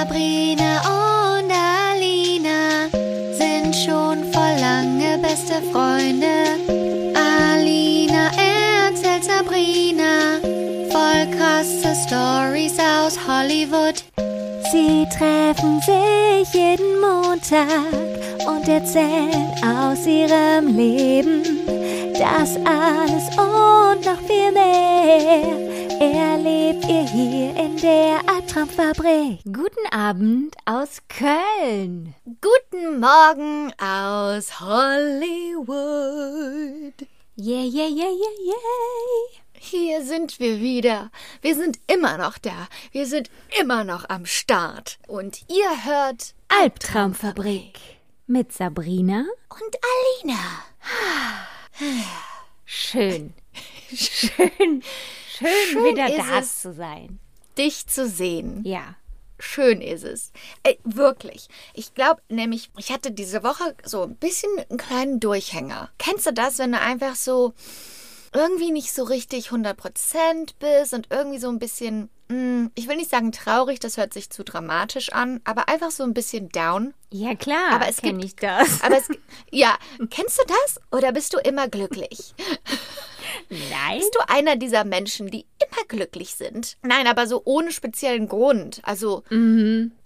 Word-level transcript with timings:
Sabrina 0.00 0.80
und 0.96 1.52
Alina 1.52 2.88
sind 3.36 3.76
schon 3.76 4.32
vor 4.32 4.50
lange 4.58 5.18
beste 5.18 5.60
Freunde. 5.70 6.56
Alina 7.14 8.30
erzählt 8.34 9.24
Sabrina 9.24 10.40
voll 10.90 11.26
krasse 11.36 11.94
Stories 12.06 12.78
aus 12.78 13.18
Hollywood. 13.28 14.02
Sie 14.72 15.06
treffen 15.18 15.82
sich 15.82 16.54
jeden 16.54 16.98
Montag 16.98 17.92
und 18.46 18.66
erzählen 18.68 19.52
aus 19.62 20.06
ihrem 20.06 20.78
Leben. 20.78 21.42
Das 22.14 22.56
alles 22.64 23.28
und 23.36 24.06
noch 24.06 24.20
viel 24.26 24.50
mehr 24.50 25.60
erlebt 26.00 26.86
ihr 26.88 27.02
hier 27.02 27.54
in 27.54 27.76
der 27.76 28.29
Albtraumfabrik. 28.50 29.44
Guten 29.44 29.86
Abend 29.92 30.56
aus 30.64 31.02
Köln. 31.08 32.16
Guten 32.24 32.98
Morgen 32.98 33.72
aus 33.78 34.58
Hollywood. 34.58 35.86
Yeah, 37.36 37.62
yeah, 37.62 37.86
yeah, 37.86 38.10
yeah, 38.10 38.34
yeah. 38.44 38.56
Hier 39.52 40.02
sind 40.04 40.40
wir 40.40 40.60
wieder. 40.60 41.12
Wir 41.42 41.54
sind 41.54 41.78
immer 41.86 42.18
noch 42.18 42.38
da. 42.38 42.66
Wir 42.90 43.06
sind 43.06 43.30
immer 43.60 43.84
noch 43.84 44.08
am 44.08 44.26
Start. 44.26 44.98
Und 45.06 45.42
ihr 45.48 45.84
hört 45.84 46.34
Albtraumfabrik 46.48 47.78
mit 48.26 48.52
Sabrina 48.52 49.26
und 49.48 49.76
Alina. 50.24 50.64
Schön. 52.64 53.32
Schön. 53.94 54.50
Schön, 54.58 54.82
Schön 55.70 55.84
wieder 55.84 56.08
da 56.08 56.42
zu 56.42 56.72
sein. 56.72 57.20
Dich 57.60 57.86
zu 57.86 58.08
sehen. 58.08 58.62
Ja. 58.64 58.94
Schön 59.38 59.80
ist 59.80 60.04
es. 60.04 60.32
Ey, 60.62 60.78
wirklich. 60.84 61.48
Ich 61.74 61.94
glaube 61.94 62.20
nämlich, 62.28 62.70
ich 62.78 62.90
hatte 62.92 63.10
diese 63.10 63.42
Woche 63.42 63.74
so 63.84 64.02
ein 64.02 64.16
bisschen 64.16 64.50
einen 64.68 64.78
kleinen 64.78 65.20
Durchhänger. 65.20 65.90
Kennst 65.98 66.26
du 66.26 66.32
das, 66.32 66.58
wenn 66.58 66.72
du 66.72 66.80
einfach 66.80 67.14
so 67.14 67.54
irgendwie 68.34 68.70
nicht 68.70 68.92
so 68.94 69.02
richtig 69.02 69.48
100% 69.48 69.74
bist 70.58 70.92
und 70.94 71.08
irgendwie 71.10 71.38
so 71.38 71.48
ein 71.48 71.58
bisschen, 71.58 72.08
mm, 72.28 72.66
ich 72.76 72.86
will 72.86 72.96
nicht 72.96 73.10
sagen 73.10 73.32
traurig, 73.32 73.80
das 73.80 73.96
hört 73.96 74.12
sich 74.14 74.30
zu 74.30 74.44
dramatisch 74.44 75.12
an, 75.12 75.40
aber 75.44 75.68
einfach 75.68 75.90
so 75.90 76.02
ein 76.04 76.14
bisschen 76.14 76.48
down. 76.50 76.94
Ja, 77.10 77.34
klar. 77.34 77.72
Aber 77.72 77.88
es 77.88 77.96
kenn 78.02 78.18
gibt- 78.18 78.24
ich 78.24 78.36
das. 78.36 78.82
Aber 78.82 78.96
es, 78.98 79.08
ja, 79.50 79.76
kennst 80.10 80.38
du 80.38 80.42
das? 80.46 80.80
Oder 80.92 81.12
bist 81.12 81.32
du 81.34 81.38
immer 81.38 81.66
glücklich? 81.68 82.34
Nein. 83.48 83.98
Bist 83.98 84.14
du 84.14 84.20
einer 84.28 84.56
dieser 84.56 84.84
Menschen, 84.84 85.28
die 85.28 85.46
immer 85.58 85.86
glücklich 85.88 86.34
sind? 86.34 86.76
Nein, 86.82 87.06
aber 87.06 87.26
so 87.26 87.42
ohne 87.44 87.72
speziellen 87.72 88.28
Grund. 88.28 88.80
Also, 88.82 89.22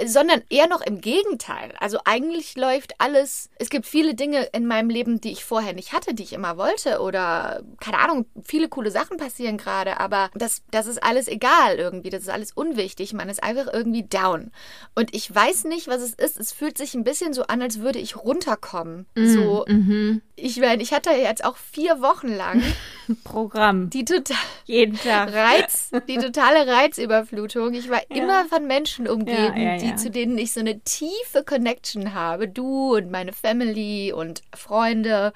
sondern 0.04 0.42
eher 0.48 0.68
noch 0.68 0.80
im 0.80 1.00
Gegenteil. 1.00 1.74
Also 1.80 1.98
eigentlich 2.04 2.56
läuft 2.56 3.00
alles. 3.00 3.50
Es 3.58 3.70
gibt 3.70 3.86
viele 3.86 4.14
Dinge 4.14 4.44
in 4.52 4.66
meinem 4.66 4.91
Leben, 4.91 5.20
die 5.20 5.32
ich 5.32 5.44
vorher 5.44 5.72
nicht 5.72 5.92
hatte, 5.92 6.14
die 6.14 6.22
ich 6.22 6.32
immer 6.32 6.56
wollte. 6.56 7.00
Oder, 7.00 7.62
keine 7.80 7.98
Ahnung, 7.98 8.26
viele 8.42 8.68
coole 8.68 8.91
Sachen 8.91 9.16
passieren 9.16 9.58
gerade. 9.58 10.00
Aber 10.00 10.30
das, 10.34 10.62
das 10.70 10.86
ist 10.86 11.02
alles 11.02 11.28
egal 11.28 11.76
irgendwie. 11.76 12.10
Das 12.10 12.22
ist 12.22 12.30
alles 12.30 12.52
unwichtig. 12.52 13.12
Man 13.12 13.28
ist 13.28 13.42
einfach 13.42 13.72
irgendwie 13.72 14.04
down. 14.04 14.50
Und 14.94 15.14
ich 15.14 15.32
weiß 15.34 15.64
nicht, 15.64 15.88
was 15.88 16.00
es 16.02 16.14
ist. 16.14 16.38
Es 16.38 16.52
fühlt 16.52 16.78
sich 16.78 16.94
ein 16.94 17.04
bisschen 17.04 17.32
so 17.32 17.44
an, 17.44 17.62
als 17.62 17.80
würde 17.80 17.98
ich 17.98 18.16
runterkommen. 18.16 19.06
So, 19.16 19.64
ich 20.36 20.58
meine, 20.58 20.82
ich 20.82 20.92
hatte 20.92 21.10
jetzt 21.10 21.44
auch 21.44 21.56
vier 21.56 22.00
Wochen 22.00 22.28
lang 22.28 22.62
Programm. 23.25 23.91
die 23.91 24.05
total 24.05 24.36
Jeden 24.67 24.97
Tag. 24.98 25.33
Reiz, 25.33 25.91
die 26.08 26.19
totale 26.19 26.67
Reizüberflutung. 26.67 27.75
Ich 27.75 27.91
war 27.91 28.03
immer 28.11 28.44
von 28.44 28.66
Menschen 28.66 29.08
umgeben, 29.08 29.56
Ja, 29.56 29.72
ja, 29.72 29.77
die 29.78 29.89
ja. 29.89 29.97
zu 29.97 30.11
denen 30.11 30.39
ich 30.39 30.53
so 30.53 30.61
eine 30.61 30.81
tiefe 30.81 31.42
Connection 31.44 32.14
habe. 32.14 32.47
Du 32.48 32.94
und 32.97 33.11
meine 33.11 33.33
Family 33.33 34.12
und 34.12 34.42
Freunde. 34.55 35.33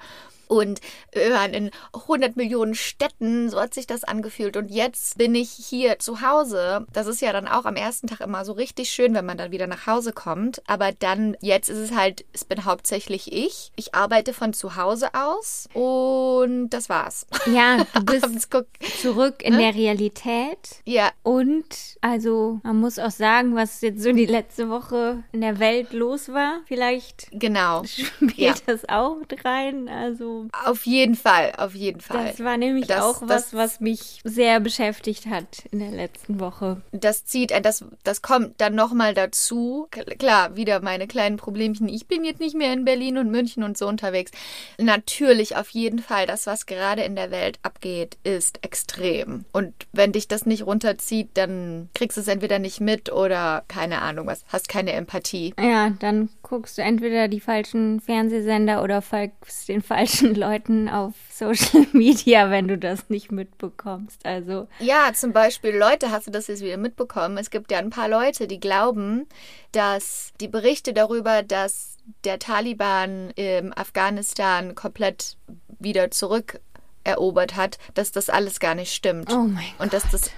Und 0.49 0.81
wir 1.13 1.31
waren 1.31 1.53
in 1.53 1.69
100 1.93 2.35
Millionen 2.35 2.73
Städten, 2.75 3.49
so 3.49 3.59
hat 3.61 3.73
sich 3.73 3.85
das 3.87 4.03
angefühlt. 4.03 4.57
Und 4.57 4.69
jetzt 4.69 5.17
bin 5.17 5.35
ich 5.35 5.51
hier 5.51 5.99
zu 5.99 6.21
Hause. 6.21 6.87
Das 6.91 7.07
ist 7.07 7.21
ja 7.21 7.31
dann 7.31 7.47
auch 7.47 7.65
am 7.65 7.75
ersten 7.75 8.07
Tag 8.07 8.19
immer 8.21 8.43
so 8.43 8.53
richtig 8.53 8.89
schön, 8.89 9.13
wenn 9.13 9.25
man 9.27 9.37
dann 9.37 9.51
wieder 9.51 9.67
nach 9.67 9.85
Hause 9.85 10.11
kommt. 10.11 10.61
Aber 10.67 10.91
dann, 10.91 11.37
jetzt 11.41 11.69
ist 11.69 11.77
es 11.77 11.91
halt, 11.95 12.25
es 12.33 12.45
bin 12.45 12.65
hauptsächlich 12.65 13.31
ich. 13.31 13.71
Ich 13.75 13.93
arbeite 13.93 14.33
von 14.33 14.53
zu 14.53 14.75
Hause 14.75 15.09
aus 15.13 15.69
und 15.73 16.71
das 16.71 16.89
war's. 16.89 17.27
Ja, 17.45 17.85
du 17.93 18.03
bist 18.05 18.49
zurück 19.01 19.43
in 19.43 19.57
der 19.57 19.75
Realität. 19.75 20.81
ja, 20.85 21.11
Und, 21.21 21.65
also, 22.01 22.59
man 22.63 22.77
muss 22.79 22.97
auch 22.97 23.11
sagen, 23.11 23.55
was 23.55 23.81
jetzt 23.81 24.01
so 24.01 24.11
die 24.11 24.25
letzte 24.25 24.69
Woche 24.69 25.23
in 25.31 25.41
der 25.41 25.59
Welt 25.59 25.93
los 25.93 26.29
war. 26.29 26.61
Vielleicht 26.65 27.27
genau. 27.31 27.83
spielt 27.85 28.37
Ja. 28.37 28.53
das 28.65 28.89
auch 28.89 29.17
mit 29.19 29.45
rein. 29.45 29.87
Also, 29.87 30.38
Auf 30.65 30.85
jeden 30.85 31.15
Fall, 31.15 31.53
auf 31.57 31.75
jeden 31.75 32.01
Fall. 32.01 32.27
das 32.27 32.43
war 32.43 32.57
nämlich 32.57 32.87
Das- 32.87 33.01
auch 33.01 33.21
was, 33.23 33.27
das- 33.51 33.53
was 33.53 33.79
mich 33.79 34.21
sehr 34.23 34.59
beschäftigt 34.59 35.25
hat 35.27 35.63
in 35.71 35.79
der 35.79 35.91
letzten 35.91 36.39
Woche. 36.39 36.81
das 36.91 37.25
zieht, 37.25 37.51
äh, 37.51 37.61
das, 37.61 37.83
das 38.03 38.21
kommt 38.21 38.59
dann 38.61 38.75
nochmal 38.75 39.13
dazu. 39.13 39.87
Klar, 40.17 40.55
wieder 40.55 40.81
meine 40.81 41.07
kleinen 41.07 41.37
Problemchen. 41.37 41.87
Ich 41.89 42.07
bin 42.07 42.23
jetzt 42.23 42.39
nicht 42.39 42.55
mehr 42.55 42.73
in 42.73 42.85
Berlin 42.85 43.17
und 43.17 43.29
München 43.31 43.63
und 43.63 43.77
so 43.77 43.87
unterwegs. 43.87 44.31
Natürlich, 44.77 45.55
auf 45.55 45.69
jeden 45.69 45.99
Fall, 45.99 46.25
das, 46.25 46.47
was 46.47 46.65
gerade 46.65 47.01
in 47.03 47.15
der 47.15 47.31
Welt 47.31 47.59
abgeht, 47.63 48.17
ist 48.23 48.63
extrem. 48.63 49.45
Und 49.51 49.73
wenn 49.91 50.11
dich 50.11 50.27
das 50.27 50.45
nicht 50.45 50.65
runterzieht, 50.65 51.29
dann 51.35 51.89
kriegst 51.93 52.17
du 52.17 52.21
es 52.21 52.27
entweder 52.27 52.59
nicht 52.59 52.79
mit 52.79 53.11
oder 53.11 53.63
keine 53.67 54.01
Ahnung 54.01 54.27
was, 54.27 54.43
hast 54.47 54.69
keine 54.69 54.93
Empathie. 54.93 55.53
Ja, 55.59 55.91
dann 55.99 56.29
guckst 56.43 56.77
du 56.77 56.81
entweder 56.81 57.27
die 57.27 57.39
falschen 57.39 57.99
Fernsehsender 57.99 58.81
oder 58.83 59.01
folgst 59.01 59.67
den 59.67 59.81
falschen 59.81 60.28
Leuten 60.35 60.89
auf 60.89 61.13
Social 61.31 61.85
Media, 61.93 62.49
wenn 62.49 62.67
du 62.67 62.77
das 62.77 63.09
nicht 63.09 63.31
mitbekommst. 63.31 64.25
Also, 64.25 64.67
Ja, 64.79 65.11
zum 65.13 65.33
Beispiel, 65.33 65.75
Leute, 65.75 66.11
hast 66.11 66.27
du 66.27 66.31
das 66.31 66.47
jetzt 66.47 66.63
wieder 66.63 66.77
mitbekommen? 66.77 67.37
Es 67.37 67.49
gibt 67.49 67.71
ja 67.71 67.79
ein 67.79 67.89
paar 67.89 68.09
Leute, 68.09 68.47
die 68.47 68.59
glauben, 68.59 69.27
dass 69.71 70.33
die 70.39 70.47
Berichte 70.47 70.93
darüber, 70.93 71.43
dass 71.43 71.97
der 72.23 72.39
Taliban 72.39 73.31
im 73.31 73.71
Afghanistan 73.77 74.75
komplett 74.75 75.37
wieder 75.79 76.11
zurückerobert 76.11 77.55
hat, 77.55 77.77
dass 77.93 78.11
das 78.11 78.29
alles 78.29 78.59
gar 78.59 78.75
nicht 78.75 78.93
stimmt. 78.93 79.31
Oh 79.31 79.43
mein 79.43 79.71
Und 79.77 79.93
dass 79.93 80.09
das 80.09 80.31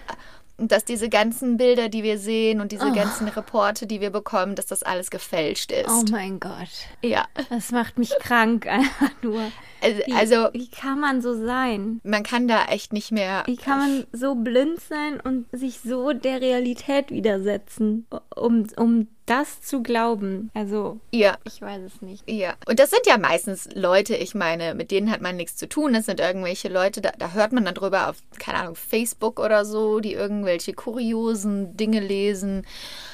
dass 0.67 0.85
diese 0.85 1.09
ganzen 1.09 1.57
Bilder, 1.57 1.89
die 1.89 2.03
wir 2.03 2.17
sehen 2.17 2.61
und 2.61 2.71
diese 2.71 2.87
Oh. 2.87 2.93
ganzen 2.93 3.27
Reporte, 3.27 3.87
die 3.87 4.01
wir 4.01 4.09
bekommen, 4.09 4.55
dass 4.55 4.65
das 4.65 4.83
alles 4.83 5.09
gefälscht 5.11 5.71
ist. 5.71 5.89
oh 5.89 6.03
mein 6.11 6.39
Gott. 6.39 6.69
ja. 7.01 7.25
Das 7.49 7.71
macht 7.71 7.97
mich 7.97 8.11
krank 8.19 8.67
einfach 8.69 9.11
nur. 9.21 9.41
Also, 9.83 10.01
Wie, 10.05 10.13
also 10.13 10.35
wie 10.53 10.69
kann 10.69 10.99
man 10.99 11.21
so 11.21 11.33
sein? 11.45 11.99
man 12.03 12.21
kann 12.23 12.47
da 12.47 12.65
echt 12.65 12.93
nicht 12.93 13.11
mehr 13.11 13.43
Wie 13.47 13.55
kann 13.57 13.79
man 13.79 14.03
so 14.11 14.35
blind 14.35 14.79
sein 14.79 15.19
und 15.19 15.47
sich 15.51 15.79
so 15.79 16.13
der 16.13 16.39
Realität 16.41 17.09
widersetzen, 17.09 18.05
um, 18.35 18.67
um 18.77 19.07
das 19.31 19.61
zu 19.61 19.81
glauben? 19.81 20.51
Also, 20.53 20.99
ja. 21.11 21.37
ich 21.45 21.61
weiß 21.61 21.81
es 21.83 22.01
nicht. 22.01 22.29
Ja, 22.29 22.55
und 22.67 22.79
das 22.79 22.89
sind 22.89 23.05
ja 23.05 23.17
meistens 23.17 23.69
Leute, 23.73 24.15
ich 24.15 24.35
meine, 24.35 24.75
mit 24.75 24.91
denen 24.91 25.09
hat 25.09 25.21
man 25.21 25.37
nichts 25.37 25.55
zu 25.55 25.69
tun. 25.69 25.93
Das 25.93 26.05
sind 26.05 26.19
irgendwelche 26.19 26.67
Leute, 26.67 27.01
da, 27.01 27.11
da 27.17 27.31
hört 27.31 27.53
man 27.53 27.63
dann 27.63 27.75
drüber 27.75 28.09
auf, 28.09 28.17
keine 28.39 28.59
Ahnung, 28.59 28.75
Facebook 28.75 29.39
oder 29.39 29.63
so, 29.63 30.01
die 30.01 30.13
irgendwelche 30.13 30.73
kuriosen 30.73 31.77
Dinge 31.77 32.01
lesen. 32.01 32.65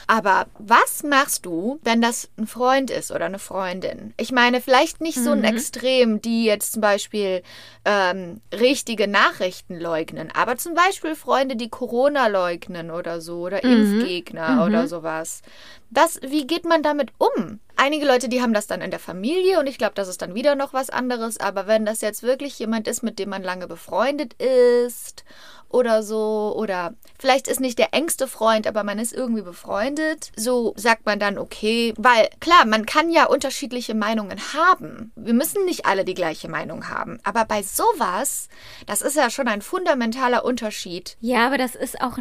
Aber 0.07 0.47
was 0.57 1.03
machst 1.03 1.45
du, 1.45 1.79
wenn 1.83 2.01
das 2.01 2.29
ein 2.37 2.47
Freund 2.47 2.89
ist 2.89 3.11
oder 3.11 3.25
eine 3.25 3.39
Freundin? 3.39 4.13
Ich 4.15 4.31
meine, 4.31 4.61
vielleicht 4.61 5.01
nicht 5.01 5.21
so 5.21 5.31
ein 5.31 5.43
Extrem, 5.43 6.21
die 6.21 6.45
jetzt 6.45 6.73
zum 6.73 6.81
Beispiel 6.81 7.43
ähm, 7.83 8.39
richtige 8.53 9.09
Nachrichten 9.09 9.77
leugnen, 9.77 10.31
aber 10.33 10.55
zum 10.55 10.73
Beispiel 10.73 11.13
Freunde, 11.15 11.57
die 11.57 11.69
Corona 11.69 12.27
leugnen 12.27 12.89
oder 12.89 13.19
so 13.19 13.41
oder 13.41 13.63
Impfgegner 13.63 14.65
oder 14.65 14.87
sowas. 14.87 15.41
Das, 15.89 16.19
wie 16.21 16.47
geht 16.47 16.63
man 16.63 16.83
damit 16.83 17.11
um? 17.17 17.59
Einige 17.79 18.07
Leute, 18.07 18.27
die 18.27 18.41
haben 18.41 18.53
das 18.53 18.65
dann 18.65 18.81
in 18.81 18.89
der 18.89 18.99
Familie 18.99 19.59
und 19.59 19.67
ich 19.67 19.77
glaube, 19.77 19.93
das 19.93 20.07
ist 20.07 20.23
dann 20.23 20.33
wieder 20.33 20.55
noch 20.55 20.73
was 20.73 20.89
anderes. 20.89 21.39
Aber 21.39 21.67
wenn 21.67 21.85
das 21.85 22.01
jetzt 22.01 22.23
wirklich 22.23 22.57
jemand 22.57 22.87
ist, 22.87 23.03
mit 23.03 23.19
dem 23.19 23.29
man 23.29 23.43
lange 23.43 23.67
befreundet 23.67 24.33
ist 24.41 25.23
oder 25.69 26.01
so, 26.01 26.55
oder 26.57 26.95
vielleicht 27.19 27.47
ist 27.47 27.59
nicht 27.59 27.77
der 27.77 27.93
engste 27.93 28.27
Freund, 28.27 28.65
aber 28.65 28.83
man 28.83 28.97
ist 28.97 29.13
irgendwie 29.13 29.43
befreundet, 29.43 30.31
so 30.35 30.73
sagt 30.75 31.05
man 31.05 31.19
dann 31.19 31.37
okay, 31.37 31.93
weil 31.97 32.29
klar, 32.39 32.65
man 32.65 32.87
kann 32.87 33.11
ja 33.11 33.25
unterschiedliche 33.25 33.93
Meinungen 33.93 34.39
haben. 34.53 35.11
Wir 35.15 35.35
müssen 35.35 35.63
nicht 35.65 35.85
alle 35.85 36.03
die 36.03 36.15
gleiche 36.15 36.49
Meinung 36.49 36.89
haben. 36.89 37.19
Aber 37.23 37.45
bei 37.45 37.61
sowas, 37.61 38.49
das 38.87 39.01
ist 39.01 39.17
ja 39.17 39.29
schon 39.29 39.47
ein 39.47 39.61
fundamentaler 39.61 40.43
Unterschied. 40.43 41.15
Ja, 41.21 41.45
aber 41.45 41.59
das 41.59 41.75
ist 41.75 42.01
auch. 42.01 42.17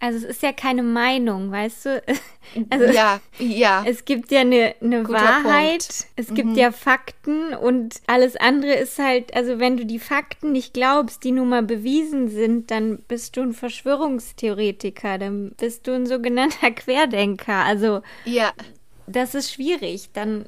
Also 0.00 0.18
es 0.18 0.24
ist 0.24 0.42
ja 0.42 0.52
keine 0.52 0.82
Meinung, 0.82 1.50
weißt 1.50 1.86
du? 1.86 2.02
Also 2.70 2.86
ja, 2.86 3.20
ja. 3.38 3.84
es 3.86 4.06
gibt 4.06 4.30
ja 4.30 4.40
eine, 4.40 4.74
eine 4.80 5.02
Guter 5.02 5.18
Wahrheit, 5.18 5.86
Punkt. 5.86 6.06
es 6.16 6.32
gibt 6.32 6.56
ja 6.56 6.72
Fakten 6.72 7.52
und 7.52 7.96
alles 8.06 8.36
andere 8.36 8.72
ist 8.72 8.98
halt, 8.98 9.36
also 9.36 9.58
wenn 9.58 9.76
du 9.76 9.84
die 9.84 9.98
Fakten 9.98 10.52
nicht 10.52 10.72
glaubst, 10.72 11.24
die 11.24 11.32
nun 11.32 11.50
mal 11.50 11.62
bewiesen 11.62 12.28
sind, 12.30 12.70
dann 12.70 13.00
bist 13.06 13.36
du 13.36 13.42
ein 13.42 13.52
Verschwörungstheoretiker, 13.52 15.18
dann 15.18 15.52
bist 15.58 15.86
du 15.86 15.92
ein 15.92 16.06
sogenannter 16.06 16.70
Querdenker. 16.74 17.64
Also 17.66 18.00
ja. 18.24 18.52
das 19.06 19.34
ist 19.34 19.52
schwierig. 19.52 20.08
Dann 20.14 20.46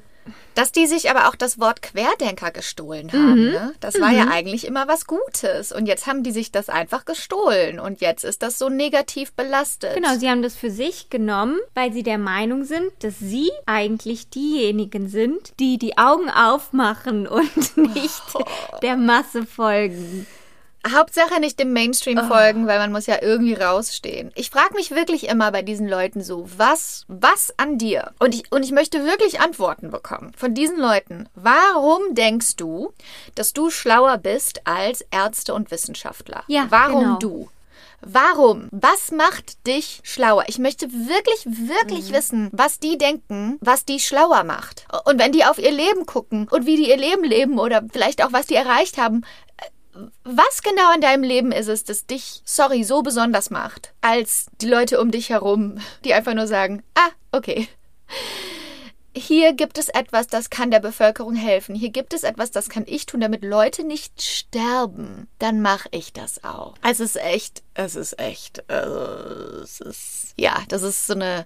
Dass 0.55 0.71
die 0.71 0.85
sich 0.85 1.09
aber 1.09 1.29
auch 1.29 1.35
das 1.35 1.59
Wort 1.59 1.81
Querdenker 1.81 2.51
gestohlen 2.51 3.11
haben, 3.13 3.51
ne? 3.51 3.73
das 3.79 3.99
war 3.99 4.11
ja 4.11 4.27
eigentlich 4.29 4.65
immer 4.65 4.87
was 4.87 5.07
Gutes. 5.07 5.71
Und 5.71 5.85
jetzt 5.85 6.07
haben 6.07 6.23
die 6.23 6.31
sich 6.31 6.51
das 6.51 6.69
einfach 6.69 7.05
gestohlen. 7.05 7.79
Und 7.79 8.01
jetzt 8.01 8.23
ist 8.23 8.43
das 8.43 8.57
so 8.57 8.69
negativ 8.69 9.31
belastet. 9.33 9.95
Genau, 9.95 10.15
sie 10.17 10.29
haben 10.29 10.41
das 10.41 10.55
für 10.55 10.69
sich 10.69 11.09
genommen, 11.09 11.59
weil 11.73 11.93
sie 11.93 12.03
der 12.03 12.17
Meinung 12.17 12.65
sind, 12.65 12.91
dass 12.99 13.19
sie 13.19 13.49
eigentlich 13.65 14.29
diejenigen 14.29 15.07
sind, 15.07 15.53
die 15.59 15.77
die 15.77 15.97
Augen 15.97 16.29
aufmachen 16.29 17.27
und 17.27 17.77
nicht 17.77 18.21
der 18.81 18.97
Masse 18.97 19.45
folgen. 19.45 20.27
Hauptsache 20.89 21.39
nicht 21.39 21.59
dem 21.59 21.73
Mainstream 21.73 22.17
folgen, 22.27 22.65
weil 22.67 22.79
man 22.79 22.91
muss 22.91 23.05
ja 23.05 23.21
irgendwie 23.21 23.53
rausstehen. 23.53 24.31
Ich 24.35 24.49
frage 24.49 24.73
mich 24.75 24.91
wirklich 24.91 25.27
immer 25.29 25.51
bei 25.51 25.61
diesen 25.61 25.87
Leuten 25.87 26.21
so, 26.21 26.47
was, 26.57 27.05
was 27.07 27.53
an 27.57 27.77
dir? 27.77 28.11
Und 28.19 28.33
ich, 28.35 28.51
und 28.51 28.63
ich 28.63 28.71
möchte 28.71 29.05
wirklich 29.05 29.39
Antworten 29.39 29.91
bekommen 29.91 30.31
von 30.35 30.53
diesen 30.53 30.79
Leuten. 30.79 31.29
Warum 31.35 32.01
denkst 32.15 32.55
du, 32.55 32.93
dass 33.35 33.53
du 33.53 33.69
schlauer 33.69 34.17
bist 34.17 34.61
als 34.65 35.05
Ärzte 35.11 35.53
und 35.53 35.69
Wissenschaftler? 35.71 36.43
Ja, 36.47 36.65
Warum 36.69 36.99
genau. 37.03 37.17
du? 37.19 37.49
Warum? 38.03 38.67
Was 38.71 39.11
macht 39.11 39.67
dich 39.67 39.99
schlauer? 40.03 40.45
Ich 40.47 40.57
möchte 40.57 40.91
wirklich, 40.91 41.45
wirklich 41.45 42.09
Mhm. 42.09 42.13
wissen, 42.13 42.49
was 42.51 42.79
die 42.79 42.97
denken, 42.97 43.59
was 43.61 43.85
die 43.85 43.99
schlauer 43.99 44.43
macht. 44.43 44.85
Und 45.05 45.19
wenn 45.19 45.31
die 45.31 45.45
auf 45.45 45.59
ihr 45.59 45.71
Leben 45.71 46.07
gucken 46.07 46.47
und 46.49 46.65
wie 46.65 46.77
die 46.77 46.89
ihr 46.89 46.97
Leben 46.97 47.23
leben 47.23 47.59
oder 47.59 47.83
vielleicht 47.93 48.23
auch 48.23 48.33
was 48.33 48.47
die 48.47 48.55
erreicht 48.55 48.97
haben, 48.97 49.21
was 50.23 50.61
genau 50.63 50.93
in 50.93 51.01
deinem 51.01 51.23
Leben 51.23 51.51
ist 51.51 51.67
es, 51.67 51.83
das 51.83 52.05
dich, 52.05 52.41
sorry, 52.45 52.83
so 52.83 53.01
besonders 53.01 53.49
macht, 53.49 53.93
als 54.01 54.47
die 54.61 54.67
Leute 54.67 54.99
um 55.01 55.11
dich 55.11 55.29
herum, 55.29 55.79
die 56.05 56.13
einfach 56.13 56.33
nur 56.33 56.47
sagen, 56.47 56.83
ah, 56.95 57.09
okay. 57.31 57.67
Hier 59.13 59.51
gibt 59.53 59.77
es 59.77 59.89
etwas, 59.89 60.27
das 60.27 60.49
kann 60.49 60.71
der 60.71 60.79
Bevölkerung 60.79 61.35
helfen. 61.35 61.75
Hier 61.75 61.89
gibt 61.89 62.13
es 62.13 62.23
etwas, 62.23 62.51
das 62.51 62.69
kann 62.69 62.85
ich 62.87 63.05
tun, 63.05 63.19
damit 63.19 63.43
Leute 63.43 63.83
nicht 63.83 64.21
sterben. 64.21 65.27
Dann 65.37 65.61
mache 65.61 65.89
ich 65.91 66.13
das 66.13 66.45
auch. 66.45 66.75
Es 66.81 67.01
ist 67.01 67.17
echt, 67.17 67.61
es 67.73 67.95
ist 67.95 68.17
echt, 68.19 68.69
also, 68.69 69.61
es 69.63 69.81
ist, 69.81 70.33
ja, 70.37 70.63
das 70.69 70.81
ist 70.81 71.07
so 71.07 71.13
eine, 71.13 71.45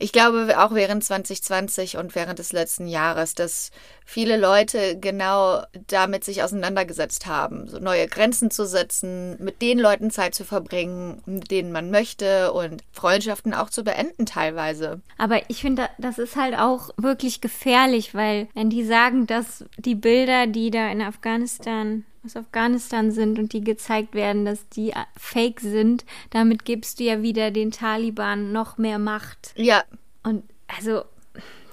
ich 0.00 0.12
glaube 0.12 0.58
auch 0.58 0.74
während 0.74 1.04
2020 1.04 1.98
und 1.98 2.14
während 2.14 2.38
des 2.38 2.52
letzten 2.52 2.86
Jahres, 2.86 3.34
dass 3.34 3.70
viele 4.04 4.38
Leute 4.38 4.98
genau 4.98 5.62
damit 5.86 6.24
sich 6.24 6.42
auseinandergesetzt 6.42 7.26
haben, 7.26 7.68
so 7.68 7.78
neue 7.78 8.08
Grenzen 8.08 8.50
zu 8.50 8.66
setzen, 8.66 9.36
mit 9.42 9.62
den 9.62 9.78
Leuten 9.78 10.10
Zeit 10.10 10.34
zu 10.34 10.44
verbringen, 10.44 11.22
mit 11.26 11.50
denen 11.50 11.70
man 11.70 11.90
möchte 11.90 12.52
und 12.52 12.82
Freundschaften 12.92 13.54
auch 13.54 13.70
zu 13.70 13.84
beenden 13.84 14.26
teilweise. 14.26 15.02
Aber 15.18 15.42
ich 15.48 15.60
finde, 15.60 15.88
das 15.98 16.18
ist 16.18 16.34
halt 16.34 16.58
auch 16.58 16.90
wirklich 16.96 17.40
gefährlich, 17.40 18.14
weil 18.14 18.48
wenn 18.54 18.70
die 18.70 18.84
sagen, 18.84 19.26
dass 19.26 19.64
die 19.76 19.94
Bilder, 19.94 20.46
die 20.46 20.70
da 20.70 20.90
in 20.90 21.02
Afghanistan 21.02 22.04
aus 22.24 22.36
Afghanistan 22.36 23.10
sind 23.10 23.38
und 23.38 23.52
die 23.52 23.62
gezeigt 23.62 24.14
werden, 24.14 24.44
dass 24.44 24.68
die 24.68 24.90
äh, 24.90 25.04
fake 25.16 25.60
sind, 25.60 26.04
damit 26.30 26.64
gibst 26.64 27.00
du 27.00 27.04
ja 27.04 27.22
wieder 27.22 27.50
den 27.50 27.70
Taliban 27.70 28.52
noch 28.52 28.78
mehr 28.78 28.98
Macht. 28.98 29.52
Ja, 29.56 29.84
Und 30.22 30.44
also, 30.68 31.02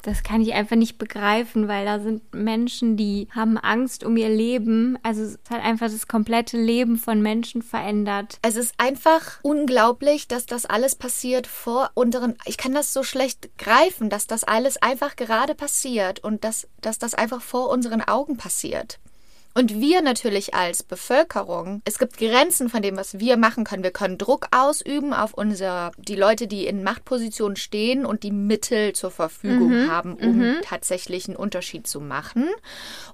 das 0.07 0.23
kann 0.23 0.41
ich 0.41 0.53
einfach 0.53 0.77
nicht 0.77 0.97
begreifen, 0.97 1.67
weil 1.67 1.83
da 1.83 1.99
sind 1.99 2.33
Menschen, 2.33 2.95
die 2.95 3.27
haben 3.31 3.57
Angst 3.57 4.05
um 4.05 4.15
ihr 4.15 4.29
Leben. 4.29 4.97
Also 5.03 5.23
es 5.23 5.37
hat 5.49 5.61
einfach 5.61 5.87
das 5.91 6.07
komplette 6.07 6.57
Leben 6.57 6.97
von 6.97 7.21
Menschen 7.21 7.61
verändert. 7.61 8.39
Es 8.41 8.55
ist 8.55 8.73
einfach 8.77 9.39
unglaublich, 9.41 10.29
dass 10.29 10.45
das 10.45 10.65
alles 10.65 10.95
passiert 10.95 11.45
vor 11.45 11.91
unseren. 11.93 12.35
Ich 12.45 12.57
kann 12.57 12.73
das 12.73 12.93
so 12.93 13.03
schlecht 13.03 13.49
greifen, 13.57 14.09
dass 14.09 14.27
das 14.27 14.45
alles 14.45 14.81
einfach 14.81 15.17
gerade 15.17 15.55
passiert 15.55 16.23
und 16.23 16.45
dass, 16.45 16.69
dass 16.79 16.99
das 16.99 17.13
einfach 17.13 17.41
vor 17.41 17.69
unseren 17.69 18.01
Augen 18.01 18.37
passiert. 18.37 18.99
Und 19.57 19.81
wir 19.81 20.03
natürlich 20.03 20.53
als 20.53 20.83
Bevölkerung, 20.83 21.81
es 21.83 21.97
gibt 21.97 22.19
Grenzen 22.19 22.69
von 22.69 22.83
dem, 22.83 22.95
was 22.95 23.17
wir 23.17 23.37
machen 23.37 23.63
können. 23.63 23.81
Wir 23.81 23.89
können 23.89 24.19
Druck 24.19 24.45
ausüben 24.51 25.13
auf 25.13 25.33
unser, 25.33 25.93
die 25.97 26.15
Leute, 26.15 26.45
die 26.45 26.67
in 26.67 26.83
Machtpositionen 26.83 27.55
stehen 27.55 28.05
und 28.05 28.21
die 28.21 28.29
Mittel 28.29 28.93
zur 28.93 29.09
Verfügung 29.09 29.89
haben, 29.89 30.13
um 30.13 30.57
tatsächlich 30.61 31.27
einen 31.27 31.37
Unterschied 31.37 31.87
zu 31.87 31.99
machen. 31.99 32.45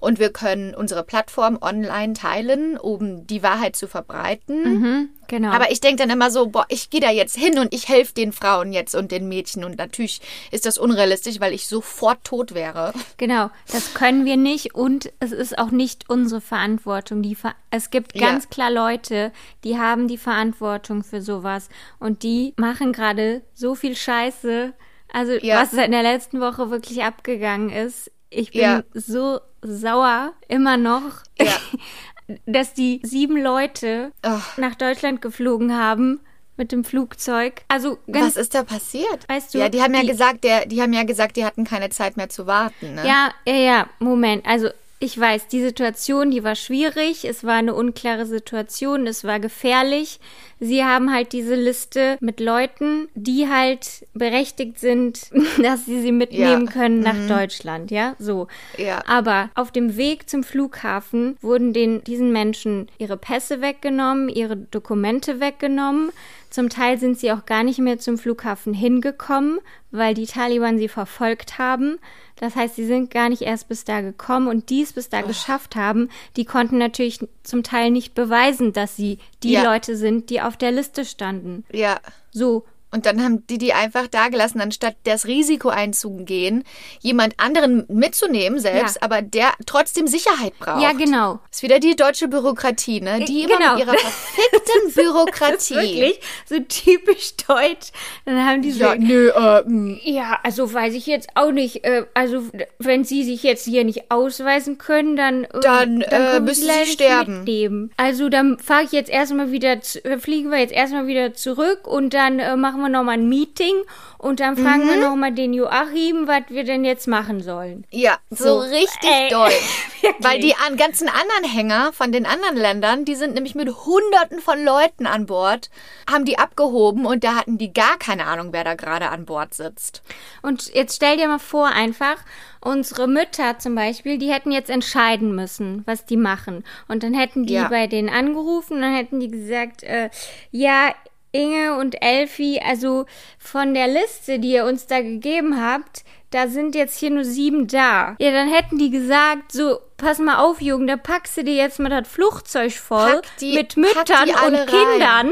Und 0.01 0.19
wir 0.19 0.31
können 0.31 0.75
unsere 0.75 1.03
Plattform 1.03 1.59
online 1.61 2.11
teilen, 2.11 2.77
um 2.77 3.25
die 3.25 3.41
Wahrheit 3.41 3.77
zu 3.77 3.87
verbreiten. 3.87 5.11
Genau. 5.27 5.51
Aber 5.51 5.71
ich 5.71 5.79
denke 5.79 6.03
dann 6.03 6.09
immer 6.09 6.29
so, 6.29 6.47
boah, 6.47 6.65
ich 6.69 6.89
gehe 6.89 6.99
da 6.99 7.09
jetzt 7.09 7.37
hin 7.37 7.57
und 7.57 7.73
ich 7.73 7.87
helfe 7.87 8.13
den 8.13 8.33
Frauen 8.33 8.73
jetzt 8.73 8.93
und 8.93 9.11
den 9.11 9.27
Mädchen. 9.27 9.63
Und 9.63 9.77
natürlich 9.77 10.21
ist 10.51 10.65
das 10.65 10.77
unrealistisch, 10.77 11.39
weil 11.39 11.53
ich 11.53 11.67
sofort 11.67 12.23
tot 12.23 12.53
wäre. 12.53 12.93
Genau, 13.17 13.49
das 13.71 13.93
können 13.93 14.25
wir 14.25 14.37
nicht 14.37 14.75
und 14.75 15.11
es 15.19 15.31
ist 15.31 15.57
auch 15.57 15.71
nicht 15.71 16.09
unsere 16.09 16.32
Verantwortung. 16.41 17.21
Die 17.21 17.35
Ver 17.35 17.53
es 17.71 17.89
gibt 17.89 18.15
Ja. 18.15 18.27
ganz 18.29 18.49
klar 18.49 18.71
Leute, 18.71 19.31
die 19.63 19.77
haben 19.77 20.07
die 20.07 20.17
Verantwortung 20.17 21.03
für 21.03 21.21
sowas 21.21 21.69
und 21.99 22.23
die 22.23 22.53
machen 22.57 22.93
gerade 22.93 23.41
so 23.53 23.75
viel 23.75 23.95
Scheiße. 23.95 24.73
Also 25.11 25.33
Ja. 25.33 25.61
was 25.61 25.73
in 25.73 25.91
der 25.91 26.03
letzten 26.03 26.39
Woche 26.41 26.69
wirklich 26.71 27.03
abgegangen 27.03 27.69
ist. 27.69 28.11
Ich 28.29 28.51
bin 28.51 28.61
Ja. 28.61 28.83
so 28.93 29.39
sauer 29.61 30.33
immer 30.47 30.77
noch, 30.77 31.21
Ja. 31.39 31.51
dass 32.45 32.73
die 32.73 32.99
sieben 33.03 33.41
Leute 33.41 34.11
Ach. 34.21 34.57
nach 34.57 34.75
Deutschland 34.75 35.21
geflogen 35.21 35.77
haben 35.77 36.19
mit 36.55 36.71
dem 36.71 36.83
Flugzeug. 36.83 37.61
Also 37.67 37.97
Was 38.07 38.37
ist 38.37 38.53
da 38.55 38.63
passiert? 38.63 39.27
Weißt 39.27 39.53
du, 39.53 39.57
ja, 39.59 39.69
die 39.69 39.81
haben 39.81 39.93
ja 39.93 40.01
die- 40.01 40.07
gesagt, 40.07 40.43
der, 40.43 40.65
die 40.67 40.81
haben 40.81 40.93
ja 40.93 41.03
gesagt, 41.03 41.35
die 41.35 41.45
hatten 41.45 41.63
keine 41.63 41.89
Zeit 41.89 42.15
mehr 42.15 42.29
zu 42.29 42.45
warten. 42.47 42.95
Ne? 42.95 43.05
Ja, 43.07 43.31
ja, 43.45 43.53
ja, 43.55 43.87
Moment. 43.99 44.45
Also 44.45 44.69
ich 45.03 45.19
weiß, 45.19 45.47
die 45.47 45.61
Situation, 45.61 46.31
die 46.31 46.43
war 46.43 46.55
schwierig. 46.55 47.25
Es 47.25 47.43
war 47.43 47.55
eine 47.55 47.73
unklare 47.73 48.25
Situation. 48.25 49.05
Es 49.05 49.23
war 49.25 49.39
gefährlich. 49.39 50.19
Sie 50.61 50.83
haben 50.85 51.11
halt 51.13 51.33
diese 51.33 51.55
Liste 51.55 52.17
mit 52.21 52.39
Leuten, 52.39 53.09
die 53.13 53.49
halt 53.49 54.07
berechtigt 54.13 54.79
sind, 54.79 55.29
dass 55.61 55.85
sie 55.85 56.01
sie 56.01 56.13
mitnehmen 56.13 56.65
Ja. 56.67 56.71
können 56.71 57.01
nach 57.01 57.27
Deutschland. 57.27 57.91
Ja, 57.91 58.15
so. 58.17 58.47
Ja. 58.77 59.03
Aber 59.05 59.49
auf 59.55 59.71
dem 59.71 59.97
Weg 59.97 60.29
zum 60.29 60.43
Flughafen 60.43 61.37
wurden 61.41 61.73
den, 61.73 62.01
diesen 62.05 62.31
Menschen 62.31 62.87
ihre 62.97 63.17
Pässe 63.17 63.59
weggenommen, 63.59 64.29
ihre 64.29 64.55
Dokumente 64.55 65.41
weggenommen. 65.41 66.11
Zum 66.53 66.69
Teil 66.69 66.99
sind 66.99 67.17
sie 67.17 67.31
auch 67.31 67.47
gar 67.47 67.63
nicht 67.63 67.79
mehr 67.79 67.97
zum 67.97 68.19
Flughafen 68.19 68.75
hingekommen, 68.75 69.57
weil 69.89 70.13
die 70.13 70.27
Taliban 70.27 70.77
sie 70.77 70.87
verfolgt 70.87 71.57
haben. 71.57 71.97
Das 72.35 72.55
heißt, 72.55 72.75
sie 72.75 72.85
sind 72.85 73.09
gar 73.09 73.29
nicht 73.29 73.41
erst 73.41 73.69
bis 73.69 73.85
da 73.85 74.01
gekommen 74.01 74.47
und 74.47 74.69
die 74.69 74.83
es 74.83 74.93
bis 74.93 75.09
da 75.09 75.21
geschafft 75.21 75.75
haben, 75.75 76.09
die 76.37 76.45
konnten 76.45 76.77
natürlich 76.77 77.27
zum 77.41 77.63
Teil 77.63 77.89
nicht 77.89 78.13
beweisen, 78.13 78.71
dass 78.71 78.95
sie 78.95 79.17
die 79.41 79.53
Ja. 79.53 79.63
Leute 79.63 79.97
sind, 79.97 80.29
die 80.29 80.41
auf 80.41 80.55
der 80.55 80.71
Liste 80.71 81.05
standen. 81.05 81.65
ja. 81.71 81.99
So. 82.31 82.65
Und 82.93 83.05
dann 83.05 83.23
haben 83.23 83.45
die 83.47 83.57
die 83.57 83.73
einfach 83.73 84.07
da 84.07 84.27
gelassen, 84.29 84.61
anstatt 84.61 84.95
das 85.03 85.25
Risiko 85.25 85.69
einzugehen, 85.69 86.63
jemand 87.01 87.33
anderen 87.39 87.85
mitzunehmen 87.89 88.59
selbst, 88.59 88.95
Ja. 88.97 89.01
aber 89.01 89.21
der 89.21 89.51
trotzdem 89.65 90.07
Sicherheit 90.07 90.57
braucht. 90.59 90.81
Ja, 90.81 90.91
genau. 90.93 91.39
Ist 91.51 91.63
wieder 91.63 91.79
die 91.79 91.95
deutsche 91.95 92.27
Bürokratie, 92.27 93.01
ne? 93.01 93.25
Die 93.25 93.43
immer 93.43 93.57
Genau. 93.57 93.75
mit 93.75 93.79
ihrer 93.85 93.97
verfickten 93.97 94.93
Bürokratie. 94.95 95.75
Wirklich 95.75 96.19
so 96.47 96.59
typisch 96.59 97.35
deutsch. 97.47 97.91
Dann 98.25 98.45
haben 98.45 98.61
die 98.61 98.71
so, 98.71 98.83
Ja, 98.83 98.95
nö, 98.95 99.29
äh, 99.29 99.63
mh. 99.65 99.97
Ja, 100.03 100.39
also 100.43 100.71
weiß 100.71 100.93
ich 100.93 101.07
jetzt 101.07 101.29
auch 101.35 101.51
nicht. 101.51 101.83
Äh, 101.83 102.05
also 102.13 102.43
wenn 102.79 103.03
Sie 103.03 103.23
sich 103.23 103.43
jetzt 103.43 103.65
hier 103.65 103.83
nicht 103.83 104.11
ausweisen 104.11 104.77
können, 104.77 105.15
dann, 105.15 105.43
äh, 105.45 105.59
Dann, 105.61 106.01
äh, 106.01 106.05
können 106.09 106.31
wir 106.33 106.39
müssen 106.41 106.63
Sie 106.67 106.79
nicht 106.79 106.93
sterben. 106.93 107.37
Mitnehmen. 107.39 107.91
Also 107.97 108.29
dann 108.29 108.59
fahre 108.59 108.83
ich 108.83 108.91
jetzt 108.91 109.09
erstmal 109.09 109.51
wieder, 109.51 109.73
äh, 110.03 110.17
fliegen 110.19 110.51
wir 110.51 110.59
jetzt 110.59 110.73
erstmal 110.73 111.07
wieder 111.07 111.33
zurück 111.33 111.87
und 111.87 112.13
dann 112.13 112.39
äh, 112.39 112.55
machen 112.55 112.81
wir 112.81 112.82
nochmal 112.89 113.15
ein 113.17 113.29
Meeting 113.29 113.75
und 114.17 114.39
dann 114.39 114.55
fragen 114.55 114.85
Mhm. 114.85 114.89
wir 114.89 115.09
nochmal 115.09 115.31
den 115.33 115.53
Joachim, 115.53 116.27
was 116.27 116.43
wir 116.49 116.63
denn 116.63 116.85
jetzt 116.85 117.07
machen 117.07 117.41
sollen. 117.41 117.85
Ja, 117.91 118.17
so, 118.29 118.43
So, 118.45 118.59
richtig 118.59 119.09
ey, 119.09 119.29
deutsch. 119.29 119.89
Weil 120.19 120.39
die 120.39 120.55
an, 120.55 120.75
ganzen 120.77 121.09
Anhänger 121.09 121.91
von 121.93 122.11
den 122.11 122.25
anderen 122.25 122.57
Ländern, 122.57 123.05
die 123.05 123.15
sind 123.15 123.33
nämlich 123.35 123.55
mit 123.55 123.69
Hunderten 123.85 124.39
von 124.39 124.63
Leuten 124.63 125.07
an 125.07 125.25
Bord, 125.25 125.69
haben 126.11 126.25
die 126.25 126.37
abgehoben 126.37 127.05
und 127.05 127.23
da 127.23 127.35
hatten 127.35 127.57
die 127.57 127.71
gar 127.73 127.97
keine 127.97 128.25
Ahnung, 128.25 128.49
wer 128.51 128.63
da 128.63 128.75
gerade 128.75 129.09
an 129.09 129.25
Bord 129.25 129.53
sitzt. 129.53 130.01
Und 130.41 130.73
jetzt 130.73 130.95
stell 130.97 131.17
dir 131.17 131.27
mal 131.27 131.39
vor, 131.39 131.67
einfach, 131.67 132.17
unsere 132.61 133.07
Mütter 133.07 133.59
zum 133.59 133.75
Beispiel, 133.75 134.17
die 134.17 134.31
hätten 134.31 134.51
jetzt 134.51 134.69
entscheiden 134.69 135.35
müssen, 135.35 135.83
was 135.85 136.05
die 136.05 136.17
machen. 136.17 136.63
Und 136.87 137.03
dann 137.03 137.13
hätten 137.13 137.45
die 137.45 137.53
Ja. 137.53 137.67
bei 137.69 137.87
denen 137.87 138.09
angerufen 138.09 138.75
und 138.75 138.81
dann 138.81 138.95
hätten 138.95 139.19
die 139.19 139.29
gesagt, 139.31 139.83
äh, 139.83 140.09
ja, 140.51 140.93
Inge 141.33 141.75
und 141.77 142.01
Elfi, 142.01 142.61
also 142.63 143.05
von 143.39 143.73
der 143.73 143.87
Liste, 143.87 144.39
die 144.39 144.51
ihr 144.53 144.65
uns 144.65 144.87
da 144.87 145.01
gegeben 145.01 145.59
habt, 145.61 146.03
da 146.29 146.47
sind 146.47 146.73
jetzt 146.75 146.97
hier 146.97 147.09
nur 147.09 147.25
sieben 147.25 147.67
da. 147.67 148.15
Ja, 148.19 148.31
dann 148.31 148.47
hätten 148.49 148.77
die 148.77 148.89
gesagt, 148.89 149.51
so, 149.51 149.79
pass 149.97 150.19
mal 150.19 150.37
auf, 150.37 150.61
Jungen, 150.61 150.87
da 150.87 150.95
packst 150.97 151.35
du 151.37 151.43
dir 151.43 151.55
jetzt 151.55 151.79
mal 151.79 151.89
das 151.89 152.07
Flugzeug 152.07 152.71
voll 152.73 153.21
die- 153.41 153.53
mit 153.55 153.75
Müttern 153.77 154.29
und 154.47 154.67
Kindern. 154.67 155.31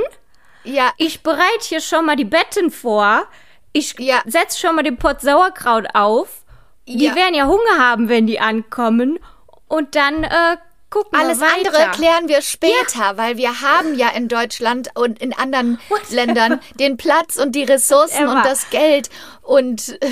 Ja, 0.64 0.92
Ich 0.98 1.24
bereite 1.24 1.62
hier 1.64 1.82
schon 1.82 2.06
mal 2.06 2.16
die 2.16 2.26
Betten 2.26 2.70
vor. 2.70 3.24
Ich 3.74 3.96
Ja. 4.00 4.22
setz 4.26 4.60
schon 4.60 4.76
mal 4.76 4.84
den 4.84 4.98
Pott 4.98 5.22
Sauerkraut 5.22 5.88
auf. 5.94 6.44
Die 6.88 7.06
Ja. 7.06 7.16
werden 7.16 7.34
ja 7.36 7.46
Hunger 7.48 7.78
haben, 7.80 8.10
wenn 8.10 8.28
die 8.28 8.40
ankommen. 8.40 9.18
Und 9.68 9.96
dann 9.96 10.24
äh, 10.24 10.58
gucken 10.92 11.18
Alles 11.20 11.40
wir 11.40 11.48
weiter. 11.48 11.74
andere 11.76 11.92
klären 11.98 12.28
wir 12.28 12.42
später, 12.44 13.18
weil 13.18 13.38
wir 13.38 13.62
haben 13.62 13.96
ja 13.98 14.10
in 14.10 14.28
Deutschland 14.28 14.90
und 14.94 15.20
in 15.20 15.34
anderen 15.34 15.80
Ländern 16.12 16.60
den 16.76 16.98
Platz 16.98 17.38
und 17.38 17.56
die 17.56 17.64
Ressourcen 17.64 18.24
Emma. 18.24 18.38
und 18.38 18.46
das 18.46 18.70
Geld 18.70 19.10
und 19.42 19.98
äh, 20.04 20.10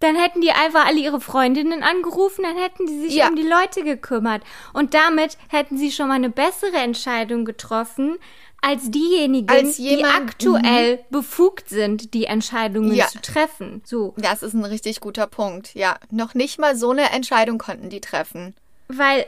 Dann 0.00 0.16
hätten 0.16 0.40
die 0.40 0.50
einfach 0.52 0.86
alle 0.86 0.98
ihre 0.98 1.20
Freundinnen 1.20 1.82
angerufen, 1.82 2.42
dann 2.44 2.56
hätten 2.56 2.86
die 2.86 3.00
sich 3.00 3.14
Ja. 3.16 3.28
um 3.28 3.36
die 3.36 3.42
Leute 3.46 3.82
gekümmert. 3.82 4.42
Und 4.72 4.94
damit 4.94 5.36
hätten 5.48 5.76
sie 5.76 5.92
schon 5.92 6.08
mal 6.08 6.14
eine 6.14 6.30
bessere 6.30 6.78
Entscheidung 6.78 7.44
getroffen, 7.44 8.16
als 8.62 8.90
diejenigen, 8.90 9.48
Als 9.50 9.76
die 9.76 9.88
jemand- 9.88 10.14
mhm. 10.22 10.28
aktuell 10.28 11.04
befugt 11.10 11.68
sind, 11.68 12.14
die 12.14 12.24
Entscheidungen 12.26 12.94
Ja. 12.94 13.08
zu 13.08 13.20
treffen. 13.20 13.82
So. 13.84 14.14
das 14.16 14.42
ist 14.42 14.54
ein 14.54 14.64
richtig 14.64 15.00
guter 15.00 15.26
Punkt. 15.26 15.74
Ja, 15.74 15.96
noch 16.10 16.32
nicht 16.34 16.58
mal 16.58 16.76
so 16.76 16.90
eine 16.92 17.10
Entscheidung 17.10 17.58
konnten 17.58 17.90
die 17.90 18.00
treffen. 18.00 18.54
Weil 18.88 19.26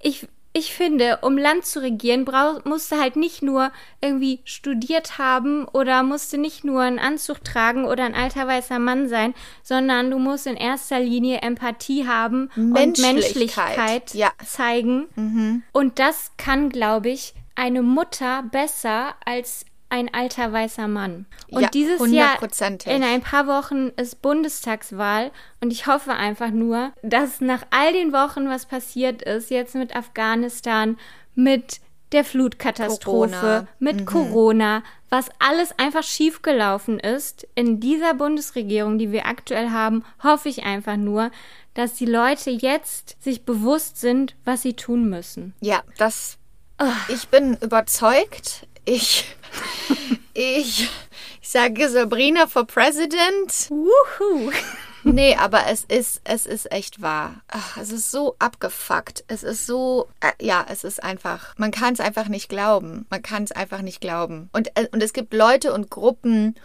ich, 0.00 0.26
ich 0.56 0.72
finde, 0.72 1.18
um 1.22 1.36
Land 1.36 1.66
zu 1.66 1.82
regieren, 1.82 2.24
brauch, 2.24 2.64
musst 2.64 2.92
du 2.92 2.96
halt 2.96 3.16
nicht 3.16 3.42
nur 3.42 3.72
irgendwie 4.00 4.40
studiert 4.44 5.18
haben 5.18 5.66
oder 5.66 6.04
musst 6.04 6.32
du 6.32 6.38
nicht 6.38 6.64
nur 6.64 6.82
einen 6.82 7.00
Anzug 7.00 7.42
tragen 7.42 7.84
oder 7.84 8.04
ein 8.04 8.14
alter 8.14 8.46
weißer 8.46 8.78
Mann 8.78 9.08
sein, 9.08 9.34
sondern 9.64 10.12
du 10.12 10.18
musst 10.20 10.46
in 10.46 10.56
erster 10.56 11.00
Linie 11.00 11.38
Empathie 11.42 12.06
haben 12.06 12.50
und 12.54 12.72
Menschlichkeit, 12.72 13.14
Menschlichkeit 13.16 14.14
ja. 14.14 14.30
zeigen. 14.46 15.64
Und 15.72 15.98
das 15.98 16.30
kann, 16.36 16.70
glaube 16.70 17.08
ich, 17.08 17.34
eine 17.56 17.82
Mutter 17.82 18.44
besser 18.44 19.16
als 19.24 19.66
ein 19.94 20.12
alter 20.12 20.52
weißer 20.52 20.88
Mann. 20.88 21.26
Und 21.48 21.62
Ja, 21.62 21.68
dieses 21.68 22.04
Jahr 22.10 22.36
in 22.84 23.04
ein 23.04 23.20
paar 23.20 23.46
Wochen 23.46 23.90
ist 23.96 24.20
Bundestagswahl 24.22 25.30
und 25.60 25.72
ich 25.72 25.86
hoffe 25.86 26.12
einfach 26.12 26.50
nur, 26.50 26.92
dass 27.02 27.40
nach 27.40 27.62
all 27.70 27.92
den 27.92 28.12
Wochen, 28.12 28.48
was 28.48 28.66
passiert 28.66 29.22
ist, 29.22 29.50
jetzt 29.50 29.76
mit 29.76 29.94
Afghanistan, 29.94 30.98
mit 31.36 31.80
der 32.10 32.24
Flutkatastrophe, 32.24 33.30
Corona. 33.30 33.66
mit 33.78 34.04
Corona, 34.04 34.82
was 35.10 35.28
alles 35.38 35.78
einfach 35.78 36.02
schiefgelaufen 36.02 36.98
ist 36.98 37.46
in 37.54 37.78
dieser 37.78 38.14
Bundesregierung, 38.14 38.98
die 38.98 39.12
wir 39.12 39.26
aktuell 39.26 39.70
haben, 39.70 40.04
hoffe 40.22 40.48
ich 40.48 40.64
einfach 40.64 40.96
nur, 40.96 41.30
dass 41.74 41.94
die 41.94 42.06
Leute 42.06 42.50
jetzt 42.50 43.22
sich 43.22 43.44
bewusst 43.44 44.00
sind, 44.00 44.34
was 44.44 44.62
sie 44.62 44.74
tun 44.74 45.08
müssen. 45.08 45.54
Ja, 45.60 45.82
das. 45.98 46.36
Ich 47.08 47.28
bin 47.28 47.56
überzeugt. 47.60 48.66
Ich. 48.84 49.24
Ich. 50.34 50.88
Ich 51.40 51.48
sage 51.48 51.88
Sabrina 51.88 52.46
for 52.46 52.66
President. 52.66 53.70
Wuhu! 53.70 54.52
Nee, 55.04 55.36
aber 55.36 55.66
es 55.70 55.84
ist, 55.84 56.22
es 56.24 56.46
ist 56.46 56.72
echt 56.72 57.02
wahr. 57.02 57.42
Ach, 57.48 57.76
es 57.76 57.92
ist 57.92 58.10
so 58.10 58.36
abgefuckt. 58.38 59.24
Es 59.28 59.42
ist 59.42 59.66
so, 59.66 60.08
äh, 60.20 60.44
ja, 60.44 60.64
es 60.68 60.82
ist 60.82 61.02
einfach, 61.02 61.54
man 61.58 61.70
kann 61.70 61.94
es 61.94 62.00
einfach 62.00 62.28
nicht 62.28 62.48
glauben. 62.48 63.06
Man 63.10 63.22
kann 63.22 63.44
es 63.44 63.52
einfach 63.52 63.82
nicht 63.82 64.00
glauben. 64.00 64.48
Und, 64.52 64.68
äh, 64.76 64.88
und 64.92 65.02
es 65.02 65.12
gibt 65.12 65.34
Leute 65.34 65.72
und 65.72 65.90
Gruppen, 65.90 66.56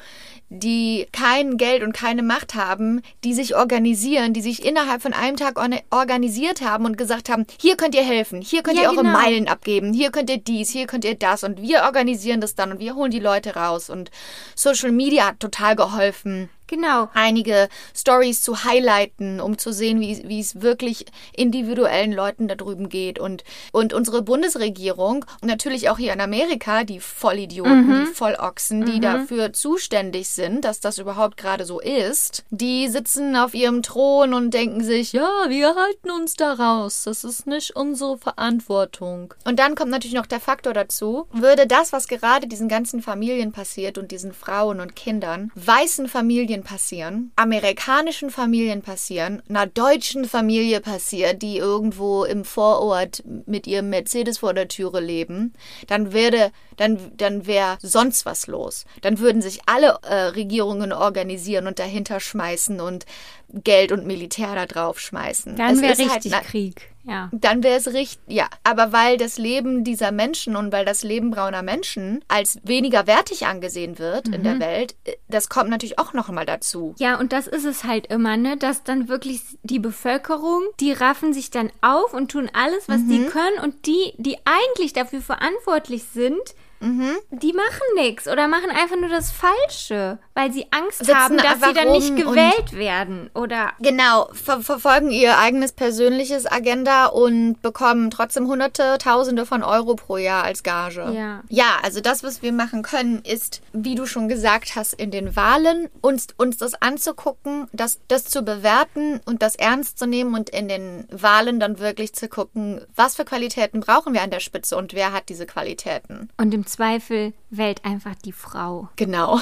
die 0.49 1.07
kein 1.11 1.57
Geld 1.57 1.83
und 1.83 1.93
keine 1.93 2.23
Macht 2.23 2.55
haben, 2.55 3.01
die 3.23 3.33
sich 3.33 3.55
organisieren, 3.55 4.33
die 4.33 4.41
sich 4.41 4.65
innerhalb 4.65 5.01
von 5.01 5.13
einem 5.13 5.37
Tag 5.37 5.59
organisiert 5.91 6.61
haben 6.61 6.85
und 6.85 6.97
gesagt 6.97 7.29
haben, 7.29 7.45
hier 7.61 7.77
könnt 7.77 7.93
ihr 7.93 8.03
helfen, 8.03 8.41
hier 8.41 8.63
könnt 8.63 8.77
Ja, 8.77 8.83
ihr 8.83 8.89
eure 8.89 9.03
genau. 9.03 9.11
Meilen 9.11 9.47
abgeben, 9.47 9.93
hier 9.93 10.11
könnt 10.11 10.29
ihr 10.29 10.39
dies, 10.39 10.71
hier 10.71 10.87
könnt 10.87 11.05
ihr 11.05 11.15
das 11.15 11.43
und 11.43 11.61
wir 11.61 11.83
organisieren 11.83 12.41
das 12.41 12.55
dann 12.55 12.71
und 12.71 12.79
wir 12.79 12.95
holen 12.95 13.11
die 13.11 13.19
Leute 13.19 13.55
raus 13.55 13.89
und 13.91 14.09
Social 14.55 14.91
Media 14.91 15.27
hat 15.27 15.39
total 15.39 15.75
geholfen 15.75 16.49
Genau. 16.69 17.09
einige 17.13 17.67
Stories 17.95 18.41
zu 18.41 18.63
highlighten, 18.63 19.41
um 19.41 19.57
zu 19.57 19.73
sehen, 19.73 19.99
wie, 19.99 20.39
es 20.39 20.61
wirklich 20.61 21.05
individuellen 21.35 22.13
Leuten 22.13 22.47
da 22.47 22.55
drüben 22.55 22.89
geht. 22.89 23.19
Und, 23.19 23.43
und 23.71 23.93
unsere 23.93 24.21
Bundesregierung 24.21 25.25
und 25.41 25.47
natürlich 25.47 25.89
auch 25.89 25.97
hier 25.97 26.13
in 26.13 26.21
Amerika, 26.21 26.83
die 26.83 26.99
Vollidioten, 26.99 28.05
die 28.05 28.13
Vollochsen, 28.13 28.85
die 28.85 28.99
dafür 28.99 29.51
zuständig 29.53 30.29
sind, 30.29 30.63
dass 30.63 30.79
das 30.79 30.99
überhaupt 30.99 31.37
gerade 31.37 31.65
so 31.65 31.79
ist, 31.79 32.43
die 32.49 32.87
sitzen 32.87 33.35
auf 33.35 33.53
ihrem 33.53 33.81
Thron 33.81 34.33
und 34.33 34.53
denken 34.53 34.83
sich, 34.83 35.13
ja, 35.13 35.29
wir 35.47 35.75
halten 35.75 36.11
uns 36.11 36.35
da 36.35 36.53
raus. 36.53 37.03
Das 37.05 37.23
ist 37.23 37.47
nicht 37.47 37.75
unsere 37.75 38.17
Verantwortung. 38.17 39.33
Und 39.45 39.59
dann 39.59 39.75
kommt 39.75 39.91
natürlich 39.91 40.15
noch 40.15 40.25
der 40.25 40.39
Faktor 40.39 40.73
dazu, 40.73 41.27
würde 41.31 41.65
das, 41.65 41.93
was 41.93 42.07
gerade 42.07 42.47
diesen 42.47 42.67
ganzen 42.67 43.01
Familien 43.01 43.51
passiert 43.51 43.97
und 43.97 44.11
diesen 44.11 44.33
Frauen 44.33 44.79
und 44.79 44.95
Kindern, 44.95 45.51
weißen 45.55 46.07
Familien 46.07 46.58
passieren, 46.63 47.31
amerikanischen 47.35 48.29
Familien 48.29 48.81
passieren, 48.81 49.41
einer 49.49 49.67
deutschen 49.67 50.25
Familie 50.25 50.81
passiert, 50.81 51.41
die 51.41 51.57
irgendwo 51.57 52.23
im 52.23 52.45
Vorort 52.45 53.23
mit 53.45 53.67
ihrem 53.67 53.89
Mercedes 53.89 54.39
vor 54.39 54.53
der 54.53 54.67
Türe 54.67 54.99
leben, 54.99 55.53
dann 55.87 56.13
würde, 56.13 56.51
dann, 56.77 57.11
dann 57.17 57.45
wäre 57.47 57.77
sonst 57.81 58.25
was 58.25 58.47
los. 58.47 58.85
Dann 59.01 59.19
würden 59.19 59.41
sich 59.41 59.59
alle 59.65 59.97
äh, 60.03 60.15
Regierungen 60.29 60.93
organisieren 60.93 61.67
und 61.67 61.79
dahinter 61.79 62.19
schmeißen 62.19 62.79
und 62.81 63.05
Geld 63.51 63.91
und 63.91 64.05
Militär 64.05 64.53
da 64.55 64.65
drauf 64.65 64.99
schmeißen. 64.99 65.55
Dann 65.55 65.81
wäre 65.81 65.97
halt 65.97 66.15
richtig 66.15 66.31
na- 66.31 66.41
Krieg. 66.41 66.89
Ja. 67.09 67.29
dann 67.31 67.63
wäre 67.63 67.77
es 67.77 67.87
richtig, 67.87 68.19
ja. 68.27 68.47
Aber 68.63 68.91
weil 68.91 69.17
das 69.17 69.37
Leben 69.37 69.83
dieser 69.83 70.11
Menschen 70.11 70.55
und 70.55 70.71
weil 70.71 70.85
das 70.85 71.03
Leben 71.03 71.31
brauner 71.31 71.61
Menschen 71.61 72.23
als 72.27 72.59
weniger 72.63 73.07
wertig 73.07 73.45
angesehen 73.47 73.99
wird 73.99 74.27
in 74.27 74.43
der 74.43 74.59
Welt, 74.59 74.95
äh, 75.05 75.13
das 75.27 75.49
kommt 75.49 75.69
natürlich 75.69 75.99
auch 75.99 76.13
noch 76.13 76.29
mal 76.29 76.45
dazu. 76.45 76.95
Ja, 76.99 77.19
und 77.19 77.33
das 77.33 77.47
ist 77.47 77.65
es 77.65 77.83
halt 77.83 78.07
immer, 78.07 78.37
ne? 78.37 78.57
Dass 78.57 78.83
dann 78.83 79.09
wirklich 79.09 79.41
die 79.63 79.79
Bevölkerung, 79.79 80.63
die 80.79 80.91
raffen 80.91 81.33
sich 81.33 81.49
dann 81.49 81.71
auf 81.81 82.13
und 82.13 82.31
tun 82.31 82.49
alles, 82.53 82.87
was 82.87 83.05
die 83.07 83.25
können. 83.25 83.59
Und 83.63 83.85
die, 83.85 84.13
die 84.17 84.37
eigentlich 84.45 84.93
dafür 84.93 85.21
verantwortlich 85.21 86.03
sind, 86.03 86.55
die 86.81 87.53
machen 87.53 87.81
nichts 87.95 88.27
oder 88.27 88.47
machen 88.47 88.69
einfach 88.69 88.95
nur 88.95 89.09
das 89.09 89.31
Falsche, 89.31 90.17
weil 90.33 90.51
sie 90.51 90.65
Angst 90.71 90.99
Sitzen 90.99 91.15
haben, 91.15 91.37
dass 91.37 91.61
sie 91.61 91.73
dann 91.73 91.91
nicht 91.91 92.15
gewählt 92.15 92.73
werden. 92.73 93.29
Oder 93.33 93.73
Genau, 93.79 94.29
ver 94.33 94.61
verfolgen 94.61 95.11
ihr 95.11 95.37
eigenes 95.37 95.73
persönliches 95.73 96.49
Agenda 96.49 97.07
und 97.07 97.61
bekommen 97.61 98.09
trotzdem 98.11 98.47
Hunderte, 98.47 98.97
Tausende 98.99 99.45
von 99.45 99.63
Euro 99.63 99.95
pro 99.95 100.17
Jahr 100.17 100.43
als 100.43 100.63
Gage. 100.63 101.11
Ja. 101.13 101.43
Ja, 101.49 101.79
also 101.83 102.01
das, 102.01 102.23
was 102.23 102.41
wir 102.41 102.53
machen 102.53 102.81
können, 102.81 103.21
ist, 103.23 103.61
wie 103.73 103.95
du 103.95 104.05
schon 104.05 104.29
gesagt 104.29 104.75
hast, 104.75 104.93
in 104.93 105.11
den 105.11 105.35
Wahlen 105.35 105.89
uns, 106.01 106.27
uns 106.37 106.57
das 106.57 106.81
anzugucken, 106.81 107.67
das, 107.73 107.99
das 108.07 108.25
zu 108.25 108.43
bewerten 108.43 109.19
und 109.25 109.41
das 109.41 109.55
ernst 109.55 109.99
zu 109.99 110.07
nehmen 110.07 110.33
und 110.33 110.49
in 110.49 110.67
den 110.67 111.07
Wahlen 111.11 111.59
dann 111.59 111.79
wirklich 111.79 112.13
zu 112.13 112.27
gucken, 112.29 112.81
was 112.95 113.15
für 113.15 113.25
Qualitäten 113.25 113.81
brauchen 113.81 114.13
wir 114.13 114.21
an 114.21 114.31
der 114.31 114.39
Spitze 114.39 114.77
und 114.77 114.93
wer 114.93 115.11
hat 115.11 115.29
diese 115.29 115.45
Qualitäten. 115.45 116.29
und 116.37 116.53
im 116.53 116.65
Zweifel 116.69 117.33
wählt 117.49 117.85
einfach 117.85 118.15
die 118.15 118.31
Frau. 118.31 118.89
Genau. 118.95 119.39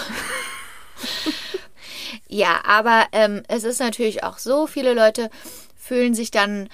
ja, 2.27 2.61
aber 2.65 3.05
ähm, 3.11 3.43
es 3.47 3.63
ist 3.63 3.79
natürlich 3.79 4.23
auch 4.23 4.37
so, 4.37 4.67
viele 4.67 4.93
Leute 4.93 5.29
fühlen 5.75 6.13
sich 6.13 6.31
dann 6.31 6.69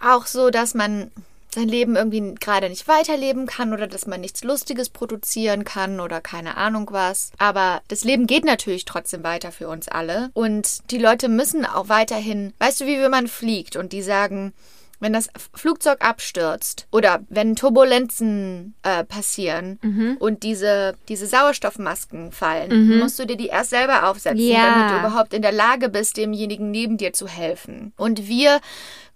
auch 0.00 0.26
so, 0.26 0.50
dass 0.50 0.74
man 0.74 1.10
sein 1.56 1.68
Leben 1.68 1.96
irgendwie 1.96 2.34
gerade 2.34 2.68
nicht 2.68 2.86
weiterleben 2.86 3.46
kann 3.46 3.72
oder 3.72 3.86
dass 3.86 4.06
man 4.06 4.20
nichts 4.20 4.44
Lustiges 4.44 4.90
produzieren 4.90 5.64
kann 5.64 6.00
oder 6.00 6.20
keine 6.20 6.56
Ahnung 6.58 6.88
was. 6.92 7.32
Aber 7.38 7.80
das 7.88 8.04
Leben 8.04 8.26
geht 8.26 8.44
natürlich 8.44 8.84
trotzdem 8.84 9.24
weiter 9.24 9.50
für 9.52 9.68
uns 9.68 9.88
alle. 9.88 10.30
Und 10.34 10.90
die 10.90 10.98
Leute 10.98 11.28
müssen 11.28 11.64
auch 11.64 11.88
weiterhin, 11.88 12.52
weißt 12.58 12.82
du, 12.82 12.86
wie 12.86 13.00
wenn 13.00 13.10
man 13.10 13.26
fliegt 13.26 13.76
und 13.76 13.92
die 13.92 14.02
sagen, 14.02 14.52
wenn 15.00 15.12
das 15.12 15.28
Flugzeug 15.54 15.98
abstürzt 16.04 16.86
oder 16.90 17.20
wenn 17.28 17.54
Turbulenzen 17.56 18.74
äh, 18.82 19.04
passieren 19.04 19.78
und 20.20 20.42
diese, 20.42 20.96
diese 21.08 21.26
Sauerstoffmasken 21.26 22.32
fallen, 22.32 22.98
musst 22.98 23.18
du 23.18 23.26
dir 23.26 23.36
die 23.36 23.48
erst 23.48 23.70
selber 23.70 24.08
aufsetzen, 24.08 24.38
Ja. 24.38 24.62
damit 24.64 24.90
du 24.94 24.98
überhaupt 25.06 25.34
in 25.34 25.42
der 25.42 25.52
Lage 25.52 25.88
bist, 25.88 26.16
demjenigen 26.16 26.70
neben 26.70 26.96
dir 26.96 27.12
zu 27.12 27.28
helfen. 27.28 27.92
Und 27.96 28.26
wir 28.28 28.60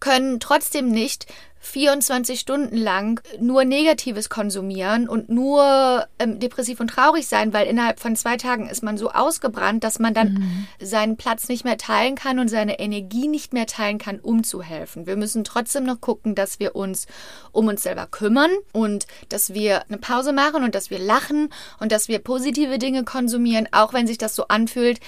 können 0.00 0.40
trotzdem 0.40 0.90
nicht 0.90 1.26
24 1.60 2.40
Stunden 2.40 2.76
lang 2.76 3.22
nur 3.38 3.64
Negatives 3.64 4.30
konsumieren 4.30 5.08
und 5.08 5.28
nur 5.28 6.06
ähm, 6.18 6.40
depressiv 6.40 6.80
und 6.80 6.88
traurig 6.88 7.28
sein, 7.28 7.52
weil 7.52 7.66
innerhalb 7.66 8.00
von 8.00 8.16
zwei 8.16 8.38
Tagen 8.38 8.68
ist 8.68 8.82
man 8.82 8.96
so 8.96 9.10
ausgebrannt, 9.10 9.84
dass 9.84 9.98
man 9.98 10.14
dann 10.14 10.32
mhm. 10.32 10.66
seinen 10.80 11.16
Platz 11.18 11.48
nicht 11.48 11.64
mehr 11.64 11.76
teilen 11.76 12.14
kann 12.14 12.38
und 12.38 12.48
seine 12.48 12.78
Energie 12.78 13.28
nicht 13.28 13.52
mehr 13.52 13.66
teilen 13.66 13.98
kann, 13.98 14.20
um 14.20 14.42
zu 14.42 14.62
helfen. 14.62 15.06
Wir 15.06 15.16
müssen 15.16 15.44
trotzdem 15.44 15.84
noch 15.84 16.00
gucken, 16.00 16.34
dass 16.34 16.60
wir 16.60 16.74
uns 16.74 17.06
um 17.52 17.68
uns 17.68 17.82
selber 17.82 18.06
kümmern 18.06 18.50
und 18.72 19.06
dass 19.28 19.52
wir 19.52 19.86
eine 19.88 19.98
Pause 19.98 20.32
machen 20.32 20.64
und 20.64 20.74
dass 20.74 20.90
wir 20.90 20.98
lachen 20.98 21.50
und 21.78 21.92
dass 21.92 22.08
wir 22.08 22.20
positive 22.20 22.78
Dinge 22.78 23.04
konsumieren, 23.04 23.68
auch 23.72 23.92
wenn 23.92 24.06
sich 24.06 24.18
das 24.18 24.34
so 24.34 24.48
anfühlt, 24.48 24.98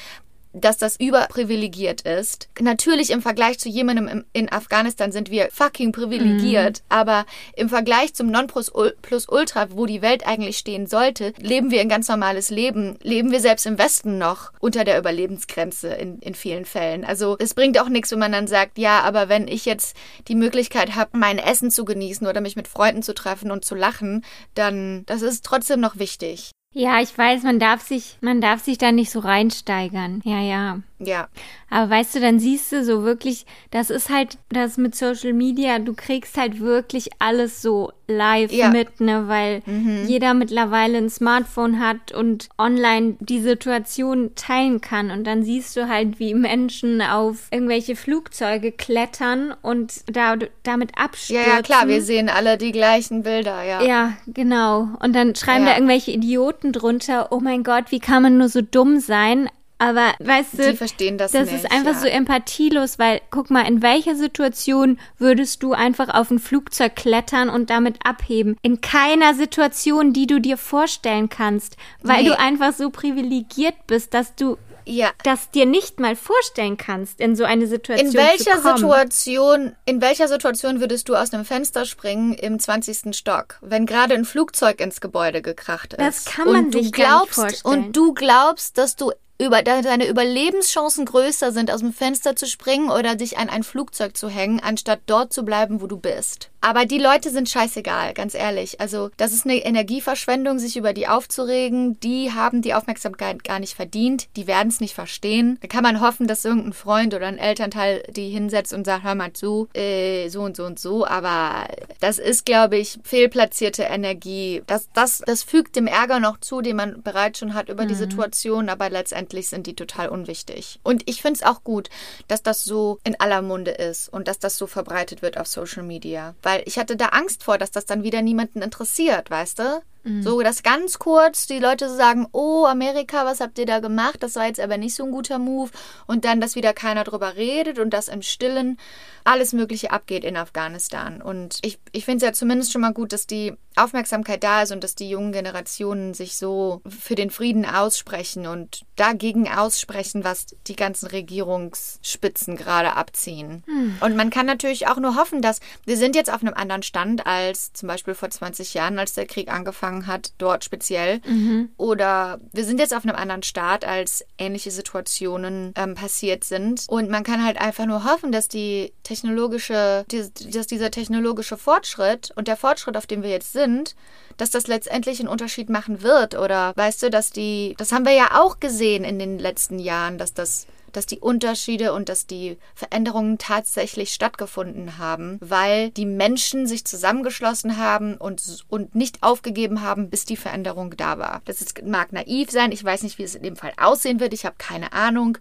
dass 0.52 0.76
das 0.78 0.98
überprivilegiert 0.98 2.02
ist. 2.02 2.48
Natürlich 2.60 3.10
im 3.10 3.22
Vergleich 3.22 3.58
zu 3.58 3.68
jemandem 3.68 4.24
in 4.32 4.52
Afghanistan 4.52 5.12
sind 5.12 5.30
wir 5.30 5.48
fucking 5.50 5.92
privilegiert, 5.92 6.78
mhm. 6.78 6.84
aber 6.88 7.26
im 7.56 7.68
Vergleich 7.68 8.14
zum 8.14 8.30
Non-Plus-Ultra, 8.30 9.68
wo 9.70 9.86
die 9.86 10.02
Welt 10.02 10.26
eigentlich 10.26 10.58
stehen 10.58 10.86
sollte, 10.86 11.32
leben 11.38 11.70
wir 11.70 11.80
ein 11.80 11.88
ganz 11.88 12.08
normales 12.08 12.50
Leben. 12.50 12.98
Leben 13.02 13.30
wir 13.30 13.40
selbst 13.40 13.66
im 13.66 13.78
Westen 13.78 14.18
noch 14.18 14.52
unter 14.60 14.84
der 14.84 14.98
Überlebensgrenze 14.98 15.88
in, 15.88 16.18
in 16.18 16.34
vielen 16.34 16.64
Fällen. 16.64 17.04
Also 17.04 17.36
es 17.38 17.54
bringt 17.54 17.78
auch 17.80 17.88
nichts, 17.88 18.12
wenn 18.12 18.18
man 18.18 18.32
dann 18.32 18.46
sagt, 18.46 18.78
ja, 18.78 19.00
aber 19.00 19.28
wenn 19.28 19.48
ich 19.48 19.64
jetzt 19.64 19.96
die 20.28 20.34
Möglichkeit 20.34 20.94
habe, 20.94 21.16
mein 21.16 21.38
Essen 21.38 21.70
zu 21.70 21.84
genießen 21.84 22.26
oder 22.26 22.40
mich 22.40 22.56
mit 22.56 22.68
Freunden 22.68 23.02
zu 23.02 23.14
treffen 23.14 23.50
und 23.50 23.64
zu 23.64 23.74
lachen, 23.74 24.24
dann 24.54 25.04
das 25.06 25.22
ist 25.22 25.44
trotzdem 25.44 25.80
noch 25.80 25.98
wichtig. 25.98 26.52
Ja, 26.74 27.00
ich 27.00 27.16
weiß, 27.16 27.42
man 27.42 27.58
darf 27.58 27.82
sich, 27.82 28.16
man 28.20 28.40
darf 28.40 28.62
sich 28.62 28.78
da 28.78 28.92
nicht 28.92 29.10
so 29.10 29.20
reinsteigern. 29.20 30.22
Ja, 30.24 30.40
ja. 30.40 30.78
Ja. 31.06 31.28
Aber 31.70 31.90
weißt 31.90 32.16
du, 32.16 32.20
dann 32.20 32.38
siehst 32.38 32.70
du 32.70 32.84
so 32.84 33.02
wirklich, 33.02 33.46
das 33.70 33.88
ist 33.88 34.10
halt 34.10 34.36
das 34.50 34.76
mit 34.76 34.94
Social 34.94 35.32
Media, 35.32 35.78
du 35.78 35.94
kriegst 35.94 36.36
halt 36.36 36.60
wirklich 36.60 37.08
alles 37.18 37.62
so 37.62 37.92
live 38.06 38.52
ja. 38.52 38.68
mit, 38.68 39.00
ne, 39.00 39.26
weil 39.26 39.62
mhm. 39.64 40.04
jeder 40.06 40.34
mittlerweile 40.34 40.98
ein 40.98 41.08
Smartphone 41.08 41.80
hat 41.80 42.12
und 42.12 42.50
online 42.58 43.16
die 43.20 43.40
Situation 43.40 44.32
teilen 44.34 44.80
kann. 44.80 45.10
Und 45.10 45.24
dann 45.24 45.42
siehst 45.44 45.76
du 45.76 45.88
halt, 45.88 46.18
wie 46.18 46.34
Menschen 46.34 47.00
auf 47.00 47.48
irgendwelche 47.50 47.96
Flugzeuge 47.96 48.72
klettern 48.72 49.54
und 49.62 50.04
da, 50.14 50.36
damit 50.62 50.98
abstürzen. 50.98 51.46
Ja, 51.46 51.56
ja, 51.56 51.62
klar, 51.62 51.88
wir 51.88 52.02
sehen 52.02 52.28
alle 52.28 52.58
die 52.58 52.72
gleichen 52.72 53.22
Bilder, 53.22 53.62
ja. 53.62 53.82
Ja, 53.82 54.12
genau. 54.26 54.88
Und 55.00 55.14
dann 55.14 55.34
schreiben 55.34 55.64
ja. 55.64 55.70
da 55.70 55.76
irgendwelche 55.76 56.10
Idioten 56.10 56.72
drunter, 56.72 57.32
oh 57.32 57.40
mein 57.40 57.62
Gott, 57.62 57.84
wie 57.90 58.00
kann 58.00 58.22
man 58.22 58.38
nur 58.38 58.48
so 58.48 58.60
dumm 58.60 59.00
sein? 59.00 59.48
Aber 59.82 60.14
weißt 60.20 60.58
du, 60.58 60.70
die 60.70 60.76
verstehen 60.76 61.18
das, 61.18 61.32
das 61.32 61.50
nicht, 61.50 61.64
ist 61.64 61.72
einfach 61.72 61.94
ja. 61.94 62.00
so 62.00 62.06
empathielos, 62.06 63.00
weil 63.00 63.20
guck 63.30 63.50
mal, 63.50 63.66
in 63.66 63.82
welcher 63.82 64.14
Situation 64.14 64.98
würdest 65.18 65.62
du 65.62 65.72
einfach 65.72 66.08
auf 66.08 66.30
ein 66.30 66.38
Flugzeug 66.38 66.94
klettern 66.94 67.48
und 67.48 67.68
damit 67.68 67.96
abheben? 68.04 68.56
In 68.62 68.80
keiner 68.80 69.34
Situation, 69.34 70.12
die 70.12 70.28
du 70.28 70.40
dir 70.40 70.56
vorstellen 70.56 71.28
kannst, 71.28 71.76
weil 72.00 72.22
nee. 72.22 72.28
du 72.28 72.38
einfach 72.38 72.72
so 72.72 72.90
privilegiert 72.90 73.74
bist, 73.88 74.14
dass 74.14 74.36
du 74.36 74.56
ja. 74.84 75.10
das 75.24 75.50
dir 75.50 75.66
nicht 75.66 76.00
mal 76.00 76.16
vorstellen 76.16 76.76
kannst, 76.76 77.20
in 77.20 77.36
so 77.36 77.44
eine 77.44 77.66
Situation 77.66 78.08
in 78.08 78.14
welcher 78.14 78.56
zu 78.56 78.62
kommen. 78.62 78.78
Situation, 78.78 79.76
in 79.84 80.00
welcher 80.00 80.28
Situation 80.28 80.80
würdest 80.80 81.08
du 81.08 81.16
aus 81.16 81.32
einem 81.32 81.44
Fenster 81.44 81.84
springen 81.84 82.34
im 82.34 82.58
20. 82.58 83.16
Stock, 83.16 83.58
wenn 83.60 83.86
gerade 83.86 84.14
ein 84.14 84.24
Flugzeug 84.24 84.80
ins 84.80 85.00
Gebäude 85.00 85.42
gekracht 85.42 85.94
ist? 85.94 86.00
Das 86.00 86.24
kann 86.24 86.46
man 86.46 86.66
und 86.66 86.72
sich 86.72 86.92
glaubst, 86.92 87.36
gar 87.36 87.46
nicht 87.46 87.60
vorstellen. 87.62 87.84
Und 87.86 87.96
du 87.96 88.14
glaubst, 88.14 88.78
dass 88.78 88.96
du 88.96 89.12
über 89.38 89.62
deine 89.62 90.06
Überlebenschancen 90.08 91.04
größer 91.04 91.52
sind, 91.52 91.70
aus 91.70 91.80
dem 91.80 91.92
Fenster 91.92 92.36
zu 92.36 92.46
springen 92.46 92.90
oder 92.90 93.16
dich 93.16 93.38
an 93.38 93.48
ein 93.48 93.64
Flugzeug 93.64 94.16
zu 94.16 94.28
hängen, 94.28 94.60
anstatt 94.60 95.00
dort 95.06 95.32
zu 95.32 95.44
bleiben, 95.44 95.80
wo 95.80 95.86
du 95.86 95.96
bist. 95.96 96.50
Aber 96.64 96.86
die 96.86 96.98
Leute 96.98 97.30
sind 97.30 97.48
scheißegal, 97.48 98.14
ganz 98.14 98.34
ehrlich. 98.34 98.80
Also, 98.80 99.10
das 99.16 99.32
ist 99.32 99.44
eine 99.44 99.56
Energieverschwendung, 99.56 100.60
sich 100.60 100.76
über 100.76 100.92
die 100.92 101.08
aufzuregen. 101.08 101.98
Die 101.98 102.32
haben 102.32 102.62
die 102.62 102.72
Aufmerksamkeit 102.72 103.42
gar 103.42 103.58
nicht 103.58 103.74
verdient. 103.74 104.28
Die 104.36 104.46
werden 104.46 104.68
es 104.68 104.78
nicht 104.78 104.94
verstehen. 104.94 105.58
Da 105.60 105.66
kann 105.66 105.82
man 105.82 106.00
hoffen, 106.00 106.28
dass 106.28 106.44
irgendein 106.44 106.72
Freund 106.72 107.14
oder 107.14 107.26
ein 107.26 107.38
Elternteil 107.38 108.04
die 108.10 108.28
hinsetzt 108.28 108.72
und 108.72 108.86
sagt, 108.86 109.02
hör 109.02 109.16
mal 109.16 109.32
zu, 109.32 109.68
äh, 109.74 110.28
so 110.28 110.42
und 110.42 110.56
so 110.56 110.64
und 110.64 110.78
so. 110.78 111.04
Aber 111.04 111.66
das 111.98 112.20
ist, 112.20 112.46
glaube 112.46 112.76
ich, 112.76 113.00
fehlplatzierte 113.02 113.82
Energie. 113.82 114.62
Das, 114.68 114.88
das, 114.94 115.20
das 115.26 115.42
fügt 115.42 115.74
dem 115.74 115.88
Ärger 115.88 116.20
noch 116.20 116.38
zu, 116.38 116.60
den 116.60 116.76
man 116.76 117.02
bereits 117.02 117.40
schon 117.40 117.54
hat 117.54 117.70
über 117.70 117.82
mhm. 117.82 117.88
die 117.88 117.96
Situation. 117.96 118.68
Aber 118.68 118.88
letztendlich 118.88 119.21
sind 119.30 119.66
die 119.66 119.74
total 119.74 120.08
unwichtig. 120.08 120.80
Und 120.82 121.08
ich 121.08 121.22
finde 121.22 121.38
es 121.38 121.46
auch 121.46 121.64
gut, 121.64 121.90
dass 122.28 122.42
das 122.42 122.64
so 122.64 122.98
in 123.04 123.18
aller 123.20 123.42
Munde 123.42 123.72
ist 123.72 124.08
und 124.08 124.28
dass 124.28 124.38
das 124.38 124.56
so 124.58 124.66
verbreitet 124.66 125.22
wird 125.22 125.38
auf 125.38 125.46
Social 125.46 125.82
Media. 125.82 126.34
Weil 126.42 126.62
ich 126.66 126.78
hatte 126.78 126.96
da 126.96 127.06
Angst 127.06 127.44
vor, 127.44 127.58
dass 127.58 127.70
das 127.70 127.86
dann 127.86 128.02
wieder 128.02 128.22
niemanden 128.22 128.62
interessiert, 128.62 129.30
weißt 129.30 129.58
du? 129.58 129.82
Mhm. 130.04 130.22
So, 130.22 130.40
dass 130.42 130.62
ganz 130.62 130.98
kurz 130.98 131.46
die 131.46 131.58
Leute 131.58 131.88
so 131.88 131.96
sagen, 131.96 132.26
oh, 132.32 132.66
Amerika, 132.66 133.24
was 133.24 133.40
habt 133.40 133.58
ihr 133.58 133.66
da 133.66 133.78
gemacht? 133.78 134.22
Das 134.22 134.34
war 134.36 134.46
jetzt 134.46 134.60
aber 134.60 134.76
nicht 134.76 134.94
so 134.94 135.04
ein 135.04 135.12
guter 135.12 135.38
Move. 135.38 135.70
Und 136.06 136.24
dann, 136.24 136.40
dass 136.40 136.56
wieder 136.56 136.72
keiner 136.72 137.04
drüber 137.04 137.36
redet 137.36 137.78
und 137.78 137.90
dass 137.90 138.08
im 138.08 138.22
Stillen 138.22 138.78
alles 139.24 139.52
Mögliche 139.52 139.90
abgeht 139.90 140.24
in 140.24 140.36
Afghanistan. 140.36 141.22
Und 141.22 141.58
ich, 141.62 141.78
ich 141.92 142.04
finde 142.04 142.24
es 142.24 142.28
ja 142.28 142.32
zumindest 142.32 142.72
schon 142.72 142.80
mal 142.80 142.92
gut, 142.92 143.12
dass 143.12 143.26
die 143.26 143.54
Aufmerksamkeit 143.76 144.42
da 144.44 144.62
ist 144.62 144.72
und 144.72 144.84
dass 144.84 144.94
die 144.94 145.08
jungen 145.08 145.32
Generationen 145.32 146.14
sich 146.14 146.36
so 146.36 146.82
für 146.86 147.14
den 147.14 147.30
Frieden 147.30 147.64
aussprechen 147.64 148.46
und 148.46 148.82
dagegen 148.96 149.48
aussprechen, 149.48 150.24
was 150.24 150.46
die 150.66 150.76
ganzen 150.76 151.06
Regierungsspitzen 151.06 152.56
gerade 152.56 152.94
abziehen. 152.94 153.62
Hm. 153.66 153.96
Und 154.00 154.16
man 154.16 154.30
kann 154.30 154.46
natürlich 154.46 154.88
auch 154.88 154.98
nur 154.98 155.16
hoffen, 155.16 155.40
dass 155.40 155.60
wir 155.86 155.96
sind 155.96 156.16
jetzt 156.16 156.32
auf 156.32 156.42
einem 156.42 156.54
anderen 156.54 156.82
Stand 156.82 157.26
als 157.26 157.72
zum 157.72 157.88
Beispiel 157.88 158.14
vor 158.14 158.30
20 158.30 158.74
Jahren, 158.74 158.98
als 158.98 159.14
der 159.14 159.26
Krieg 159.26 159.50
angefangen 159.50 160.06
hat, 160.06 160.32
dort 160.38 160.64
speziell. 160.64 161.20
Mhm. 161.26 161.70
Oder 161.76 162.40
wir 162.52 162.64
sind 162.64 162.78
jetzt 162.78 162.94
auf 162.94 163.04
einem 163.04 163.16
anderen 163.16 163.42
Start, 163.42 163.84
als 163.84 164.24
ähnliche 164.38 164.70
Situationen 164.70 165.72
ähm, 165.76 165.94
passiert 165.94 166.44
sind. 166.44 166.84
Und 166.88 167.10
man 167.10 167.24
kann 167.24 167.44
halt 167.44 167.60
einfach 167.60 167.86
nur 167.86 168.04
hoffen, 168.04 168.32
dass 168.32 168.48
die 168.48 168.92
technologische, 169.12 170.04
dass 170.08 170.66
dieser 170.66 170.90
technologische 170.90 171.58
Fortschritt 171.58 172.32
und 172.34 172.48
der 172.48 172.56
Fortschritt, 172.56 172.96
auf 172.96 173.06
dem 173.06 173.22
wir 173.22 173.30
jetzt 173.30 173.52
sind, 173.52 173.94
dass 174.38 174.50
das 174.50 174.66
letztendlich 174.66 175.20
einen 175.20 175.28
Unterschied 175.28 175.68
machen 175.68 176.02
wird. 176.02 176.34
Oder 176.34 176.72
weißt 176.76 177.02
du, 177.02 177.10
dass 177.10 177.30
die, 177.30 177.74
das 177.76 177.92
haben 177.92 178.06
wir 178.06 178.14
ja 178.14 178.40
auch 178.40 178.58
gesehen 178.58 179.04
in 179.04 179.18
den 179.18 179.38
letzten 179.38 179.78
Jahren, 179.78 180.16
dass 180.16 180.32
das 180.32 180.66
dass 180.92 181.06
die 181.06 181.20
Unterschiede 181.20 181.92
und 181.92 182.08
dass 182.08 182.26
die 182.26 182.58
Veränderungen 182.74 183.38
tatsächlich 183.38 184.12
stattgefunden 184.12 184.98
haben, 184.98 185.38
weil 185.40 185.90
die 185.90 186.06
Menschen 186.06 186.66
sich 186.66 186.84
zusammengeschlossen 186.84 187.78
haben 187.78 188.16
und, 188.16 188.64
und 188.68 188.94
nicht 188.94 189.22
aufgegeben 189.22 189.82
haben, 189.82 190.10
bis 190.10 190.24
die 190.24 190.36
Veränderung 190.36 190.94
da 190.96 191.18
war. 191.18 191.40
Das 191.46 191.62
ist, 191.62 191.82
mag 191.82 192.12
naiv 192.12 192.50
sein, 192.50 192.72
ich 192.72 192.84
weiß 192.84 193.02
nicht, 193.04 193.18
wie 193.18 193.22
es 193.22 193.34
in 193.34 193.42
dem 193.42 193.56
Fall 193.56 193.72
aussehen 193.78 194.20
wird, 194.20 194.34
ich 194.34 194.44
habe 194.44 194.56
keine 194.58 194.92
Ahnung, 194.92 195.38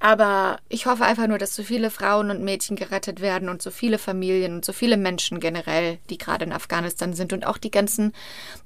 aber 0.00 0.58
ich 0.68 0.86
hoffe 0.86 1.04
einfach 1.04 1.26
nur, 1.26 1.38
dass 1.38 1.54
so 1.56 1.62
viele 1.62 1.90
Frauen 1.90 2.30
und 2.30 2.42
Mädchen 2.42 2.76
gerettet 2.76 3.20
werden 3.20 3.48
und 3.48 3.62
so 3.62 3.70
viele 3.70 3.98
Familien 3.98 4.54
und 4.56 4.64
so 4.64 4.72
viele 4.72 4.96
Menschen 4.96 5.40
generell, 5.40 5.98
die 6.08 6.18
gerade 6.18 6.44
in 6.44 6.52
Afghanistan 6.52 7.14
sind 7.14 7.32
und 7.32 7.46
auch 7.46 7.58
die 7.58 7.70
ganzen, 7.70 8.12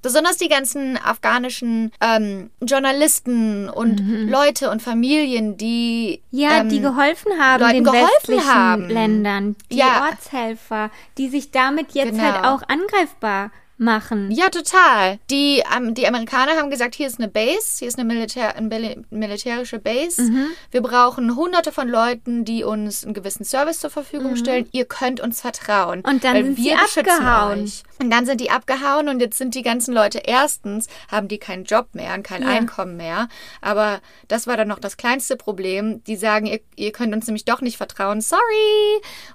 besonders 0.03 0.37
die 0.37 0.49
ganzen 0.49 0.99
afghanischen 0.99 1.93
ähm, 2.01 2.51
Journalisten 2.61 3.69
und 3.69 4.01
mhm. 4.07 4.29
Leute 4.29 4.71
und 4.71 4.83
Familien, 4.83 5.57
die 5.57 6.21
ja, 6.31 6.61
ähm, 6.61 6.69
die 6.69 6.81
geholfen 6.81 7.33
haben 7.39 7.61
Leuten 7.63 7.75
den 7.75 7.85
geholfen 7.85 8.07
westlichen 8.11 8.55
haben. 8.55 8.89
Ländern, 8.89 9.57
die 9.71 9.79
Ja. 9.79 10.09
Ortshelfer, 10.11 10.91
die 11.19 11.29
sich 11.29 11.51
damit 11.51 11.93
jetzt 11.93 12.11
Genau. 12.13 12.23
halt 12.25 12.45
auch 12.45 12.63
angreifbar 12.69 13.51
machen. 13.83 14.31
Ja, 14.31 14.49
total. 14.49 15.19
Die, 15.31 15.63
ähm, 15.77 15.95
die 15.95 16.07
Amerikaner 16.07 16.53
haben 16.53 16.71
gesagt, 16.71 16.95
hier 16.95 17.07
ist 17.07 17.19
eine 17.19 17.29
Base, 17.29 17.79
hier 17.81 17.89
ist 17.89 17.99
eine 17.99 18.07
Militär, 18.07 18.57
eine 18.57 18.69
mili- 18.69 19.05
militärische 19.11 19.79
Base. 19.79 20.23
Mhm. 20.23 20.47
Wir 20.71 20.81
brauchen 20.83 21.37
hunderte 21.37 21.73
von 21.73 21.89
Leuten, 21.89 22.45
die 22.45 22.65
uns 22.65 23.05
einen 23.05 23.15
gewissen 23.15 23.45
Service 23.45 23.81
zur 23.81 23.91
Verfügung 23.91 24.37
stellen. 24.37 24.69
Ihr 24.73 24.85
könnt 24.85 25.21
uns 25.21 25.41
vertrauen. 25.41 25.99
Mhm. 26.01 26.11
Und 26.11 26.25
dann 26.25 26.35
weil 26.35 26.45
sind 26.45 26.57
wir 26.59 26.77
beschützen 26.77 27.09
abgehauen. 27.11 27.65
Euch. 27.65 27.83
Und 28.01 28.11
dann 28.11 28.27
sind 28.27 28.41
die 28.41 28.51
abgehauen 28.51 29.09
und 29.09 29.21
jetzt 29.21 29.39
sind 29.39 29.55
die 29.55 29.63
ganzen 29.63 29.95
Leute 29.95 30.19
erstens, 30.25 30.89
haben 31.11 31.29
die 31.29 31.39
keinen 31.39 31.65
Job 31.65 31.89
mehr 31.93 32.15
und 32.15 32.23
kein 32.25 32.43
Ja. 32.43 32.49
Einkommen 32.49 32.97
mehr. 32.97 33.29
Aber 33.61 34.01
das 34.29 34.47
war 34.47 34.57
dann 34.57 34.69
noch 34.69 34.79
das 34.81 34.97
kleinste 34.97 35.37
Problem. 35.37 36.03
Die 36.05 36.17
sagen, 36.17 36.47
ihr, 36.47 36.61
ihr 36.77 36.93
könnt 36.93 37.15
uns 37.15 37.27
nämlich 37.27 37.45
doch 37.45 37.61
nicht 37.61 37.77
vertrauen. 37.77 38.21
Sorry. 38.21 38.41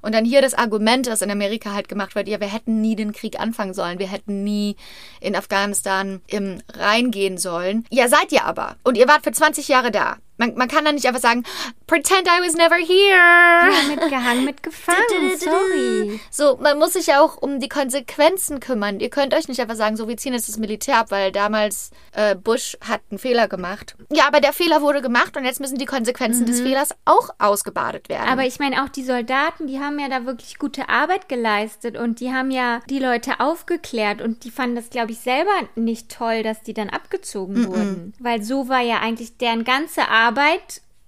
Und 0.02 0.14
dann 0.14 0.26
hier 0.26 0.42
das 0.42 0.54
Argument, 0.54 1.08
das 1.08 1.22
in 1.22 1.32
Amerika 1.32 1.74
halt 1.74 1.88
gemacht 1.88 2.16
wird, 2.16 2.28
ja, 2.28 2.40
wir 2.40 2.52
hätten 2.52 2.82
nie 2.82 2.96
den 2.96 3.14
Krieg 3.14 3.40
anfangen 3.40 3.74
sollen. 3.74 4.00
Wir 4.00 4.08
hätten 4.08 4.37
nie 4.44 4.76
in 5.20 5.36
Afghanistan 5.36 6.22
im 6.28 6.62
reingehen 6.74 7.38
sollen. 7.38 7.86
Ja, 7.90 8.08
seid 8.08 8.32
ihr 8.32 8.46
aber. 8.46 8.76
Und 8.84 8.98
ihr 8.98 9.08
wart 9.08 9.24
für 9.24 9.32
20 9.32 9.68
Jahre 9.68 9.92
da. 9.92 10.18
Man, 10.38 10.56
man 10.56 10.68
kann 10.68 10.86
dann 10.86 10.96
nicht 10.96 11.08
einfach 11.08 11.22
sagen, 11.22 11.44
pretend 11.88 12.28
I 12.28 12.46
was 12.46 12.54
never 12.54 12.76
here. 12.76 13.18
Ja, 13.18 13.88
mitgehangen, 13.90 14.46
mitgefangen. 14.46 15.00
Sorry. 15.40 16.20
So, 16.30 16.58
man 16.62 16.78
muss 16.78 16.94
sich 16.94 17.08
ja 17.08 17.22
auch 17.22 17.38
um 17.42 17.60
die 17.60 17.70
Konsequenzen 17.70 18.60
kümmern. 18.60 19.00
Ihr 19.00 19.10
könnt 19.10 19.34
euch 19.34 19.48
nicht 19.48 19.60
einfach 19.60 19.76
sagen, 19.76 19.98
so, 19.98 20.08
wir 20.08 20.18
ziehen 20.18 20.34
jetzt 20.34 20.48
das 20.48 20.58
Militär 20.58 21.00
ab, 21.00 21.08
weil 21.10 21.32
damals 21.32 21.90
äh, 22.12 22.36
Bush 22.36 22.78
hat 22.88 23.02
einen 23.10 23.18
Fehler 23.18 23.48
gemacht. 23.48 23.96
Ja, 24.12 24.28
aber 24.28 24.40
der 24.40 24.54
Fehler 24.54 24.82
wurde 24.82 25.02
gemacht 25.02 25.36
und 25.38 25.46
jetzt 25.46 25.60
müssen 25.60 25.78
die 25.78 25.86
Konsequenzen 25.86 26.46
des 26.46 26.62
Fehlers 26.62 26.92
auch 27.06 27.30
ausgebadet 27.40 28.10
werden. 28.10 28.30
Aber 28.30 28.46
ich 28.46 28.60
meine, 28.60 28.84
auch 28.84 28.90
die 28.90 29.04
Soldaten, 29.04 29.66
die 29.66 29.80
haben 29.80 29.98
ja 29.98 30.08
da 30.08 30.26
wirklich 30.26 30.60
gute 30.60 30.88
Arbeit 30.90 31.30
geleistet 31.30 31.98
und 31.98 32.20
die 32.20 32.32
haben 32.32 32.52
ja 32.52 32.82
die 32.90 33.00
Leute 33.00 33.40
aufgeklärt 33.40 34.22
und 34.22 34.44
die 34.44 34.52
fanden 34.52 34.76
das, 34.76 34.92
glaube 34.92 35.12
ich, 35.12 35.20
selber 35.20 35.52
nicht 35.76 36.12
toll, 36.12 36.44
dass 36.44 36.62
die 36.62 36.74
dann 36.74 36.90
abgezogen 36.90 37.68
wurden. 37.68 38.14
Weil 38.20 38.44
so 38.44 38.70
war 38.70 38.82
ja 38.82 39.00
eigentlich 39.00 39.38
deren 39.38 39.64
ganze 39.64 40.08
Arbeit 40.08 40.27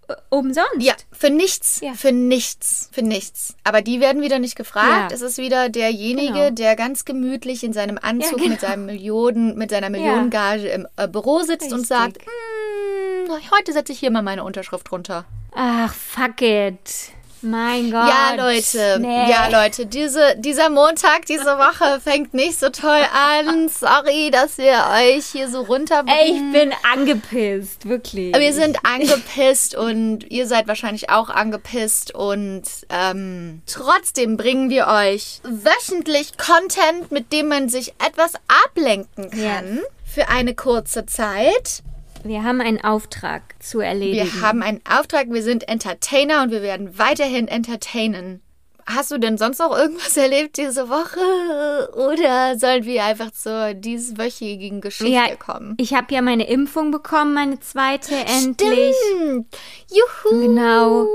äh, 0.08 0.14
umsonst. 0.30 0.80
Ja, 0.80 0.94
für 1.12 1.30
nichts. 1.30 1.82
Ja. 1.82 1.94
Für 1.94 2.12
nichts. 2.12 2.90
Für 2.92 3.02
nichts. 3.02 3.56
Aber 3.64 3.82
die 3.82 4.00
werden 4.00 4.22
wieder 4.22 4.40
nicht 4.40 4.56
gefragt. 4.56 5.12
Ja. 5.12 5.16
Es 5.16 5.22
ist 5.22 5.38
wieder 5.38 5.70
derjenige, 5.70 6.34
Genau. 6.34 6.50
der 6.52 6.76
ganz 6.76 7.06
gemütlich 7.06 7.64
in 7.64 7.74
seinem 7.74 7.98
Anzug 8.02 8.38
genau. 8.40 8.50
mit 8.52 8.62
seinem 8.62 8.86
Millionen, 8.86 9.58
mit 9.58 9.70
seiner 9.70 9.90
Millionengage 9.90 10.68
im 10.68 10.88
äh, 10.98 11.08
Büro 11.08 11.40
sitzt 11.44 11.68
und 11.72 11.80
Richtig. 11.82 11.88
sagt, 11.88 12.18
"Hm, 12.24 13.36
heute 13.58 13.74
setze 13.74 13.92
ich 13.94 14.00
hier 14.00 14.12
mal 14.12 14.24
meine 14.24 14.44
Unterschrift 14.44 14.92
runter. 14.92 15.26
Ach, 15.54 15.94
fuck 15.94 16.42
it. 16.42 17.12
Mein 17.42 17.92
Gott. 17.92 18.08
Ja, 18.10 18.34
Leute, 18.36 18.98
Nee. 19.00 19.30
ja, 19.30 19.48
Leute, 19.50 19.86
diese, 19.86 20.36
dieser 20.38 20.70
Montag, 20.70 21.26
diese 21.26 21.58
Woche 21.58 22.00
fängt 22.04 22.34
nicht 22.34 22.60
so 22.60 22.70
toll 22.70 23.02
an. 23.14 23.70
Sorry, 23.70 24.30
dass 24.32 24.58
wir 24.58 24.74
euch 25.00 25.26
hier 25.28 25.50
so 25.50 25.62
runterbringen. 25.62 26.20
Ey, 26.20 26.32
ich 26.34 26.52
bin 26.52 26.74
angepisst, 26.94 27.88
wirklich. 27.88 28.36
Wir 28.36 28.54
sind 28.54 28.78
angepisst 28.86 29.76
und 29.76 30.30
ihr 30.30 30.48
seid 30.48 30.68
wahrscheinlich 30.68 31.10
auch 31.10 31.30
angepisst 31.30 32.14
und 32.14 32.64
ähm, 32.90 33.62
trotzdem 33.66 34.38
bringen 34.38 34.70
wir 34.70 34.88
euch 34.88 35.42
wöchentlich 35.44 36.38
Content, 36.38 37.12
mit 37.12 37.32
dem 37.32 37.48
man 37.48 37.70
sich 37.70 37.94
etwas 38.06 38.34
ablenken 38.66 39.30
kann 39.32 39.80
für 40.06 40.28
eine 40.30 40.56
kurze 40.56 41.06
Zeit. 41.06 41.84
Wir 42.24 42.44
haben 42.44 42.62
einen 42.62 42.84
Auftrag 42.84 43.42
zu 43.60 43.80
erledigen. 43.80 44.26
Wir 44.26 44.42
haben 44.42 44.62
einen 44.62 44.82
Auftrag, 44.90 45.28
wir 45.32 45.44
sind 45.44 45.68
Entertainer 45.68 46.44
und 46.44 46.52
wir 46.52 46.62
werden 46.62 46.98
weiterhin 46.98 47.48
entertainen. 47.48 48.42
Hast 48.86 49.12
du 49.12 49.20
denn 49.20 49.38
sonst 49.38 49.60
noch 49.60 49.78
irgendwas 49.78 50.18
erlebt 50.18 50.58
diese 50.58 50.90
Woche? 50.90 51.94
Oder 51.94 52.58
sollen 52.58 52.86
wir 52.86 53.04
einfach 53.04 53.32
zur 53.32 53.76
dieswöchigen 53.76 54.82
Geschichte 54.82 55.14
ja, 55.14 55.36
kommen? 55.36 55.76
ich 55.78 55.94
habe 55.94 56.14
ja 56.14 56.22
meine 56.22 56.48
Impfung 56.48 56.90
bekommen, 56.90 57.36
meine 57.36 57.60
zweite 57.60 58.16
endlich. 58.16 58.96
Stimmt. 59.14 59.48
Juhu. 59.92 60.42
Genau. 60.42 61.08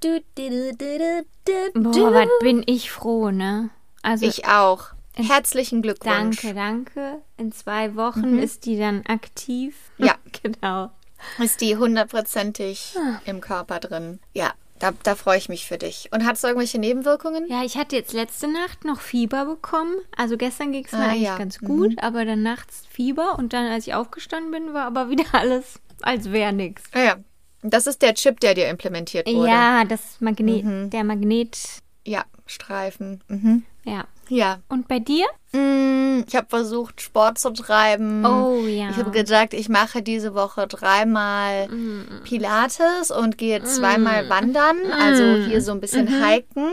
Du, 0.00 0.20
du, 0.20 0.20
du, 0.36 0.72
du, 0.76 1.24
du, 1.44 1.72
du. 1.74 1.90
Boah, 1.90 2.14
was 2.14 2.28
bin 2.40 2.62
ich 2.66 2.90
froh, 2.90 3.30
ne? 3.30 3.70
Also 4.02 4.24
Ich 4.24 4.46
auch. 4.46 4.95
Herzlichen 5.16 5.82
Glückwunsch. 5.82 6.42
danke, 6.42 6.54
danke. 6.54 7.22
In 7.36 7.50
zwei 7.52 7.94
Wochen 7.96 8.38
ist 8.38 8.66
die 8.66 8.78
dann 8.78 9.04
aktiv. 9.06 9.76
Ja. 9.98 10.14
genau. 10.42 10.90
Ist 11.38 11.60
die 11.62 11.76
hundertprozentig 11.76 12.94
Ah. 12.98 13.20
im 13.24 13.40
Körper 13.40 13.80
drin. 13.80 14.20
Ja, 14.34 14.52
da, 14.78 14.92
da 15.02 15.14
freue 15.14 15.38
ich 15.38 15.48
mich 15.48 15.66
für 15.66 15.78
dich. 15.78 16.10
Und 16.12 16.26
hat 16.26 16.36
es 16.36 16.44
irgendwelche 16.44 16.78
Nebenwirkungen? 16.78 17.46
Ja, 17.48 17.64
ich 17.64 17.78
hatte 17.78 17.96
jetzt 17.96 18.12
letzte 18.12 18.46
Nacht 18.48 18.84
noch 18.84 19.00
Fieber 19.00 19.46
bekommen. 19.46 19.94
Also 20.16 20.36
gestern 20.36 20.72
ging 20.72 20.84
es 20.84 20.92
mir 20.92 20.98
Ah, 20.98 21.08
eigentlich 21.08 21.22
ja. 21.22 21.34
Mhm. 21.34 21.38
ganz 21.38 21.58
gut, 21.60 22.02
aber 22.02 22.24
dann 22.26 22.42
nachts 22.42 22.84
Fieber 22.90 23.38
und 23.38 23.54
dann, 23.54 23.66
als 23.66 23.86
ich 23.86 23.94
aufgestanden 23.94 24.50
bin, 24.50 24.74
war 24.74 24.84
aber 24.84 25.08
wieder 25.10 25.24
alles, 25.32 25.80
als 26.02 26.30
wäre 26.30 26.52
nichts. 26.52 26.82
Ja, 26.94 27.02
ja. 27.02 27.16
Das 27.62 27.86
ist 27.86 28.02
der 28.02 28.14
Chip, 28.14 28.38
der 28.40 28.54
dir 28.54 28.68
implementiert 28.68 29.26
wurde. 29.26 29.48
Ja, 29.48 29.84
das 29.84 30.20
Magnet, 30.20 30.64
Mhm. 30.64 30.90
der 30.90 31.02
Magnet, 31.04 31.58
Ja, 32.06 32.24
Streifen. 32.44 33.24
Mhm. 33.28 33.64
ja. 33.84 34.04
Ja. 34.28 34.58
Und 34.68 34.88
bei 34.88 34.98
dir? 34.98 35.26
Mm, 35.52 36.24
Ich 36.26 36.34
habe 36.34 36.46
versucht, 36.48 37.00
Sport 37.00 37.38
zu 37.38 37.50
treiben. 37.52 38.24
Oh 38.24 38.64
ja. 38.66 38.90
Ich 38.90 38.96
habe 38.96 39.10
gesagt, 39.10 39.54
ich 39.54 39.68
mache 39.68 40.02
diese 40.02 40.34
Woche 40.34 40.66
dreimal 40.66 41.68
Mm. 41.68 42.22
Pilates 42.24 43.10
und 43.10 43.38
gehe 43.38 43.62
zweimal 43.64 44.28
wandern, 44.28 44.76
also 44.92 45.46
hier 45.48 45.60
so 45.62 45.72
ein 45.72 45.80
bisschen 45.80 46.06
Mhm. 46.06 46.24
hiken. 46.24 46.72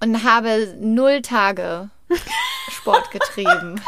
Und 0.00 0.24
habe 0.24 0.74
null 0.80 1.22
Tage 1.22 1.90
Sport 2.70 3.10
getrieben. 3.10 3.80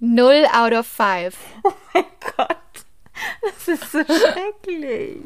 null 0.00 0.44
out 0.52 0.72
of 0.72 0.86
five. 0.86 1.36
Gott, 2.36 2.56
das 3.42 3.68
ist 3.68 3.92
so 3.92 3.98
schrecklich. 4.04 5.18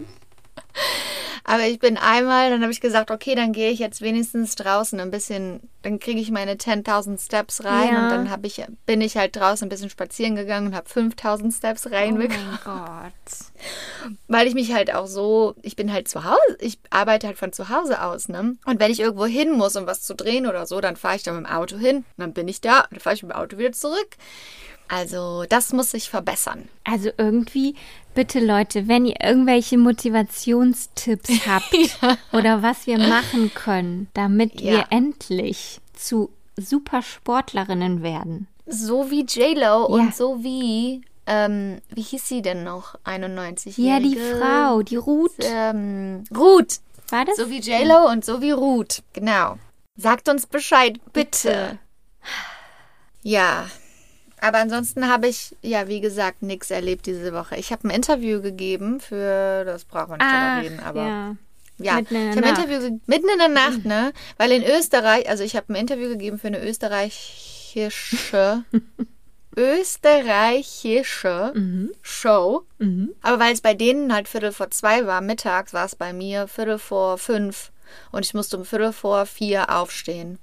Aber 1.48 1.62
ich 1.64 1.78
bin 1.78 1.96
einmal, 1.96 2.50
dann 2.50 2.62
habe 2.62 2.72
ich 2.72 2.80
gesagt, 2.80 3.12
okay, 3.12 3.36
dann 3.36 3.52
gehe 3.52 3.70
ich 3.70 3.78
jetzt 3.78 4.00
wenigstens 4.00 4.56
draußen 4.56 4.98
ein 4.98 5.12
bisschen, 5.12 5.60
dann 5.82 6.00
kriege 6.00 6.18
ich 6.18 6.32
meine 6.32 6.54
10.000 6.54 7.24
Steps 7.24 7.62
rein 7.62 7.92
Ja. 7.94 8.02
und 8.04 8.10
dann 8.10 8.30
habe 8.30 8.48
ich, 8.48 8.64
bin 8.84 9.00
ich 9.00 9.16
halt 9.16 9.36
draußen 9.36 9.64
ein 9.66 9.68
bisschen 9.68 9.88
spazieren 9.88 10.34
gegangen 10.34 10.66
und 10.68 10.74
habe 10.74 10.88
5.000 10.88 11.56
Steps 11.56 11.86
Oh 11.86 11.90
reinbekommen. 11.90 12.58
mein 12.64 13.12
Gott. 13.12 14.12
weil 14.26 14.48
ich 14.48 14.54
mich 14.54 14.72
halt 14.74 14.92
auch 14.92 15.06
so, 15.06 15.54
ich 15.62 15.76
bin 15.76 15.92
halt 15.92 16.08
zu 16.08 16.24
Hause, 16.24 16.56
ich 16.58 16.80
arbeite 16.90 17.28
halt 17.28 17.38
von 17.38 17.52
zu 17.52 17.68
Hause 17.68 18.02
aus, 18.02 18.28
ne? 18.28 18.56
Und 18.64 18.80
wenn 18.80 18.90
ich 18.90 18.98
irgendwo 18.98 19.26
hin 19.26 19.52
muss, 19.52 19.76
um 19.76 19.86
was 19.86 20.02
zu 20.02 20.16
drehen 20.16 20.48
oder 20.48 20.66
so, 20.66 20.80
dann 20.80 20.96
fahre 20.96 21.14
ich 21.14 21.22
da 21.22 21.32
mit 21.32 21.46
dem 21.46 21.52
Auto 21.52 21.76
hin, 21.76 21.98
und 21.98 22.04
dann 22.18 22.32
bin 22.32 22.48
ich 22.48 22.60
da, 22.60 22.86
dann 22.90 22.98
fahre 22.98 23.14
ich 23.14 23.22
mit 23.22 23.30
dem 23.30 23.38
Auto 23.38 23.56
wieder 23.56 23.70
zurück. 23.72 24.16
Also, 24.88 25.44
das 25.48 25.72
muss 25.72 25.90
sich 25.90 26.08
verbessern. 26.10 26.68
Also 26.84 27.10
irgendwie, 27.18 27.74
bitte 28.14 28.38
Leute, 28.38 28.86
wenn 28.88 29.04
ihr 29.04 29.16
irgendwelche 29.22 29.78
Motivationstipps 29.78 31.28
habt 31.46 31.74
oder 32.32 32.62
was 32.62 32.86
wir 32.86 32.98
machen 32.98 33.52
können, 33.54 34.08
damit 34.14 34.60
Ja. 34.60 34.72
wir 34.72 34.84
endlich 34.90 35.80
zu 35.94 36.30
super 36.56 37.02
Sportlerinnen 37.02 38.02
werden. 38.02 38.46
So 38.66 39.10
wie 39.10 39.24
J-Lo 39.24 39.86
und 39.86 40.06
Ja. 40.06 40.12
so 40.12 40.42
wie, 40.42 41.02
ähm, 41.26 41.80
wie 41.90 42.02
hieß 42.02 42.28
sie 42.28 42.42
denn 42.42 42.62
noch? 42.64 42.94
91 43.04 43.76
Ja, 43.78 43.98
die 44.00 44.16
Frau, 44.16 44.82
die 44.82 44.96
Ruth. 44.96 45.32
Ähm, 45.40 46.24
Ruth. 46.36 46.78
War 47.10 47.24
das? 47.24 47.36
So 47.36 47.50
wie 47.50 47.60
J-Lo 47.60 48.08
und 48.10 48.24
so 48.24 48.40
wie 48.40 48.50
Ruth. 48.52 49.02
Genau. 49.12 49.58
Sagt 49.96 50.28
uns 50.28 50.46
Bescheid, 50.46 50.98
bitte. 51.12 51.48
Bitte. 51.48 51.78
Ja. 53.22 53.66
Aber 54.46 54.58
ansonsten 54.58 55.08
habe 55.08 55.26
ich, 55.28 55.56
ja, 55.62 55.88
wie 55.88 56.00
gesagt, 56.00 56.42
nichts 56.42 56.70
erlebt 56.70 57.06
diese 57.06 57.32
Woche. 57.32 57.56
Ich 57.56 57.72
habe 57.72 57.88
ein 57.88 57.90
Interview 57.90 58.40
gegeben 58.40 59.00
für, 59.00 59.64
das 59.64 59.84
brauchen 59.84 60.10
wir 60.10 60.16
nicht 60.18 60.26
Ach, 60.28 60.62
reden, 60.62 60.80
aber 60.80 61.06
ja. 61.06 61.36
ja, 61.78 61.94
Mitten 61.96 62.14
in 62.14 62.28
ich 62.28 62.34
der 62.34 62.36
habe 62.36 62.46
ein 62.46 62.54
Nacht. 62.54 62.64
Interview 62.70 63.00
mitten 63.06 63.28
in 63.28 63.38
der 63.38 63.48
Nacht, 63.48 63.84
ne? 63.84 64.12
Weil 64.36 64.52
in 64.52 64.62
Österreich, 64.62 65.28
also 65.28 65.42
ich 65.42 65.56
habe 65.56 65.72
ein 65.72 65.76
Interview 65.76 66.08
gegeben 66.08 66.38
für 66.38 66.46
eine 66.48 66.62
österreichische, 66.64 68.62
österreichische 69.56 71.52
Mhm. 71.54 71.90
Show. 72.02 72.64
Aber 73.22 73.38
weil 73.40 73.52
es 73.54 73.60
bei 73.60 73.74
denen 73.74 74.12
halt 74.14 74.28
Viertel 74.28 74.52
vor 74.52 74.70
zwei 74.70 75.06
war, 75.06 75.20
mittags 75.20 75.72
war 75.72 75.86
es 75.86 75.96
bei 75.96 76.12
mir 76.12 76.46
Viertel 76.46 76.78
vor 76.78 77.18
fünf 77.18 77.72
und 78.12 78.24
ich 78.24 78.34
musste 78.34 78.58
um 78.58 78.64
Viertel 78.64 78.92
vor 78.92 79.26
vier 79.26 79.70
aufstehen, 79.74 80.38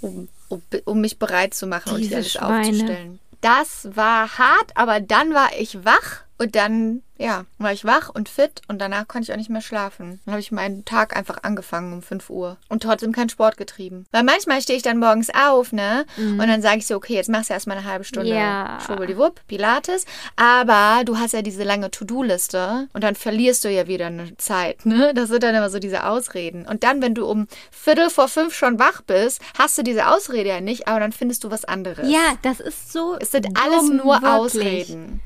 um, 0.00 0.28
um, 0.52 0.62
um 0.84 1.00
mich 1.00 1.18
bereit 1.18 1.54
zu 1.54 1.66
machen 1.66 1.92
und 1.92 1.98
Diese 1.98 2.08
hier 2.08 2.16
alles 2.18 2.32
Schweine. 2.32 2.60
aufzustellen. 2.60 3.18
Das 3.40 3.88
war 3.94 4.38
hart, 4.38 4.70
aber 4.76 5.00
dann 5.00 5.34
war 5.34 5.48
ich 5.58 5.84
wach 5.84 6.20
und 6.42 6.56
dann, 6.56 7.02
ja, 7.18 7.44
war 7.58 7.72
ich 7.72 7.84
wach 7.84 8.08
und 8.12 8.28
fit 8.28 8.62
und 8.66 8.80
danach 8.80 9.06
konnte 9.06 9.26
ich 9.26 9.32
auch 9.32 9.36
nicht 9.36 9.48
mehr 9.48 9.60
schlafen. 9.60 10.20
Dann 10.24 10.32
habe 10.32 10.40
ich 10.40 10.50
meinen 10.50 10.84
Tag 10.84 11.16
einfach 11.16 11.38
angefangen 11.44 11.92
um 11.92 12.02
5 12.02 12.30
Uhr 12.30 12.56
und 12.68 12.82
trotzdem 12.82 13.12
keinen 13.12 13.28
Sport 13.28 13.56
getrieben. 13.56 14.06
Weil 14.10 14.24
manchmal 14.24 14.60
stehe 14.60 14.76
ich 14.76 14.82
dann 14.82 14.98
morgens 14.98 15.30
auf, 15.30 15.72
ne? 15.72 16.04
Und 16.16 16.48
dann 16.48 16.62
sage 16.62 16.78
ich 16.78 16.86
so, 16.88 16.96
okay, 16.96 17.14
jetzt 17.14 17.28
machst 17.28 17.48
du 17.50 17.54
erstmal 17.54 17.76
eine 17.78 17.86
halbe 17.86 18.02
Stunde 18.04 18.28
Ja. 18.30 18.80
Schwubbeldiwupp, 18.84 19.40
Pilates. 19.46 20.04
Aber 20.34 21.04
du 21.04 21.16
hast 21.16 21.32
ja 21.32 21.42
diese 21.42 21.62
lange 21.62 21.92
To-Do-Liste 21.92 22.88
und 22.92 23.04
dann 23.04 23.14
verlierst 23.14 23.64
du 23.64 23.70
ja 23.70 23.86
wieder 23.86 24.06
eine 24.06 24.36
Zeit, 24.38 24.84
ne? 24.84 25.14
Das 25.14 25.28
sind 25.28 25.44
dann 25.44 25.54
immer 25.54 25.70
so 25.70 25.78
diese 25.78 26.04
Ausreden. 26.04 26.66
Und 26.66 26.82
dann, 26.82 27.00
wenn 27.02 27.14
du 27.14 27.24
um 27.26 27.46
Viertel 27.70 28.10
vor 28.10 28.26
fünf 28.26 28.52
schon 28.54 28.80
wach 28.80 29.00
bist, 29.02 29.40
hast 29.56 29.78
du 29.78 29.84
diese 29.84 30.08
Ausrede 30.08 30.48
ja 30.48 30.60
nicht, 30.60 30.88
aber 30.88 30.98
dann 30.98 31.12
findest 31.12 31.44
du 31.44 31.52
was 31.52 31.64
anderes. 31.64 32.10
Ja, 32.10 32.36
das 32.42 32.58
ist 32.58 32.92
so. 32.92 33.16
Es 33.20 33.30
sind 33.30 33.46
alles 33.62 33.86
dumm, 33.86 33.98
nur 33.98 34.14
wirklich. 34.14 34.32
Ausreden. 34.32 35.20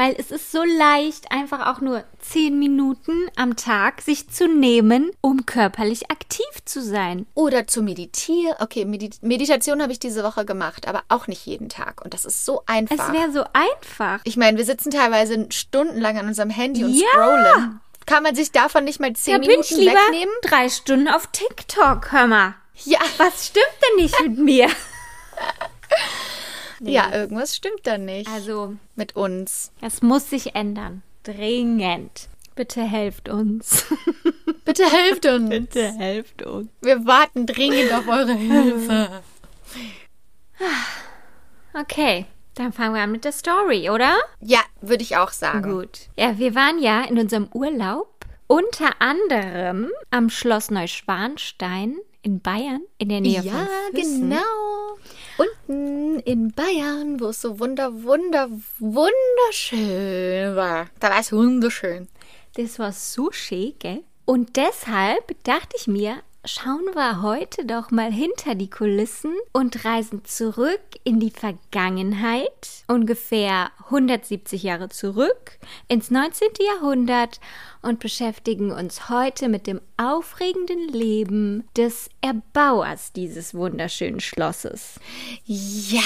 Weil 0.00 0.14
es 0.16 0.30
ist 0.30 0.50
so 0.50 0.64
leicht, 0.64 1.30
einfach 1.30 1.66
auch 1.66 1.82
nur 1.82 2.04
zehn 2.20 2.58
Minuten 2.58 3.28
am 3.36 3.54
Tag 3.56 4.00
sich 4.00 4.30
zu 4.30 4.48
nehmen, 4.48 5.10
um 5.20 5.44
körperlich 5.44 6.10
aktiv 6.10 6.46
zu 6.64 6.80
sein. 6.80 7.26
Oder 7.34 7.66
zu 7.66 7.82
meditieren. 7.82 8.54
Okay, 8.60 8.86
Medi 8.86 9.10
Meditation 9.20 9.82
habe 9.82 9.92
ich 9.92 9.98
diese 9.98 10.24
Woche 10.24 10.46
gemacht, 10.46 10.88
aber 10.88 11.02
auch 11.10 11.26
nicht 11.26 11.44
jeden 11.44 11.68
Tag. 11.68 12.02
Und 12.02 12.14
das 12.14 12.24
ist 12.24 12.46
so 12.46 12.62
Es 12.66 12.74
einfach. 12.74 13.12
wäre 13.12 13.30
so 13.30 13.44
einfach. 13.52 14.22
Ich 14.24 14.38
meine, 14.38 14.56
wir 14.56 14.64
sitzen 14.64 14.90
teilweise 14.90 15.46
stundenlang 15.50 16.16
an 16.16 16.28
unserem 16.28 16.48
Handy 16.48 16.82
und 16.82 16.94
Ja. 16.94 17.06
scrollen. 17.12 17.80
Kann 18.06 18.22
man 18.22 18.34
sich 18.34 18.52
davon 18.52 18.84
nicht 18.84 19.00
mal 19.00 19.12
zehn 19.12 19.34
Da 19.34 19.46
bin 19.46 19.50
ich 19.60 19.70
Minuten 19.70 19.80
lieber 19.80 20.00
wegnehmen? 20.00 20.34
drei 20.44 20.70
Stunden 20.70 21.08
auf 21.08 21.26
TikTok, 21.26 22.10
hör 22.10 22.26
mal. 22.26 22.54
Ja. 22.84 23.00
Was 23.18 23.48
stimmt 23.48 23.66
denn 23.82 24.02
nicht 24.02 24.18
mit 24.22 24.38
mir? 24.38 24.68
Ja, 26.80 27.12
irgendwas 27.14 27.54
stimmt 27.56 27.80
da 27.84 27.98
nicht 27.98 28.28
Also, 28.28 28.74
mit 28.96 29.14
uns. 29.16 29.70
es 29.80 30.00
muss 30.02 30.30
sich 30.30 30.54
ändern. 30.54 31.02
Dringend. 31.22 32.28
Bitte 32.54 32.82
helft 32.82 33.28
uns. 33.28 33.84
Bitte 34.64 34.84
helft 34.90 35.26
uns. 35.26 35.48
Bitte 35.50 35.92
helft 35.92 36.42
uns. 36.42 36.68
Wir 36.80 37.04
warten 37.06 37.46
dringend 37.46 37.92
auf 37.92 38.08
eure 38.08 38.32
Hilfe. 38.34 39.22
Okay, 41.74 42.26
dann 42.54 42.72
fangen 42.72 42.94
wir 42.94 43.02
an 43.02 43.12
mit 43.12 43.24
der 43.24 43.32
Story, 43.32 43.88
oder? 43.90 44.16
Ja, 44.40 44.60
würde 44.80 45.02
ich 45.02 45.16
auch 45.16 45.30
sagen. 45.30 45.70
Gut. 45.72 46.08
Ja, 46.16 46.38
wir 46.38 46.54
waren 46.54 46.78
ja 46.82 47.02
in 47.04 47.18
unserem 47.18 47.48
Urlaub 47.54 48.08
unter 48.46 49.00
anderem 49.00 49.90
am 50.10 50.28
Schloss 50.28 50.70
Neuschwanstein 50.70 51.96
in 52.22 52.40
Bayern, 52.40 52.82
in 52.98 53.08
der 53.08 53.20
Nähe 53.20 53.40
Ja, 53.40 53.52
von 53.52 53.68
Füssen. 53.94 54.30
genau. 54.30 54.98
Unten 55.40 56.18
in 56.20 56.52
Bayern, 56.52 57.18
wo 57.18 57.28
es 57.28 57.40
so 57.40 57.58
wunder, 57.58 58.02
wunder, 58.02 58.50
wunderschön 58.78 60.54
war. 60.54 60.88
Da 60.98 61.08
war 61.08 61.20
es 61.20 61.32
wunderschön. 61.32 62.08
Das 62.56 62.78
war 62.78 62.92
so 62.92 63.32
schön, 63.32 63.72
gell? 63.78 64.02
Und 64.26 64.56
deshalb 64.56 65.42
dachte 65.44 65.76
ich 65.78 65.86
mir, 65.86 66.22
schauen 66.44 66.84
wir 66.94 67.22
heute 67.22 67.66
doch 67.66 67.90
mal 67.90 68.10
hinter 68.10 68.54
die 68.54 68.70
Kulissen 68.70 69.34
und 69.52 69.84
reisen 69.84 70.24
zurück 70.24 70.80
in 71.04 71.20
die 71.20 71.30
Vergangenheit, 71.30 72.84
ungefähr 72.88 73.70
170 73.84 74.62
Jahre 74.62 74.88
zurück, 74.88 75.58
ins 75.88 76.10
19. 76.10 76.48
Jahrhundert 76.66 77.40
und 77.82 78.00
beschäftigen 78.00 78.72
uns 78.72 79.08
heute 79.08 79.48
mit 79.48 79.66
dem 79.66 79.80
aufregenden 79.96 80.88
Leben 80.88 81.68
des 81.76 82.08
Erbauers 82.20 83.12
dieses 83.12 83.54
wunderschönen 83.54 84.20
Schlosses. 84.20 84.98
Ja. 85.44 86.00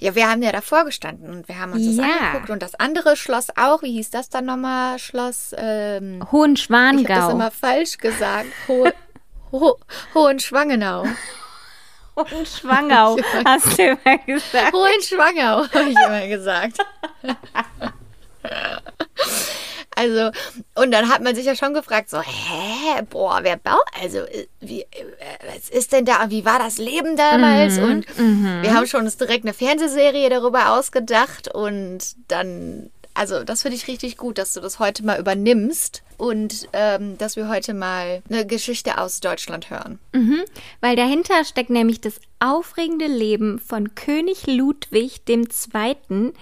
Ja, 0.00 0.14
wir 0.14 0.28
haben 0.28 0.42
ja 0.42 0.52
davor 0.52 0.84
gestanden 0.84 1.30
und 1.30 1.48
wir 1.48 1.58
haben 1.58 1.72
uns 1.72 1.86
das 1.86 1.96
Ja. 1.96 2.04
angeguckt 2.26 2.50
und 2.50 2.62
das 2.62 2.74
andere 2.74 3.16
Schloss 3.16 3.48
auch. 3.56 3.82
Wie 3.82 3.92
hieß 3.92 4.10
das 4.10 4.28
dann 4.28 4.44
nochmal? 4.44 4.98
Schloss, 4.98 5.54
ähm, 5.56 6.16
ich 6.16 6.20
habe 6.20 6.20
das 6.20 6.32
Hohenschwangau. 6.32 7.30
immer 7.30 7.50
falsch 7.50 7.96
gesagt. 7.98 8.48
Ho 8.68 8.88
Ho 9.52 9.78
Hohenschwangenau. 10.14 11.06
Hohenschwangau, 12.16 13.16
hast 13.44 13.78
du 13.78 13.82
immer 13.82 14.18
gesagt. 14.18 14.72
Hohenschwangau, 14.72 15.66
habe 15.72 15.88
ich 15.90 15.96
immer 15.96 16.26
gesagt. 16.28 16.78
Also, 20.04 20.30
und 20.74 20.90
dann 20.90 21.08
hat 21.08 21.22
man 21.22 21.34
sich 21.34 21.46
ja 21.46 21.56
schon 21.56 21.74
gefragt, 21.74 22.10
so, 22.10 22.20
hä, 22.20 23.02
boah, 23.10 23.40
wer 23.42 23.56
baut, 23.56 23.84
also, 24.02 24.18
äh, 24.18 24.46
wie, 24.60 24.82
äh, 24.82 24.86
was 25.52 25.68
ist 25.70 25.92
denn 25.92 26.04
da, 26.04 26.30
wie 26.30 26.44
war 26.44 26.58
das 26.58 26.78
Leben 26.78 27.16
damals? 27.16 27.78
und 27.78 28.06
wir 28.16 28.74
haben 28.74 28.86
schon 28.86 29.04
uns 29.04 29.16
direkt 29.16 29.44
eine 29.44 29.54
Fernsehserie 29.54 30.28
darüber 30.30 30.72
ausgedacht 30.72 31.52
und 31.54 31.98
dann, 32.28 32.90
also, 33.14 33.44
das 33.44 33.62
finde 33.62 33.76
ich 33.76 33.86
richtig 33.88 34.16
gut, 34.16 34.38
dass 34.38 34.52
du 34.52 34.60
das 34.60 34.78
heute 34.78 35.04
mal 35.04 35.18
übernimmst 35.20 36.02
und 36.16 36.68
ähm, 36.72 37.16
dass 37.18 37.36
wir 37.36 37.48
heute 37.48 37.74
mal 37.74 38.22
eine 38.28 38.46
Geschichte 38.46 38.98
aus 38.98 39.20
Deutschland 39.20 39.70
hören. 39.70 39.98
Weil 40.80 40.96
dahinter 40.96 41.44
steckt 41.44 41.70
nämlich 41.70 42.00
das 42.00 42.20
aufregende 42.40 43.06
Leben 43.06 43.58
von 43.58 43.94
König 43.94 44.46
Ludwig 44.46 45.20
II., 45.28 46.32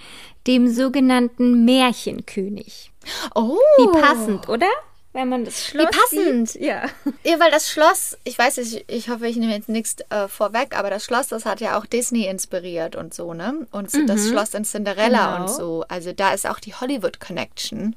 dem 0.47 0.67
sogenannten 0.69 1.63
Märchenkönig. 1.63 2.91
Oh, 3.35 3.57
Wie 3.77 3.99
passend, 3.99 4.47
oder? 4.49 4.67
Wenn 5.15 5.29
man 5.29 5.45
das 5.45 5.63
Schloss 5.67 5.85
passend. 5.91 6.49
Sieht. 6.49 6.61
Ja. 6.63 6.85
Ja, 7.23 7.39
weil 7.39 7.51
das 7.51 7.69
Schloss, 7.69 8.17
ich 8.23 8.35
weiß 8.39 8.57
nicht, 8.57 8.85
ich 8.87 9.09
hoffe, 9.09 9.27
ich 9.27 9.35
nehme 9.35 9.53
jetzt 9.53 9.69
nichts 9.69 9.97
äh, 10.09 10.27
vorweg, 10.27 10.75
aber 10.75 10.89
das 10.89 11.05
Schloss, 11.05 11.27
das 11.27 11.45
hat 11.45 11.61
ja 11.61 11.77
auch 11.77 11.85
Disney 11.85 12.25
inspiriert 12.25 12.95
und 12.95 13.13
so, 13.13 13.35
ne? 13.35 13.67
Und 13.71 13.91
so 13.91 14.03
das 14.07 14.27
Schloss 14.27 14.55
in 14.55 14.65
Cinderella 14.65 15.33
Genau. 15.37 15.41
und 15.43 15.49
so. 15.55 15.85
Also 15.87 16.13
da 16.13 16.33
ist 16.33 16.47
auch 16.49 16.59
die 16.59 16.73
Hollywood-Connection. 16.73 17.95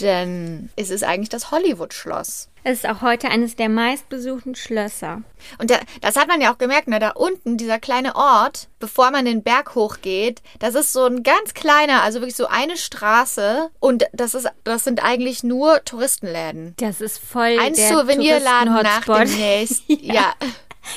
Denn 0.00 0.70
es 0.76 0.90
ist 0.90 1.02
eigentlich 1.04 1.30
das 1.30 1.50
Hollywood-Schloss. 1.50 2.48
Es 2.68 2.78
ist 2.78 2.88
auch 2.88 3.00
heute 3.00 3.28
eines 3.28 3.54
der 3.54 3.68
meistbesuchten 3.68 4.56
Schlösser. 4.56 5.22
Und 5.58 5.70
da, 5.70 5.78
das 6.00 6.16
hat 6.16 6.26
man 6.26 6.40
ja 6.40 6.52
auch 6.52 6.58
gemerkt, 6.58 6.88
ne? 6.88 6.98
Da 6.98 7.10
unten, 7.10 7.56
dieser 7.56 7.78
kleine 7.78 8.16
Ort, 8.16 8.66
bevor 8.80 9.12
man 9.12 9.24
den 9.24 9.44
Berg 9.44 9.76
hochgeht, 9.76 10.42
das 10.58 10.74
ist 10.74 10.92
so 10.92 11.04
ein 11.04 11.22
ganz 11.22 11.54
kleiner, 11.54 12.02
also 12.02 12.18
wirklich 12.18 12.34
so 12.34 12.48
eine 12.48 12.76
Straße. 12.76 13.70
Und 13.78 14.06
das 14.12 14.34
ist, 14.34 14.48
das 14.64 14.82
sind 14.82 15.04
eigentlich 15.04 15.44
nur 15.44 15.84
Touristenläden. 15.84 16.74
Das 16.78 17.00
ist 17.00 17.18
voll 17.18 17.56
Ein 17.56 17.74
der 17.74 17.88
Souvenirladen 17.88 18.72
nach 18.72 19.04
dem 19.04 19.36
nächsten. 19.36 19.92
ja. 20.04 20.34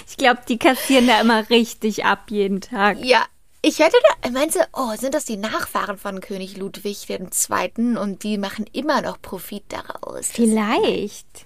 Ich 0.08 0.18
glaube, 0.18 0.40
die 0.48 0.58
kassieren 0.58 1.06
da 1.06 1.22
immer 1.22 1.48
richtig 1.52 2.04
ab 2.04 2.32
jeden 2.32 2.62
Tag. 2.62 2.98
Ja, 3.04 3.28
ich 3.62 3.78
hätte 3.78 3.98
da, 4.24 4.32
meinst 4.32 4.56
du, 4.56 4.68
oh, 4.74 4.96
sind 4.98 5.14
das 5.14 5.26
die 5.26 5.38
Nachfahren 5.38 6.00
von 6.00 6.20
König 6.20 6.58
Ludwig 6.58 7.08
II. 7.08 7.98
und 8.00 8.24
die 8.24 8.40
machen 8.40 8.66
immer 8.74 9.04
noch 9.04 9.22
Profit 9.22 9.66
daraus? 9.70 10.30
Vielleicht. 10.34 11.46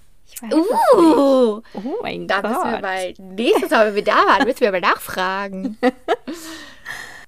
Uh, 0.51 1.61
Oh 1.73 1.97
mein 2.01 2.27
da 2.27 2.41
Gott. 2.41 2.51
müssen 2.51 2.71
wir 2.71 2.81
mal, 2.81 3.13
nächstes 3.17 3.69
Mal, 3.69 3.87
wenn 3.87 3.95
wir 3.95 4.03
da 4.03 4.25
waren, 4.27 4.45
müssen 4.45 4.59
wir 4.61 4.71
mal 4.71 4.81
nachfragen. 4.81 5.77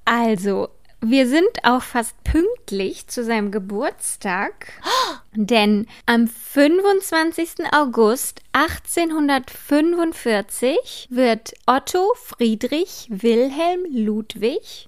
Also, 0.08 0.69
wir 1.01 1.28
sind 1.28 1.49
auch 1.63 1.82
fast 1.82 2.13
pünktlich 2.23 3.08
zu 3.08 3.23
seinem 3.23 3.49
Geburtstag, 3.51 4.71
denn 5.34 5.88
am 6.06 6.28
25. 6.28 7.71
August 7.71 8.41
1845 8.54 11.08
wird 11.10 11.54
Otto 11.65 12.12
Friedrich 12.15 13.08
Wilhelm 13.10 13.86
Ludwig 13.89 14.88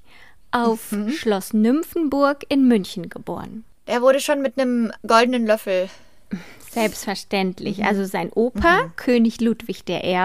auf 0.52 0.94
Schloss 1.10 1.54
Nymphenburg 1.54 2.46
in 2.50 2.68
München 2.68 3.10
geboren. 3.10 3.63
Er 3.86 4.02
wurde 4.04 4.20
schon 4.20 4.42
mit 4.42 4.60
einem 4.60 4.92
goldenen 5.06 5.46
Löffel. 5.48 5.90
Selbstverständlich. 6.78 7.84
Also 7.84 8.06
sein 8.06 8.32
Opa, 8.32 8.92
König 8.98 9.42
Ludwig 9.42 9.90
I., 9.90 10.16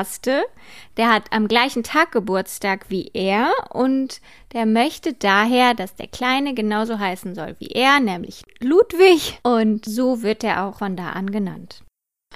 der 0.97 1.09
hat 1.09 1.25
am 1.31 1.49
gleichen 1.49 1.83
Tag 1.83 2.13
Geburtstag 2.13 2.87
wie 2.89 3.11
er 3.15 3.53
und 3.71 4.21
der 4.53 4.67
möchte 4.67 5.15
daher, 5.15 5.73
dass 5.73 5.95
der 5.95 6.09
Kleine 6.09 6.53
genauso 6.53 6.99
heißen 6.99 7.35
soll 7.35 7.57
wie 7.59 7.69
er, 7.69 8.01
nämlich 8.01 8.43
Ludwig. 8.61 9.39
Und 9.43 9.87
so 9.87 10.23
wird 10.23 10.45
er 10.45 10.67
auch 10.67 10.79
von 10.79 10.95
da 10.95 11.11
an 11.11 11.31
genannt. 11.31 11.83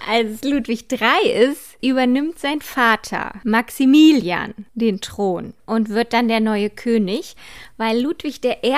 Als 0.08 0.42
Ludwig 0.44 0.90
III 0.90 1.30
ist, 1.30 1.76
übernimmt 1.82 2.38
sein 2.38 2.60
Vater 2.60 3.40
Maximilian 3.44 4.54
den 4.74 5.00
Thron 5.00 5.54
und 5.66 5.88
wird 5.88 6.12
dann 6.12 6.28
der 6.28 6.40
neue 6.40 6.70
König, 6.70 7.34
weil 7.76 8.00
Ludwig 8.00 8.44
I., 8.44 8.74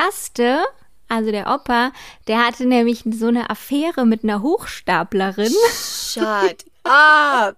also 1.09 1.31
der 1.31 1.49
Opa, 1.53 1.93
der 2.27 2.47
hatte 2.47 2.67
nämlich 2.67 3.05
so 3.11 3.29
eine 3.29 3.51
Affäre 3.51 4.07
mit 4.07 4.25
einer 4.25 4.43
Hochstaplerin 4.43 5.53
Shut 5.73 6.65
up! 6.85 7.57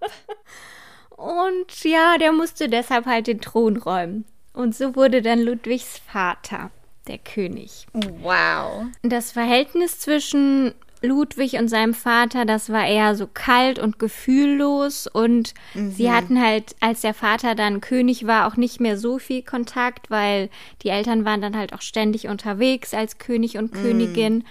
und 1.09 1.83
ja, 1.83 2.17
der 2.17 2.31
musste 2.31 2.69
deshalb 2.69 3.05
halt 3.05 3.27
den 3.27 3.41
Thron 3.41 3.77
räumen. 3.77 4.25
Und 4.53 4.75
so 4.75 4.95
wurde 4.95 5.21
dann 5.21 5.41
Ludwigs 5.41 6.01
Vater 6.11 6.71
der 7.07 7.17
König. 7.17 7.87
Wow. 7.93 8.85
Das 9.01 9.31
Verhältnis 9.31 9.99
zwischen 9.99 10.73
Ludwig 11.01 11.53
und 11.53 11.67
seinem 11.67 11.93
Vater, 11.93 12.45
das 12.45 12.69
war 12.69 12.85
eher 12.85 13.15
so 13.15 13.27
kalt 13.27 13.79
und 13.79 13.97
gefühllos 13.99 15.07
und 15.07 15.53
sie 15.73 16.11
hatten 16.11 16.41
halt, 16.41 16.75
als 16.79 17.01
der 17.01 17.13
Vater 17.13 17.55
dann 17.55 17.81
König 17.81 18.27
war, 18.27 18.47
auch 18.47 18.55
nicht 18.55 18.79
mehr 18.79 18.97
so 18.97 19.17
viel 19.17 19.41
Kontakt, 19.41 20.11
weil 20.11 20.49
die 20.83 20.89
Eltern 20.89 21.25
waren 21.25 21.41
dann 21.41 21.57
halt 21.57 21.73
auch 21.73 21.81
ständig 21.81 22.27
unterwegs 22.27 22.93
als 22.93 23.17
König 23.17 23.57
und 23.57 23.71
Königin. 23.71 24.43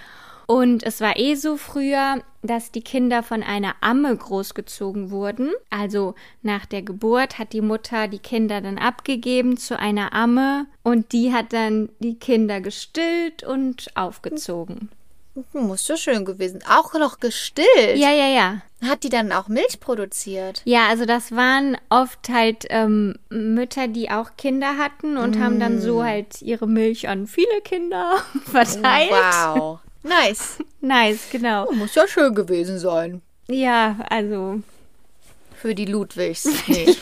Und 0.47 0.83
es 0.83 1.01
war 1.01 1.17
eh 1.17 1.37
so 1.37 1.57
früher, 1.57 2.25
dass 2.43 2.73
die 2.73 2.81
Kinder 2.81 3.23
von 3.23 3.45
einer 3.45 3.77
Amme 3.81 4.17
großgezogen 4.17 5.13
wurden. 5.13 5.53
Also 5.71 6.17
nach 6.43 6.67
der 6.67 6.83
Geburt 6.83 7.39
hat 7.39 7.53
die 7.53 7.61
Mutter 7.61 8.09
die 8.09 8.19
Kinder 8.19 8.61
dann 8.61 8.77
abgegeben 8.77 9.57
zu 9.57 9.79
einer 9.79 10.13
Amme 10.13 10.67
und 10.83 11.13
die 11.13 11.33
hat 11.33 11.53
dann 11.53 11.91
die 12.01 12.19
Kinder 12.19 12.61
gestillt 12.61 13.45
und 13.45 13.97
aufgezogen. 13.97 14.89
Muss 15.53 15.85
so 15.85 15.97
schön 15.97 16.25
gewesen. 16.25 16.61
Auch 16.69 16.93
noch 16.95 17.21
gestillt. 17.21 17.97
Ja, 17.97 18.11
ja, 18.11 18.29
ja. 18.29 18.63
Hat 18.87 19.03
die 19.03 19.11
dann 19.11 19.31
auch 19.33 19.49
Milch 19.49 19.79
produziert? 19.81 20.63
Ja, 20.65 20.89
also 20.89 21.05
das 21.05 21.33
waren 21.33 21.77
oft 21.91 22.29
halt 22.31 22.67
ähm, 22.71 23.17
Mütter, 23.29 23.89
die 23.89 24.11
auch 24.11 24.31
Kinder 24.39 24.79
hatten 24.79 25.19
und 25.19 25.39
haben 25.39 25.61
dann 25.61 25.81
so 25.81 26.03
halt 26.03 26.41
ihre 26.41 26.67
Milch 26.67 27.09
an 27.09 27.27
viele 27.27 27.61
Kinder 27.63 28.23
verteilt. 28.45 29.11
Wow. 29.11 29.81
Nice. 30.03 30.59
Nice, 30.83 31.29
genau. 31.31 31.71
Muss 31.73 31.95
ja 31.95 32.09
schön 32.09 32.35
gewesen 32.35 32.79
sein. 32.79 33.21
Ja, 33.49 33.99
also 34.09 34.63
Für 35.55 35.75
die 35.75 35.85
Ludwigs. 35.85 36.49
Nee, 36.67 36.97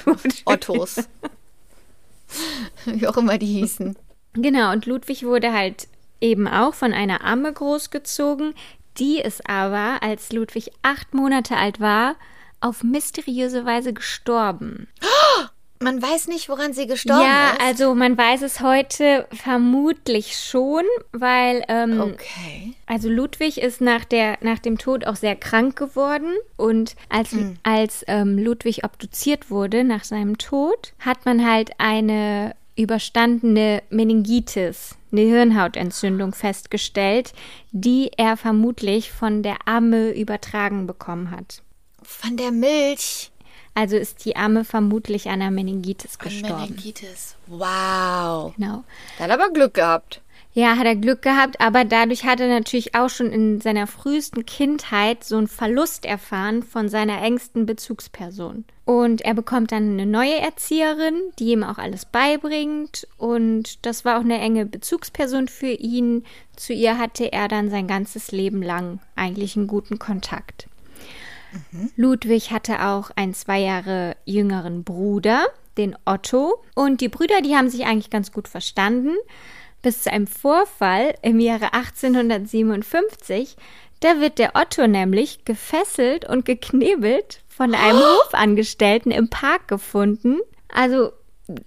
Ottos. 0.45 0.97
Wie 2.87 3.07
auch 3.07 3.17
immer 3.17 3.39
die 3.39 3.47
hießen. 3.47 3.97
Genau, 4.33 4.73
und 4.73 4.87
Ludwig 4.87 5.25
wurde 5.25 5.53
halt 5.53 5.87
eben 6.21 6.49
auch 6.49 6.75
von 6.75 6.93
einer 6.93 7.25
Amme 7.25 7.53
großgezogen. 7.53 8.55
Die 8.99 9.21
ist 9.21 9.49
aber, 9.49 10.03
als 10.03 10.33
Ludwig 10.33 10.71
acht 10.83 11.15
Monate 11.15 11.57
alt 11.57 11.81
war, 11.81 12.17
auf 12.61 12.83
mysteriöse 12.83 13.65
Weise 13.65 13.93
gestorben. 13.93 14.89
Man 15.81 16.03
weiß 16.03 16.27
nicht, 16.27 16.49
woran 16.49 16.73
sie 16.73 16.89
gestorben 16.89 17.23
ja, 17.23 17.51
ist. 17.51 17.61
also 17.61 17.95
man 17.95 18.19
weiß 18.19 18.43
es 18.43 18.59
heute 18.61 19.29
vermutlich 19.33 20.37
schon, 20.37 20.83
weil 21.13 21.63
ähm, 21.69 22.01
Okay. 22.01 22.75
also 22.87 23.09
Ludwig 23.09 23.59
ist 23.61 23.81
nach 23.81 24.05
der 24.05 24.39
nach 24.41 24.59
dem 24.59 24.77
Tod 24.79 25.07
auch 25.07 25.15
sehr 25.15 25.37
krank 25.37 25.77
geworden 25.77 26.35
und 26.57 26.97
als 27.11 27.31
Hm. 27.31 27.59
als 27.63 28.05
ähm, 28.09 28.39
Ludwig 28.39 28.83
obduziert 28.85 29.51
wurde 29.53 29.85
nach 29.85 30.03
seinem 30.03 30.37
Tod, 30.37 30.95
hat 30.99 31.25
man 31.25 31.49
halt 31.49 31.71
eine 31.79 32.57
überstandene 32.79 33.83
Meningitis, 33.91 34.97
eine 35.11 35.23
Hirnhautentzündung 35.23 36.33
festgestellt, 36.33 37.33
die 37.73 38.11
er 38.17 38.37
vermutlich 38.37 39.11
von 39.11 39.43
der 39.43 39.57
Amme 39.67 40.11
übertragen 40.13 40.87
bekommen 40.87 41.31
hat. 41.31 41.63
Von 42.03 42.37
der 42.37 42.53
Milch. 42.53 43.33
Also 43.75 43.97
ist 43.97 44.25
die 44.25 44.37
Amme 44.37 44.65
vermutlich 44.65 45.29
an 45.29 45.43
einer 45.43 45.51
Meningitis 45.51 46.19
An 46.19 46.29
gestorben. 46.29 46.63
Meningitis. 46.63 47.37
Wow. 47.47 48.55
Genau. 48.57 48.85
Da 49.19 49.25
hat 49.25 49.31
er 49.31 49.35
aber 49.35 49.53
Glück 49.53 49.75
gehabt. 49.75 50.23
Ja, 50.53 50.77
hat 50.77 50.87
er 50.87 50.97
Glück 50.97 51.23
gehabt, 51.23 51.61
aber 51.61 51.85
dadurch 51.85 52.25
hat 52.25 52.41
er 52.41 52.49
natürlich 52.49 52.95
auch 52.95 53.11
schon 53.11 53.31
in 53.31 53.61
seiner 53.61 53.87
frühesten 53.87 54.45
Kindheit 54.47 55.23
so 55.23 55.37
einen 55.37 55.47
Verlust 55.47 56.05
erfahren 56.05 56.63
von 56.63 56.89
seiner 56.89 57.23
engsten 57.23 57.67
Bezugsperson. 57.67 58.65
Und 58.85 59.21
er 59.21 59.35
bekommt 59.35 59.71
dann 59.71 59.93
eine 59.93 60.07
neue 60.07 60.39
Erzieherin, 60.39 61.15
die 61.39 61.53
ihm 61.53 61.63
auch 61.63 61.79
alles 61.79 62.07
beibringt. 62.07 63.07
Und 63.19 63.85
das 63.85 64.05
war 64.05 64.17
auch 64.17 64.25
eine 64.25 64.41
enge 64.41 64.65
Bezugsperson 64.65 65.47
für 65.47 65.71
ihn. 65.71 66.25
Zu 66.57 66.73
ihr 66.73 66.99
hatte 66.99 67.31
er 67.31 67.49
dann 67.49 67.71
sein 67.71 67.87
ganzes 67.87 68.33
Leben 68.33 68.63
lang 68.63 69.01
eigentlich 69.15 69.57
einen 69.57 69.67
guten 69.67 69.99
Kontakt. 69.99 70.69
Ludwig 71.97 72.51
hatte 72.51 72.85
auch 72.87 73.11
einen 73.15 73.35
zwei 73.35 73.61
Jahre 73.61 74.17
jüngeren 74.25 74.85
Bruder, 74.85 75.47
den 75.77 75.97
Otto. 76.05 76.63
Und 76.75 77.01
die 77.01 77.09
Brüder, 77.09 77.41
die 77.43 77.55
haben 77.55 77.69
sich 77.69 77.85
eigentlich 77.85 78.11
ganz 78.11 78.33
gut 78.33 78.49
verstanden. 78.49 79.15
Bis 79.83 80.03
zu 80.03 80.13
einem 80.13 80.27
Vorfall 80.27 81.15
im 81.23 81.41
Jahre 81.41 81.73
1857. 81.73 83.57
Da 84.01 84.21
wird 84.21 84.39
der 84.39 84.53
Otto 84.55 84.87
nämlich 84.87 85.45
gefesselt 85.45 86.29
und 86.29 86.45
geknebelt 86.45 87.43
von 87.49 87.75
einem 87.75 87.99
Hofangestellten 87.99 89.11
im 89.11 89.29
Park 89.29 89.69
gefunden. 89.69 90.39
Also 90.73 91.13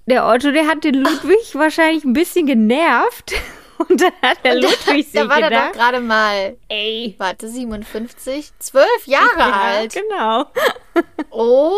der 0.06 0.28
Otto, 0.28 0.52
der 0.52 0.68
hat 0.68 0.84
den 0.84 0.96
Ludwig 0.96 1.54
wahrscheinlich 1.54 2.04
ein 2.04 2.14
bisschen 2.14 2.46
genervt. 2.46 3.34
Und 3.90 4.00
dann 4.00 4.14
hat 4.22 4.46
der 4.46 4.56
Ludwig 4.56 5.08
sich 5.08 5.12
da 5.12 5.28
war 5.28 5.40
er 5.40 5.50
doch 5.50 5.50
gedacht, 5.50 5.74
gerade 5.74 6.00
mal, 6.02 6.56
ey, 6.68 7.16
warte, 7.18 7.48
57, 7.48 8.52
zwölf 8.60 9.08
Jahre 9.08 9.40
ja, 9.40 9.52
alt. 9.52 9.94
genau. 9.96 10.46
Oh 11.32 11.74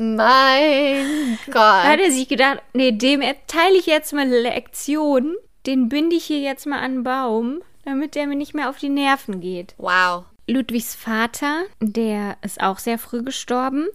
mein 0.00 1.38
Da 1.46 1.84
hat 1.84 1.98
Gott. 1.98 2.06
er 2.06 2.12
sich 2.12 2.28
gedacht, 2.28 2.62
nee, 2.72 2.92
dem 2.92 3.20
erteile 3.20 3.76
ich 3.76 3.86
jetzt 3.86 4.12
mal 4.12 4.22
eine 4.22 4.40
Lektion. 4.40 5.36
Den 5.66 5.88
binde 5.88 6.16
ich 6.16 6.24
hier 6.24 6.40
jetzt 6.40 6.66
mal 6.66 6.78
an 6.78 6.84
einen 6.84 7.02
Baum, 7.04 7.62
damit 7.84 8.14
der 8.14 8.26
mir 8.26 8.36
nicht 8.36 8.54
mehr 8.54 8.70
auf 8.70 8.78
die 8.78 8.88
Nerven 8.88 9.40
geht. 9.40 9.74
Wow. 9.76 10.24
Ludwigs 10.50 10.94
Vater, 10.94 11.62
der 11.80 12.36
ist 12.42 12.60
auch 12.60 12.78
sehr 12.78 12.98
früh 12.98 13.22
gestorben. 13.22 13.88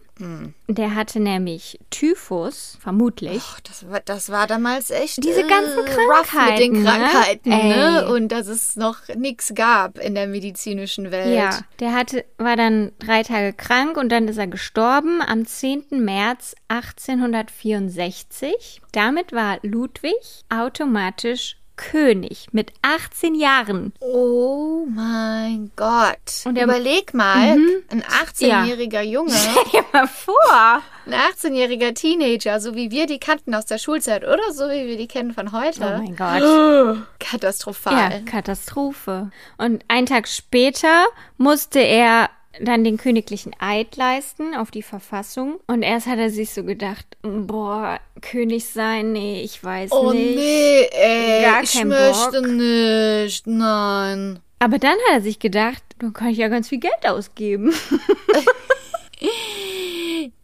Der 0.69 0.95
hatte 0.95 1.19
nämlich 1.19 1.77
Typhus, 1.89 2.77
vermutlich. 2.79 3.43
Ach, 3.45 3.59
das, 3.59 3.89
war, 3.89 3.99
das 3.99 4.29
war 4.29 4.47
damals 4.47 4.89
echt 4.89 5.21
Diese 5.21 5.45
ganzen 5.45 5.79
rough 5.79 6.33
mit 6.49 6.59
den 6.59 6.81
Krankheiten, 6.83 6.83
ne? 6.83 6.85
Krankheiten, 6.85 7.49
ne? 7.49 8.07
Und 8.13 8.29
dass 8.29 8.47
es 8.47 8.77
noch 8.77 8.99
nichts 9.17 9.53
gab 9.55 9.99
in 9.99 10.15
der 10.15 10.27
medizinischen 10.27 11.11
Welt. 11.11 11.35
Ja, 11.35 11.59
der 11.81 11.91
hatte, 11.93 12.23
war 12.37 12.55
dann 12.55 12.93
drei 12.99 13.23
Tage 13.23 13.51
krank 13.51 13.97
und 13.97 14.07
dann 14.09 14.29
ist 14.29 14.37
er 14.37 14.47
gestorben 14.47 15.21
am 15.21 15.45
10. 15.45 15.87
März 15.91 16.55
1864. 16.69 18.81
Damit 18.93 19.33
war 19.33 19.59
Ludwig 19.63 20.45
automatisch 20.47 21.57
König 21.75 22.47
mit 22.51 22.71
18 22.81 23.35
Jahren. 23.35 23.93
Oh 23.99 24.85
mein 24.87 25.71
Gott. 25.75 26.43
Und 26.45 26.57
er- 26.57 26.63
Überleg 26.65 27.13
mal, 27.13 27.57
ein 27.89 28.03
18-jähriger 28.03 29.01
Junge, 29.01 29.31
Stell 29.35 29.63
dir 29.81 29.85
mal 29.93 30.07
vor. 30.07 30.81
ein 31.05 31.13
18-jähriger 31.13 31.93
Teenager, 31.93 32.59
so 32.59 32.75
wie 32.75 32.91
wir 32.91 33.05
die 33.07 33.19
kannten 33.19 33.53
aus 33.55 33.65
der 33.65 33.77
Schulzeit 33.77 34.23
oder 34.23 34.51
so 34.53 34.65
wie 34.69 34.87
wir 34.87 34.97
die 34.97 35.07
kennen 35.07 35.33
von 35.33 35.51
heute. 35.51 35.81
Oh 35.81 36.01
mein 36.01 36.15
Gott. 36.15 36.97
Katastrophal. 37.19 37.93
Ja, 38.11 38.19
Katastrophe. 38.25 39.29
Und 39.57 39.83
einen 39.87 40.05
Tag 40.07 40.27
später 40.27 41.05
musste 41.37 41.79
er 41.79 42.29
dann 42.61 42.83
den 42.83 42.97
königlichen 42.97 43.53
Eid 43.59 43.95
leisten 43.97 44.55
auf 44.55 44.71
die 44.71 44.81
Verfassung. 44.83 45.59
Und 45.67 45.81
erst 45.83 46.07
hat 46.07 46.19
er 46.19 46.29
sich 46.29 46.51
so 46.51 46.63
gedacht, 46.63 47.05
boah, 47.21 47.99
König 48.21 48.65
sein, 48.65 49.11
nee, 49.11 49.41
ich 49.41 49.63
weiß 49.63 49.91
Oh 49.91 50.11
nicht. 50.11 50.35
nee, 50.35 50.81
ey, 50.91 51.41
Gar 51.43 51.63
ich 51.63 51.73
kein 51.73 51.87
möchte 51.89 52.41
Bock. 52.41 52.51
nicht, 52.51 53.47
nein. 53.47 54.39
Aber 54.59 54.79
dann 54.79 54.91
hat 55.09 55.15
er 55.15 55.21
sich 55.21 55.39
gedacht, 55.39 55.83
dann 55.99 56.13
kann 56.13 56.29
ich 56.29 56.37
ja 56.37 56.47
ganz 56.47 56.69
viel 56.69 56.79
Geld 56.79 57.05
ausgeben. 57.05 57.73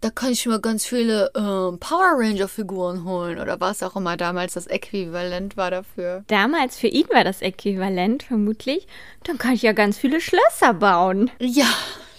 Da 0.02 0.10
kann 0.10 0.32
ich 0.32 0.46
mir 0.46 0.60
ganz 0.60 0.86
viele 0.86 1.32
ähm, 1.36 1.80
Power 1.80 2.14
Ranger 2.16 2.48
Figuren 2.48 3.04
holen 3.04 3.40
oder 3.40 3.60
was 3.60 3.84
auch 3.84 3.96
immer 3.96 4.18
damals 4.18 4.54
das 4.54 4.68
Äquivalent 4.68 5.58
war 5.58 5.72
dafür. 5.72 6.24
Damals 6.28 6.78
für 6.78 6.88
ihn 6.88 7.08
war 7.10 7.24
das 7.24 7.42
Äquivalent 7.42 8.24
vermutlich. 8.24 8.88
Dann 9.24 9.38
kann 9.38 9.54
ich 9.54 9.62
ja 9.62 9.74
ganz 9.74 9.98
viele 9.98 10.22
Schlösser 10.22 10.74
bauen. 10.74 11.32
Ja, 11.40 11.70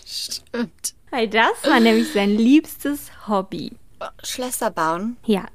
stimmt. 0.06 0.94
Weil 1.10 1.28
das 1.28 1.64
war 1.64 1.80
nämlich 1.80 2.12
sein 2.12 2.30
liebstes 2.36 3.10
Hobby. 3.28 3.72
Schlösser 4.22 4.70
bauen. 4.70 5.16
Ja. 5.26 5.46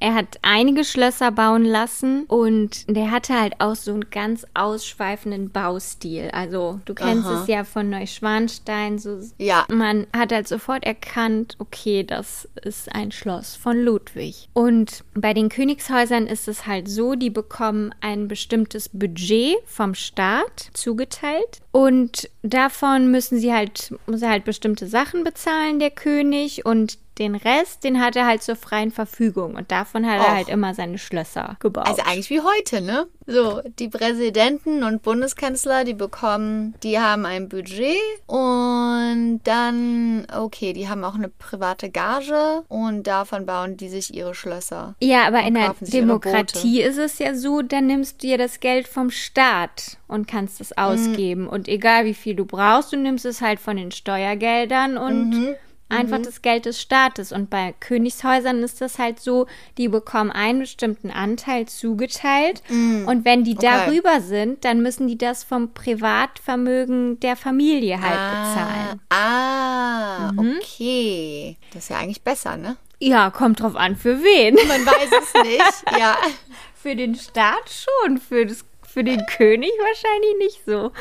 Er 0.00 0.14
hat 0.14 0.38
einige 0.42 0.84
Schlösser 0.84 1.30
bauen 1.30 1.64
lassen 1.64 2.24
und 2.24 2.88
der 2.88 3.10
hatte 3.10 3.38
halt 3.38 3.54
auch 3.60 3.74
so 3.74 3.92
einen 3.92 4.10
ganz 4.10 4.46
ausschweifenden 4.54 5.50
Baustil. 5.50 6.30
Also 6.32 6.80
du 6.84 6.94
kennst 6.94 7.26
Aha. 7.26 7.42
es 7.42 7.48
ja 7.48 7.64
von 7.64 7.90
Neuschwanstein. 7.90 8.98
So, 8.98 9.18
Ja. 9.38 9.66
Man 9.70 10.06
hat 10.16 10.32
halt 10.32 10.48
sofort 10.48 10.84
erkannt, 10.84 11.56
okay, 11.58 12.04
das 12.04 12.48
ist 12.62 12.94
ein 12.94 13.12
Schloss 13.12 13.56
von 13.56 13.82
Ludwig. 13.82 14.48
Und 14.52 15.04
bei 15.14 15.34
den 15.34 15.48
Königshäusern 15.48 16.26
ist 16.26 16.48
es 16.48 16.66
halt 16.66 16.88
so, 16.88 17.14
die 17.14 17.30
bekommen 17.30 17.94
ein 18.00 18.28
bestimmtes 18.28 18.88
Budget 18.88 19.56
vom 19.66 19.94
Staat 19.94 20.70
zugeteilt. 20.72 21.60
Und 21.72 22.28
davon 22.42 23.10
müssen 23.10 23.38
sie 23.38 23.52
halt, 23.52 23.94
muss 24.06 24.22
er 24.22 24.30
halt 24.30 24.44
bestimmte 24.44 24.86
Sachen 24.86 25.24
bezahlen, 25.24 25.78
der 25.78 25.90
König. 25.90 26.64
Und 26.64 26.98
den 27.18 27.34
Rest, 27.34 27.84
den 27.84 28.00
hat 28.00 28.16
er 28.16 28.26
halt 28.26 28.42
zur 28.42 28.56
freien 28.56 28.90
Verfügung. 28.90 29.54
Und 29.54 29.70
davon 29.70 30.06
hat 30.06 30.18
er 30.20 30.28
Och. 30.28 30.36
halt 30.36 30.48
immer 30.48 30.74
seine 30.74 30.98
Schlösser 30.98 31.56
gebaut. 31.60 31.86
Also 31.86 32.02
eigentlich 32.02 32.30
wie 32.30 32.40
heute, 32.40 32.80
ne? 32.80 33.06
So, 33.26 33.60
die 33.78 33.88
Präsidenten 33.88 34.82
und 34.84 35.02
Bundeskanzler, 35.02 35.84
die 35.84 35.94
bekommen, 35.94 36.74
die 36.82 36.98
haben 36.98 37.26
ein 37.26 37.48
Budget 37.48 37.98
und 38.26 39.40
dann, 39.44 40.26
okay, 40.34 40.72
die 40.72 40.88
haben 40.88 41.04
auch 41.04 41.14
eine 41.14 41.28
private 41.28 41.90
Gage 41.90 42.62
und 42.68 43.06
davon 43.06 43.44
bauen 43.44 43.76
die 43.76 43.90
sich 43.90 44.14
ihre 44.14 44.34
Schlösser. 44.34 44.94
Ja, 45.00 45.26
aber 45.26 45.42
in 45.42 45.54
der 45.54 45.74
Demokratie 45.80 46.80
ist 46.80 46.96
es 46.96 47.18
ja 47.18 47.34
so, 47.34 47.60
dann 47.60 47.86
nimmst 47.86 48.22
du 48.22 48.28
dir 48.28 48.38
das 48.38 48.60
Geld 48.60 48.88
vom 48.88 49.10
Staat 49.10 49.98
und 50.06 50.26
kannst 50.26 50.60
es 50.60 50.76
ausgeben. 50.78 51.46
Und 51.48 51.68
egal 51.68 52.06
wie 52.06 52.14
viel 52.14 52.34
du 52.34 52.46
brauchst, 52.46 52.92
du 52.92 52.96
nimmst 52.96 53.26
es 53.26 53.42
halt 53.42 53.60
von 53.60 53.76
den 53.76 53.90
Steuergeldern 53.90 54.96
und 54.96 55.56
einfach 55.88 56.18
das 56.22 56.42
Geld 56.42 56.66
des 56.66 56.80
Staates. 56.80 57.32
Und 57.32 57.50
bei 57.50 57.74
Königshäusern 57.80 58.62
ist 58.62 58.80
das 58.80 58.98
halt 58.98 59.20
so, 59.20 59.46
die 59.76 59.88
bekommen 59.88 60.30
einen 60.30 60.60
bestimmten 60.60 61.10
Anteil 61.10 61.66
zugeteilt. 61.66 62.62
Und 62.68 63.24
wenn 63.24 63.44
die 63.44 63.54
darüber 63.54 64.20
sind, 64.20 64.64
dann 64.64 64.82
müssen 64.82 65.08
die 65.08 65.18
das 65.18 65.44
vom 65.44 65.72
Privatvermögen 65.72 67.20
der 67.20 67.36
Familie 67.36 68.00
halt 68.00 68.12
bezahlen. 68.12 69.00
Ah, 69.10 70.30
okay. 70.36 71.56
Das 71.72 71.84
ist 71.84 71.90
ja 71.90 71.98
eigentlich 71.98 72.22
besser, 72.22 72.56
ne? 72.56 72.76
Ja, 73.00 73.30
kommt 73.30 73.60
drauf 73.60 73.76
an, 73.76 73.96
für 73.96 74.22
wen. 74.22 74.54
Man 74.68 74.84
weiß 74.84 75.10
es 75.22 75.42
nicht. 75.42 75.98
Ja. 75.98 76.16
Für 76.74 76.94
den 76.94 77.16
Staat 77.16 77.68
schon, 77.70 78.18
für, 78.18 78.46
das, 78.46 78.64
für 78.86 79.02
den 79.02 79.26
König 79.26 79.72
wahrscheinlich 79.80 80.36
nicht 80.38 80.64
so. 80.64 80.92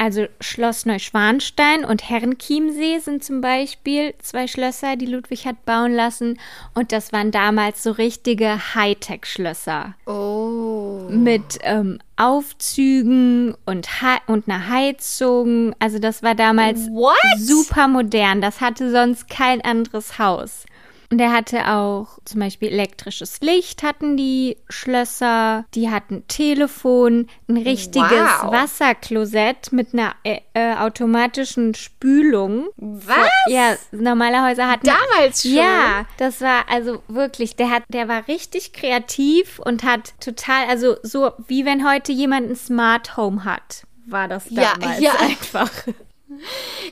Also 0.00 0.26
Schloss 0.40 0.86
Neuschwanstein 0.86 1.84
und 1.84 2.08
Herrenchiemsee 2.08 3.00
sind 3.00 3.24
zum 3.24 3.40
Beispiel 3.40 4.14
zwei 4.22 4.46
Schlösser, 4.46 4.94
die 4.94 5.06
Ludwig 5.06 5.44
hat 5.44 5.64
bauen 5.64 5.92
lassen. 5.92 6.38
Und 6.72 6.92
das 6.92 7.12
waren 7.12 7.32
damals 7.32 7.82
so 7.82 7.90
richtige 7.90 8.74
Hightech-Schlösser 8.76 9.94
Oh. 10.06 11.00
mit 11.10 11.58
ähm, 11.62 11.98
Aufzügen 12.16 13.54
und, 13.66 13.88
und 14.28 14.48
einer 14.48 14.68
Heizung. 14.68 15.74
Also 15.80 15.98
das 15.98 16.22
war 16.22 16.34
damals 16.36 16.86
What? 16.90 17.16
super 17.38 17.88
modern. 17.88 18.40
Das 18.40 18.60
hatte 18.60 18.90
sonst 18.92 19.28
kein 19.28 19.60
anderes 19.62 20.18
Haus. 20.18 20.64
Und 21.10 21.20
er 21.20 21.32
hatte 21.32 21.66
auch 21.68 22.18
zum 22.26 22.40
Beispiel 22.40 22.68
elektrisches 22.68 23.40
Licht 23.40 23.82
hatten 23.82 24.18
die 24.18 24.58
Schlösser, 24.68 25.64
die 25.74 25.88
hatten 25.90 26.26
Telefon, 26.28 27.28
ein 27.48 27.56
richtiges 27.56 28.10
Wow. 28.42 28.52
Wasserklosett 28.52 29.72
mit 29.72 29.94
einer 29.94 30.14
äh, 30.24 30.40
äh, 30.52 30.74
automatischen 30.76 31.74
Spülung. 31.74 32.68
Was? 32.76 33.30
Ja, 33.48 33.76
normale 33.90 34.44
Häuser 34.44 34.68
hatten 34.68 34.86
Damals 34.86 35.42
schon? 35.42 35.52
ja, 35.52 36.04
das 36.18 36.40
war 36.42 36.64
also 36.68 37.02
wirklich, 37.08 37.56
der 37.56 37.70
hat, 37.70 37.84
der 37.88 38.08
war 38.08 38.28
richtig 38.28 38.72
kreativ 38.74 39.58
und 39.60 39.84
hat 39.84 40.12
total, 40.20 40.66
also 40.68 40.96
so 41.02 41.32
wie 41.46 41.64
wenn 41.64 41.88
heute 41.88 42.12
jemand 42.12 42.50
ein 42.50 42.56
Smart 42.56 43.16
Home 43.16 43.44
hat, 43.44 43.84
war 44.06 44.28
das 44.28 44.44
Ja, 44.50 44.74
damals 44.78 45.00
ja. 45.00 45.12
einfach. 45.20 45.70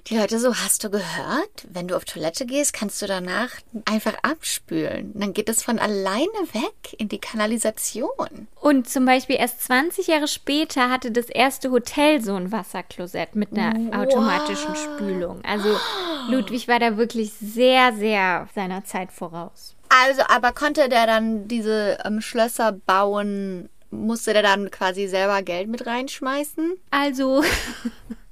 Die 0.07 0.17
Leute 0.17 0.39
so, 0.39 0.55
hast 0.55 0.85
du 0.85 0.91
gehört? 0.91 1.67
Wenn 1.69 1.89
du 1.89 1.97
auf 1.97 2.05
Toilette 2.05 2.47
gehst, 2.47 2.73
kannst 2.73 3.01
du 3.03 3.07
danach 3.07 3.51
einfach 3.85 4.15
abspülen. 4.23 5.13
Dann 5.15 5.33
geht 5.33 5.49
es 5.49 5.63
von 5.63 5.79
alleine 5.79 6.27
weg 6.53 6.95
in 6.99 7.09
die 7.09 7.19
Kanalisation. 7.19 8.49
Und 8.61 8.89
zum 8.89 9.05
Beispiel 9.05 9.37
erst 9.37 9.63
20 9.65 10.07
Jahre 10.07 10.29
später 10.29 10.91
hatte 10.91 11.11
das 11.11 11.27
erste 11.27 11.71
Hotel 11.71 12.23
so 12.23 12.35
ein 12.35 12.53
Wasserklosett 12.53 13.35
mit 13.37 13.57
einer 13.57 13.99
automatischen 13.99 14.75
Spülung. 14.77 15.45
Also 15.45 15.77
Ludwig 16.29 16.69
war 16.69 16.79
da 16.79 16.97
wirklich 16.97 17.33
sehr, 17.33 17.93
sehr 17.95 18.49
seiner 18.55 18.85
Zeit 18.85 19.13
voraus. 19.13 19.75
Also, 19.89 20.23
aber 20.29 20.53
konnte 20.53 20.89
der 20.89 21.07
dann 21.07 21.49
diese 21.49 21.99
ähm, 22.05 22.21
Schlösser 22.21 22.73
bauen? 22.73 23.69
Musste 23.91 24.33
der 24.33 24.43
dann 24.43 24.71
quasi 24.71 25.07
selber 25.07 25.43
Geld 25.43 25.69
mit 25.69 25.87
reinschmeißen? 25.87 26.75
Also 26.91 27.45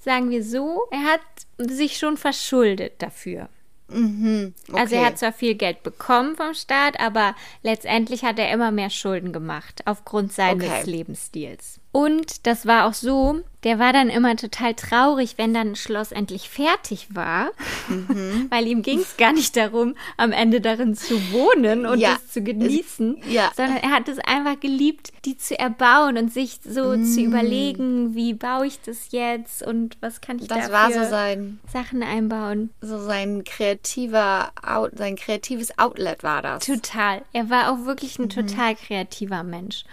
sagen 0.00 0.30
wir 0.30 0.42
so, 0.42 0.82
er 0.90 1.04
hat 1.04 1.20
sich 1.58 1.98
schon 1.98 2.16
verschuldet 2.16 2.94
dafür. 2.98 3.48
Mhm. 3.88 4.54
Okay. 4.68 4.80
Also 4.80 4.94
er 4.96 5.06
hat 5.06 5.18
zwar 5.18 5.32
viel 5.32 5.54
Geld 5.54 5.82
bekommen 5.82 6.36
vom 6.36 6.54
Staat, 6.54 6.98
aber 7.00 7.34
letztendlich 7.62 8.24
hat 8.24 8.38
er 8.38 8.50
immer 8.52 8.70
mehr 8.70 8.90
Schulden 8.90 9.32
gemacht 9.32 9.82
aufgrund 9.84 10.32
seines 10.32 10.64
Okay. 10.64 10.82
Lebensstils. 10.90 11.80
Und 11.92 12.46
das 12.46 12.66
war 12.66 12.86
auch 12.86 12.94
so, 12.94 13.40
der 13.64 13.80
war 13.80 13.92
dann 13.92 14.10
immer 14.10 14.36
total 14.36 14.74
traurig, 14.74 15.34
wenn 15.38 15.52
dann 15.52 15.70
ein 15.72 15.76
Schloss 15.76 16.12
endlich 16.12 16.48
fertig 16.48 17.08
war, 17.16 17.50
Mhm. 17.88 18.46
weil 18.50 18.68
ihm 18.68 18.82
ging 18.82 19.00
es 19.00 19.16
gar 19.16 19.32
nicht 19.32 19.56
darum, 19.56 19.96
am 20.16 20.30
Ende 20.30 20.60
darin 20.60 20.94
zu 20.94 21.14
wohnen 21.32 21.86
und 21.86 21.98
Ja. 21.98 22.14
es 22.24 22.32
zu 22.32 22.42
genießen, 22.42 23.20
ja. 23.28 23.50
sondern 23.56 23.78
er 23.78 23.90
hat 23.90 24.08
es 24.08 24.18
einfach 24.20 24.60
geliebt, 24.60 25.12
die 25.24 25.36
zu 25.36 25.58
erbauen 25.58 26.16
und 26.16 26.32
sich 26.32 26.60
so 26.64 26.96
Mm. 26.96 27.04
zu 27.04 27.20
überlegen, 27.22 28.14
wie 28.14 28.34
baue 28.34 28.68
ich 28.68 28.80
das 28.82 29.10
jetzt 29.10 29.66
und 29.66 29.96
was 30.00 30.20
kann 30.20 30.38
ich 30.38 30.46
das 30.46 30.68
dafür 30.68 30.72
war 30.72 30.92
so 30.92 31.10
sein, 31.10 31.58
Sachen 31.72 32.04
einbauen. 32.04 32.70
so 32.80 33.00
sein 33.00 33.42
kreativer, 33.44 34.52
Out, 34.62 34.92
sein 34.96 35.16
kreatives 35.16 35.76
Outlet 35.76 36.22
war 36.22 36.40
das. 36.42 36.64
Total. 36.64 37.22
Er 37.32 37.50
war 37.50 37.72
auch 37.72 37.84
wirklich 37.84 38.18
ein 38.20 38.28
total 38.28 38.76
kreativer 38.76 39.42
Mensch. 39.42 39.84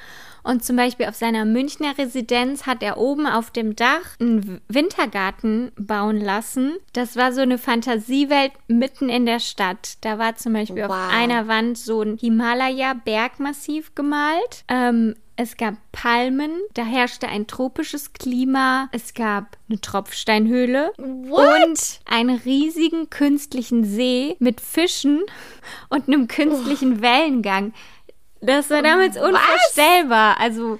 Und 0.47 0.63
zum 0.63 0.77
Beispiel 0.77 1.07
auf 1.07 1.15
seiner 1.15 1.43
Münchner 1.43 1.97
Residenz 1.97 2.65
hat 2.65 2.81
er 2.81 2.97
oben 2.97 3.27
auf 3.27 3.51
dem 3.51 3.75
Dach 3.75 4.15
einen 4.21 4.61
Wintergarten 4.69 5.73
bauen 5.77 6.21
lassen. 6.21 6.77
Das 6.93 7.17
war 7.17 7.33
so 7.33 7.41
eine 7.41 7.57
Fantasiewelt 7.57 8.53
mitten 8.69 9.09
in 9.09 9.25
der 9.25 9.41
Stadt. 9.41 9.97
Da 10.01 10.17
war 10.17 10.37
zum 10.37 10.53
Beispiel 10.53 10.83
auf 10.83 10.89
Wow. 10.89 11.11
einer 11.13 11.49
Wand 11.49 11.77
so 11.77 12.01
ein 12.01 12.15
Himalaya-Bergmassiv 12.17 13.93
gemalt. 13.93 14.63
Ähm, 14.69 15.15
es 15.35 15.55
gab 15.55 15.75
Palmen, 15.91 16.51
da 16.73 16.83
herrschte 16.83 17.27
ein 17.27 17.45
tropisches 17.45 18.13
Klima. 18.13 18.89
Es 18.91 19.13
gab 19.13 19.57
eine 19.69 19.79
Tropfsteinhöhle 19.79 20.93
What? 20.97 21.65
und 21.67 21.99
einen 22.05 22.37
riesigen 22.37 23.09
künstlichen 23.09 23.83
See 23.83 24.35
mit 24.39 24.61
Fischen 24.61 25.21
und 25.89 26.07
einem 26.07 26.27
künstlichen 26.27 27.01
Wellengang. 27.01 27.73
Das 28.41 28.69
war 28.69 28.81
damals 28.81 29.15
Was? 29.15 29.23
unvorstellbar. 29.23 30.39
Also, 30.39 30.79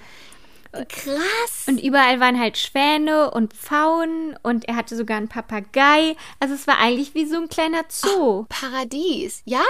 Krass. 0.89 1.65
und 1.67 1.81
überall 1.81 2.19
waren 2.19 2.39
halt 2.39 2.57
Schwäne 2.57 3.31
und 3.31 3.53
Pfauen 3.53 4.37
und 4.43 4.67
er 4.67 4.75
hatte 4.75 4.95
sogar 4.95 5.17
einen 5.17 5.27
Papagei. 5.29 6.15
Also 6.39 6.53
es 6.53 6.67
war 6.67 6.77
eigentlich 6.77 7.15
wie 7.15 7.25
so 7.25 7.37
ein 7.37 7.47
kleiner 7.49 7.83
Zoo. 7.89 8.45
Paradies. 8.49 9.41
Ja. 9.45 9.63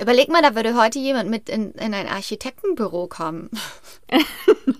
Überleg 0.00 0.28
mal, 0.30 0.42
da 0.42 0.56
würde 0.56 0.74
heute 0.74 0.98
jemand 0.98 1.30
mit 1.30 1.48
in, 1.48 1.72
in 1.72 1.94
ein 1.94 2.08
Architektenbüro 2.08 3.06
kommen. 3.08 3.50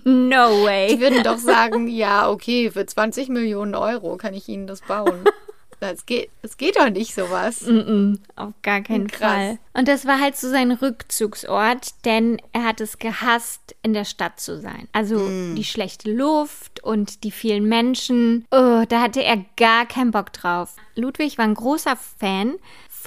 No 0.03 0.49
Die 0.61 0.65
way. 0.65 0.99
würden 0.99 1.23
doch 1.23 1.37
sagen, 1.37 1.87
ja, 1.87 2.29
okay, 2.29 2.71
für 2.71 2.85
20 2.85 3.29
Millionen 3.29 3.75
Euro 3.75 4.17
kann 4.17 4.33
ich 4.33 4.47
Ihnen 4.47 4.67
das 4.67 4.81
bauen. 4.81 5.23
Das 5.79 6.05
geht, 6.05 6.29
das 6.41 6.57
geht 6.57 6.77
doch 6.77 6.89
nicht 6.89 7.15
sowas. 7.15 7.65
Mm-mm, 7.65 8.19
auf 8.35 8.53
gar 8.61 8.81
keinen 8.81 9.07
Krass. 9.07 9.31
Fall. 9.31 9.59
Und 9.73 9.87
das 9.87 10.05
war 10.05 10.19
halt 10.19 10.35
so 10.35 10.49
sein 10.49 10.71
Rückzugsort, 10.71 11.93
denn 12.05 12.41
er 12.51 12.65
hat 12.65 12.81
es 12.81 12.99
gehasst, 12.99 13.75
in 13.81 13.93
der 13.93 14.05
Stadt 14.05 14.39
zu 14.39 14.59
sein. 14.59 14.89
Also 14.91 15.27
die 15.55 15.63
schlechte 15.63 16.11
Luft 16.11 16.83
und 16.83 17.23
die 17.23 17.31
vielen 17.31 17.63
Menschen. 17.65 18.45
Oh, 18.51 18.83
da 18.87 19.01
hatte 19.01 19.23
er 19.23 19.45
gar 19.55 19.85
keinen 19.85 20.11
Bock 20.11 20.33
drauf. 20.33 20.75
Ludwig 20.95 21.37
war 21.37 21.45
ein 21.45 21.53
großer 21.53 21.95
Fan 21.95 22.55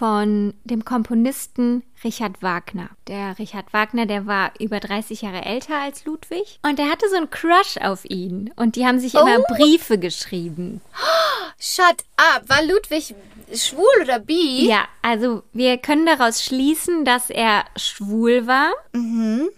von 0.02 0.54
dem 0.64 0.84
Komponisten 0.84 1.84
Richard 2.02 2.42
Wagner. 2.42 2.88
Der 3.06 3.38
Richard 3.38 3.72
Wagner, 3.72 4.04
der 4.04 4.26
war 4.26 4.50
über 4.58 4.80
30 4.80 5.22
Jahre 5.22 5.44
älter 5.44 5.80
als 5.80 6.04
Ludwig 6.04 6.58
und 6.64 6.80
der 6.80 6.90
hatte 6.90 7.08
so 7.08 7.14
einen 7.14 7.30
Crush 7.30 7.76
auf 7.80 8.04
ihn 8.06 8.52
und 8.56 8.74
die 8.74 8.84
haben 8.84 8.98
sich 8.98 9.14
immer 9.14 9.38
Briefe 9.42 9.98
geschrieben. 9.98 10.80
Shut 11.60 12.02
up. 12.16 12.48
War 12.48 12.64
Ludwig 12.64 13.14
schwul 13.54 14.02
oder 14.02 14.18
bi? 14.18 14.66
Ja, 14.66 14.84
also 15.02 15.42
wir 15.52 15.78
können 15.78 16.06
daraus 16.06 16.42
schließen, 16.42 17.04
dass 17.04 17.30
er 17.30 17.64
schwul 17.76 18.46
war. 18.46 18.72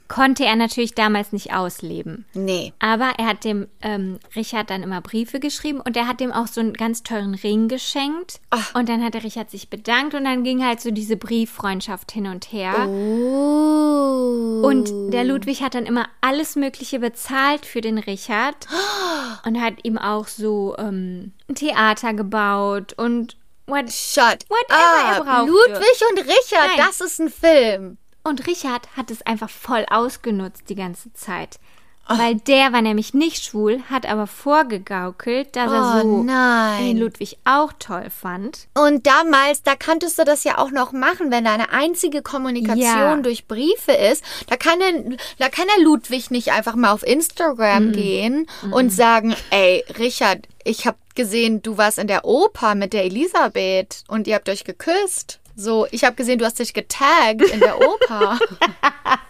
Konnte 0.08 0.44
er 0.44 0.56
natürlich 0.56 0.94
damals 0.94 1.32
nicht 1.32 1.52
ausleben. 1.52 2.24
Nee. 2.34 2.72
Aber 2.78 3.12
er 3.18 3.26
hat 3.26 3.44
dem 3.44 3.68
ähm, 3.82 4.18
Richard 4.36 4.70
dann 4.70 4.82
immer 4.82 5.00
Briefe 5.00 5.40
geschrieben 5.40 5.80
und 5.80 5.96
er 5.96 6.06
hat 6.06 6.20
dem 6.20 6.32
auch 6.32 6.46
so 6.46 6.60
einen 6.60 6.72
ganz 6.72 7.02
teuren 7.02 7.34
Ring 7.34 7.68
geschenkt. 7.68 8.40
Und 8.74 8.88
dann 8.88 9.04
hat 9.04 9.14
der 9.14 9.24
Richard 9.24 9.50
sich 9.50 9.70
bedankt 9.70 10.14
und 10.14 10.24
dann 10.24 10.44
ging 10.44 10.64
halt 10.64 10.80
so 10.80 10.90
diese 10.90 11.16
Brieffreundschaft 11.16 12.12
hin 12.12 12.26
und 12.26 12.52
her. 12.52 12.88
Oh. 12.88 14.62
Und 14.64 15.12
der 15.12 15.24
Ludwig 15.24 15.62
hat 15.62 15.74
dann 15.74 15.86
immer 15.86 16.08
alles 16.20 16.56
Mögliche 16.56 16.98
bezahlt 16.98 17.66
für 17.66 17.80
den 17.80 17.98
Richard 17.98 18.66
und 19.46 19.60
hat 19.60 19.74
ihm 19.84 19.98
auch 19.98 20.26
so 20.26 20.74
ähm, 20.78 21.32
ein 21.48 21.54
Theater 21.54 22.14
gebaut 22.14 22.94
und 22.94 23.36
what, 23.66 23.90
Shut 23.92 24.44
er 24.68 25.26
up. 25.26 25.46
Ludwig 25.48 26.02
und 26.10 26.18
Richard, 26.18 26.68
Nein. 26.68 26.76
das 26.78 27.00
ist 27.00 27.20
ein 27.20 27.30
Film. 27.30 27.98
Und 28.22 28.46
Richard 28.46 28.88
hat 28.96 29.10
es 29.10 29.22
einfach 29.22 29.50
voll 29.50 29.84
ausgenutzt 29.90 30.68
die 30.68 30.74
ganze 30.74 31.12
Zeit. 31.12 31.58
Weil 32.06 32.34
der 32.36 32.72
war 32.72 32.82
nämlich 32.82 33.14
nicht 33.14 33.44
schwul, 33.44 33.80
hat 33.90 34.04
aber 34.06 34.26
vorgegaukelt, 34.26 35.56
dass 35.56 35.70
er 35.72 35.96
Oh 35.96 36.00
so 36.02 36.22
nein. 36.22 36.84
den 36.86 36.98
Ludwig 36.98 37.38
auch 37.44 37.72
toll 37.78 38.08
fand. 38.10 38.66
Und 38.74 39.06
damals, 39.06 39.62
da 39.62 39.74
konntest 39.74 40.18
du 40.18 40.24
das 40.24 40.44
ja 40.44 40.58
auch 40.58 40.70
noch 40.70 40.92
machen, 40.92 41.30
wenn 41.30 41.44
deine 41.44 41.70
einzige 41.72 42.20
Kommunikation 42.22 42.82
Ja. 42.84 43.16
durch 43.16 43.46
Briefe 43.46 43.92
ist. 43.92 44.22
Da 44.48 44.56
kann, 44.56 44.78
der, 44.80 45.16
da 45.38 45.48
kann 45.48 45.66
der 45.76 45.82
Ludwig 45.84 46.30
nicht 46.30 46.52
einfach 46.52 46.74
mal 46.74 46.92
auf 46.92 47.02
Instagram 47.06 47.92
gehen 47.92 48.46
und 48.70 48.90
sagen, 48.90 49.34
ey, 49.50 49.84
Richard, 49.98 50.46
ich 50.64 50.86
habe 50.86 50.98
gesehen, 51.14 51.62
du 51.62 51.78
warst 51.78 51.98
in 51.98 52.06
der 52.06 52.24
Oper 52.24 52.74
mit 52.74 52.92
der 52.92 53.04
Elisabeth 53.04 54.02
und 54.08 54.26
ihr 54.26 54.34
habt 54.34 54.48
euch 54.48 54.64
geküsst. 54.64 55.40
So, 55.56 55.86
ich 55.92 56.02
habe 56.04 56.16
gesehen, 56.16 56.38
du 56.40 56.44
hast 56.44 56.58
dich 56.58 56.74
getaggt 56.74 57.42
in 57.52 57.60
der 57.60 57.78
Oper. 57.80 58.38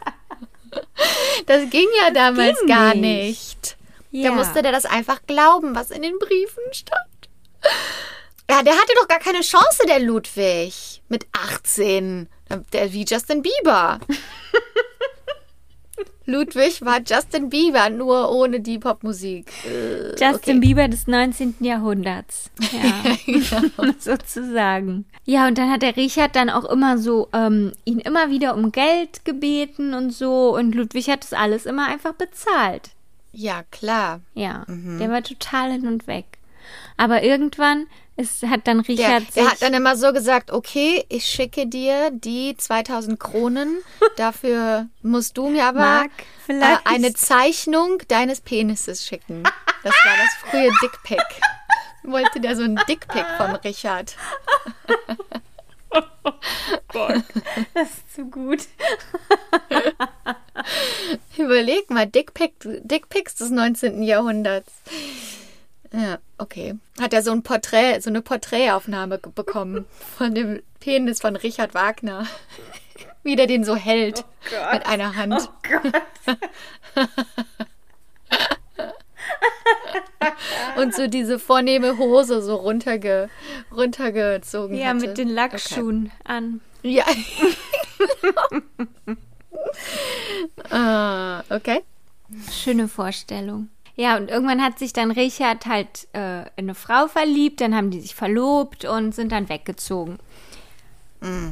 das 1.46 1.70
ging 1.70 1.88
ja 2.02 2.10
damals 2.10 2.58
ging 2.60 2.68
gar 2.68 2.94
nicht. 2.94 3.76
nicht. 4.10 4.26
Da 4.26 4.30
musste 4.32 4.62
der 4.62 4.72
das 4.72 4.84
einfach 4.84 5.20
glauben, 5.26 5.74
was 5.74 5.90
in 5.90 6.02
den 6.02 6.18
Briefen 6.18 6.62
stand. 6.72 7.02
Ja, 8.48 8.62
der 8.62 8.74
hatte 8.74 8.92
doch 9.00 9.08
gar 9.08 9.18
keine 9.18 9.40
Chance, 9.40 9.84
der 9.88 10.00
Ludwig. 10.00 11.02
Mit 11.08 11.26
18. 11.32 12.28
Der 12.72 12.92
wie 12.92 13.04
Justin 13.04 13.42
Bieber. 13.42 13.98
Ludwig 16.26 16.80
war 16.82 17.00
Justin 17.04 17.50
Bieber, 17.50 17.90
nur 17.90 18.30
ohne 18.32 18.60
die 18.60 18.78
Popmusik. 18.78 19.50
Äh, 19.66 20.10
Justin 20.10 20.58
okay. 20.58 20.58
Bieber 20.60 20.88
des 20.88 21.06
19. 21.06 21.56
Jahrhunderts. 21.60 22.50
Ja, 22.72 23.62
sozusagen. 23.98 25.04
Ja, 25.24 25.46
und 25.46 25.58
dann 25.58 25.70
hat 25.70 25.82
der 25.82 25.96
Richard 25.96 26.34
dann 26.36 26.50
auch 26.50 26.64
immer 26.64 26.98
so 26.98 27.28
ähm, 27.32 27.72
ihn 27.84 27.98
immer 27.98 28.30
wieder 28.30 28.54
um 28.54 28.72
Geld 28.72 29.24
gebeten 29.24 29.94
und 29.94 30.10
so. 30.12 30.54
Und 30.56 30.74
Ludwig 30.74 31.08
hat 31.08 31.22
das 31.24 31.32
alles 31.32 31.66
immer 31.66 31.86
einfach 31.88 32.14
bezahlt. 32.14 32.90
Ja, 33.32 33.62
klar. 33.70 34.20
Ja, 34.34 34.64
Mhm. 34.68 34.98
der 34.98 35.10
war 35.10 35.22
total 35.22 35.72
hin 35.72 35.86
und 35.86 36.06
weg. 36.06 36.26
Aber 36.96 37.22
irgendwann 37.22 37.86
ist, 38.16 38.42
hat 38.44 38.66
dann 38.66 38.82
Der, 38.82 38.88
Richard 38.88 39.22
der 39.34 39.42
sich... 39.42 39.52
hat 39.52 39.62
dann 39.62 39.74
immer 39.74 39.96
so 39.96 40.12
gesagt, 40.12 40.52
okay, 40.52 41.04
ich 41.08 41.24
schicke 41.26 41.66
dir 41.66 42.10
die 42.12 42.56
2000 42.56 43.18
Kronen. 43.18 43.78
Dafür 44.16 44.88
musst 45.02 45.36
du 45.36 45.48
mir 45.48 45.64
aber 45.64 46.06
äh, 46.48 46.76
eine 46.84 47.12
Zeichnung 47.14 48.02
deines 48.08 48.40
Penises 48.40 49.04
schicken. 49.04 49.42
Das 49.82 49.94
war 50.04 50.16
das 50.16 50.50
frühe 50.50 50.70
Dickpick. 50.80 51.24
Wollte 52.04 52.40
der 52.40 52.54
so 52.54 52.62
ein 52.62 52.78
Dickpick 52.88 53.26
von 53.38 53.56
Richard. 53.56 54.14
Gott, 56.88 57.22
das 57.72 57.88
ist 57.88 58.14
zu 58.14 58.24
gut. 58.26 58.60
Überleg 61.36 61.88
mal, 61.90 62.06
Dickpics, 62.06 62.66
Dickpics 62.82 63.36
des 63.36 63.50
19. 63.50 64.02
Jahrhunderts. 64.02 64.72
Ja, 65.94 66.18
okay. 66.38 66.74
Hat 67.00 67.12
er 67.12 67.22
so 67.22 67.30
ein 67.30 67.42
Porträt, 67.42 68.00
so 68.00 68.10
eine 68.10 68.20
Porträtaufnahme 68.20 69.18
bekommen 69.18 69.84
von 70.16 70.34
dem 70.34 70.60
Penis 70.80 71.20
von 71.20 71.36
Richard 71.36 71.74
Wagner. 71.74 72.26
Wie 73.22 73.36
der 73.36 73.46
den 73.46 73.64
so 73.64 73.76
hält 73.76 74.24
mit 74.72 74.86
einer 74.86 75.16
Hand. 75.16 75.48
Und 80.76 80.94
so 80.94 81.06
diese 81.06 81.38
vornehme 81.38 81.96
Hose 81.96 82.42
so 82.42 82.56
runterge, 82.56 83.30
runtergezogen 83.74 84.76
Ja, 84.76 84.88
hatte. 84.88 85.06
mit 85.06 85.16
den 85.16 85.28
Lackschuhen 85.28 86.10
an. 86.24 86.60
Ja. 86.82 87.04
ah, 90.70 91.42
okay. 91.48 91.82
Schöne 92.50 92.88
Vorstellung. 92.88 93.68
Ja, 93.96 94.16
und 94.16 94.28
irgendwann 94.30 94.62
hat 94.62 94.78
sich 94.78 94.92
dann 94.92 95.10
Richard 95.12 95.66
halt 95.66 96.08
äh, 96.14 96.40
in 96.56 96.64
eine 96.66 96.74
Frau 96.74 97.06
verliebt, 97.06 97.60
dann 97.60 97.74
haben 97.76 97.90
die 97.90 98.00
sich 98.00 98.14
verlobt 98.14 98.84
und 98.84 99.14
sind 99.14 99.30
dann 99.32 99.48
weggezogen. 99.48 100.18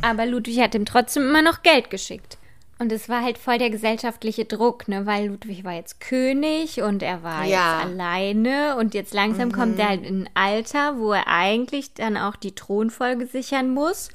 Aber 0.02 0.26
Ludwig 0.26 0.60
hat 0.60 0.74
ihm 0.74 0.84
trotzdem 0.84 1.22
immer 1.22 1.40
noch 1.40 1.62
Geld 1.62 1.88
geschickt. 1.88 2.36
Und 2.78 2.92
es 2.92 3.08
war 3.08 3.22
halt 3.22 3.38
voll 3.38 3.56
der 3.56 3.70
gesellschaftliche 3.70 4.44
Druck, 4.44 4.86
ne, 4.86 5.06
weil 5.06 5.28
Ludwig 5.28 5.64
war 5.64 5.72
jetzt 5.72 5.98
König 6.00 6.82
und 6.82 7.02
er 7.02 7.22
war 7.22 7.44
Ja. 7.44 7.78
jetzt 7.78 7.86
alleine 7.92 8.76
und 8.76 8.92
jetzt 8.92 9.14
langsam 9.14 9.50
kommt 9.52 9.78
er 9.78 9.88
halt 9.88 10.04
in 10.04 10.24
ein 10.24 10.30
Alter, 10.34 10.98
wo 10.98 11.12
er 11.12 11.26
eigentlich 11.26 11.94
dann 11.94 12.18
auch 12.18 12.36
die 12.36 12.54
Thronfolge 12.54 13.26
sichern 13.26 13.70
muss. 13.72 14.10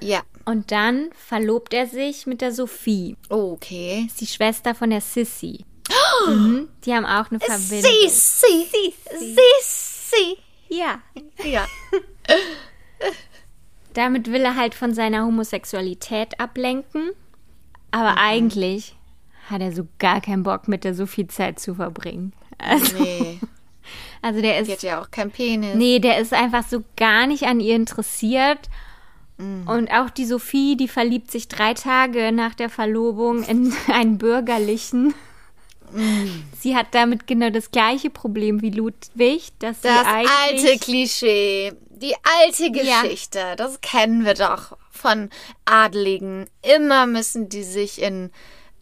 Ja. 0.00 0.20
Und 0.44 0.70
dann 0.70 1.08
verlobt 1.14 1.72
er 1.72 1.86
sich 1.86 2.26
mit 2.26 2.42
der 2.42 2.52
Sophie. 2.52 3.16
Okay. 3.30 4.04
ist 4.06 4.20
die 4.20 4.26
Schwester 4.26 4.74
von 4.74 4.90
der 4.90 5.00
Sissy. 5.00 5.64
Mhm, 6.28 6.68
die 6.84 6.92
haben 6.94 7.06
auch 7.06 7.30
eine 7.30 7.40
Verbindung. 7.40 7.90
Sissi. 8.08 8.94
Sissi. 9.10 10.36
Ja. 10.68 11.00
Ja. 11.44 11.66
Damit 13.94 14.30
will 14.30 14.42
er 14.42 14.56
halt 14.56 14.74
von 14.74 14.92
seiner 14.94 15.24
Homosexualität 15.24 16.40
ablenken. 16.40 17.10
Aber 17.90 18.12
Mhm. 18.12 18.18
eigentlich 18.18 18.96
hat 19.48 19.60
er 19.60 19.72
so 19.72 19.86
gar 19.98 20.20
keinen 20.20 20.42
Bock, 20.42 20.66
mit 20.68 20.84
der 20.84 20.94
Sophie 20.94 21.26
Zeit 21.26 21.60
zu 21.60 21.74
verbringen. 21.74 22.32
Also, 22.58 22.98
Nee. 22.98 23.38
also 24.22 24.40
der 24.40 24.62
Die 24.62 24.70
ist. 24.72 24.76
hat 24.78 24.82
ja 24.82 25.00
auch 25.00 25.10
keinen 25.10 25.30
Penis. 25.30 25.76
Nee, 25.76 26.00
der 26.00 26.18
ist 26.18 26.32
einfach 26.32 26.66
so 26.66 26.82
gar 26.96 27.26
nicht 27.26 27.44
an 27.44 27.60
ihr 27.60 27.76
interessiert. 27.76 28.58
Mhm. 29.36 29.68
Und 29.68 29.90
auch 29.92 30.10
die 30.10 30.24
Sophie, 30.26 30.76
die 30.76 30.88
verliebt 30.88 31.30
sich 31.30 31.46
drei 31.48 31.74
Tage 31.74 32.32
nach 32.32 32.54
der 32.54 32.70
Verlobung 32.70 33.42
in 33.44 33.72
einen 33.92 34.18
bürgerlichen. 34.18 35.14
Sie 36.60 36.76
hat 36.76 36.88
damit 36.92 37.26
genau 37.26 37.50
das 37.50 37.70
gleiche 37.70 38.10
Problem 38.10 38.62
wie 38.62 38.70
Ludwig, 38.70 39.52
dass 39.58 39.82
sie 39.82 39.88
Das 39.88 40.06
eigentlich 40.06 40.30
alte 40.70 40.78
Klischee. 40.78 41.72
Die 41.90 42.14
alte 42.42 42.66
Ja. 42.76 43.02
Geschichte. 43.02 43.54
Das 43.56 43.80
kennen 43.80 44.24
wir 44.24 44.34
doch 44.34 44.76
von 44.90 45.30
Adligen. 45.64 46.46
Immer 46.62 47.06
müssen 47.06 47.48
die 47.48 47.62
sich 47.62 48.02
in, 48.02 48.30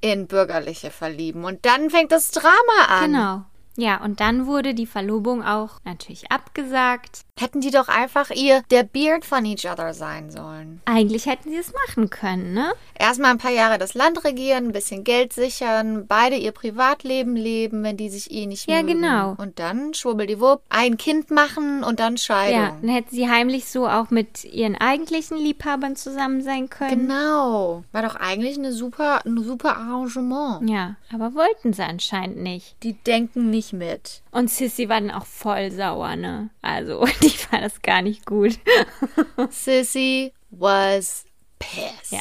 in 0.00 0.26
Bürgerliche 0.26 0.90
verlieben. 0.90 1.44
Und 1.44 1.64
dann 1.66 1.90
fängt 1.90 2.12
das 2.12 2.30
Drama 2.30 2.84
an. 2.88 3.04
Genau. 3.12 3.44
Ja, 3.76 4.02
und 4.04 4.20
dann 4.20 4.46
wurde 4.46 4.74
die 4.74 4.86
Verlobung 4.86 5.42
auch 5.42 5.80
natürlich 5.84 6.30
abgesagt. 6.30 7.22
Hätten 7.40 7.62
die 7.62 7.70
doch 7.70 7.88
einfach 7.88 8.30
ihr 8.30 8.62
der 8.70 8.82
Beard 8.82 9.24
von 9.24 9.44
each 9.46 9.64
other 9.68 9.94
sein 9.94 10.30
sollen. 10.30 10.82
Eigentlich 10.84 11.24
hätten 11.26 11.48
sie 11.50 11.56
es 11.56 11.72
machen 11.72 12.10
können, 12.10 12.52
ne? 12.52 12.72
Erstmal 12.94 13.30
ein 13.30 13.38
paar 13.38 13.50
Jahre 13.50 13.78
das 13.78 13.94
Land 13.94 14.22
regieren, 14.24 14.66
ein 14.68 14.72
bisschen 14.72 15.02
Geld 15.02 15.32
sichern, 15.32 16.06
beide 16.06 16.36
ihr 16.36 16.52
Privatleben 16.52 17.34
leben, 17.34 17.82
wenn 17.82 17.96
die 17.96 18.10
sich 18.10 18.30
eh 18.30 18.46
nicht 18.46 18.68
Ja, 18.68 18.82
mögen. 18.82 19.00
genau. 19.00 19.34
Und 19.38 19.58
dann 19.58 19.94
schwubbeldiwupp, 19.94 20.60
ein 20.68 20.98
Kind 20.98 21.30
machen 21.30 21.82
und 21.82 22.00
dann 22.00 22.14
Ja, 22.16 22.18
Scheidung. 22.22 22.78
dann 22.82 22.90
hätten 22.90 23.14
sie 23.14 23.28
heimlich 23.28 23.64
so 23.66 23.88
auch 23.88 24.10
mit 24.10 24.44
ihren 24.44 24.76
eigentlichen 24.76 25.38
Liebhabern 25.38 25.96
zusammen 25.96 26.42
sein 26.42 26.68
können. 26.68 27.08
Genau. 27.08 27.82
War 27.92 28.02
doch 28.02 28.14
eigentlich 28.16 28.58
eine 28.58 28.72
super, 28.72 29.24
ein 29.24 29.42
super 29.42 29.78
Arrangement. 29.78 30.68
Ja, 30.68 30.96
aber 31.12 31.34
wollten 31.34 31.72
sie 31.72 31.82
anscheinend 31.82 32.36
nicht. 32.42 32.76
Die 32.82 32.92
denken 32.92 33.48
nicht 33.50 33.72
mit. 33.72 34.21
Und 34.32 34.50
Sissy 34.50 34.88
war 34.88 35.00
dann 35.00 35.10
auch 35.10 35.26
voll 35.26 35.70
sauer, 35.70 36.16
ne? 36.16 36.50
Also, 36.62 37.04
die 37.22 37.34
war 37.50 37.60
das 37.60 37.80
gar 37.82 38.02
nicht 38.02 38.26
gut. 38.26 38.58
Sissy 39.50 40.32
was 40.50 41.26
pissed. 41.58 42.10
Ja. 42.10 42.20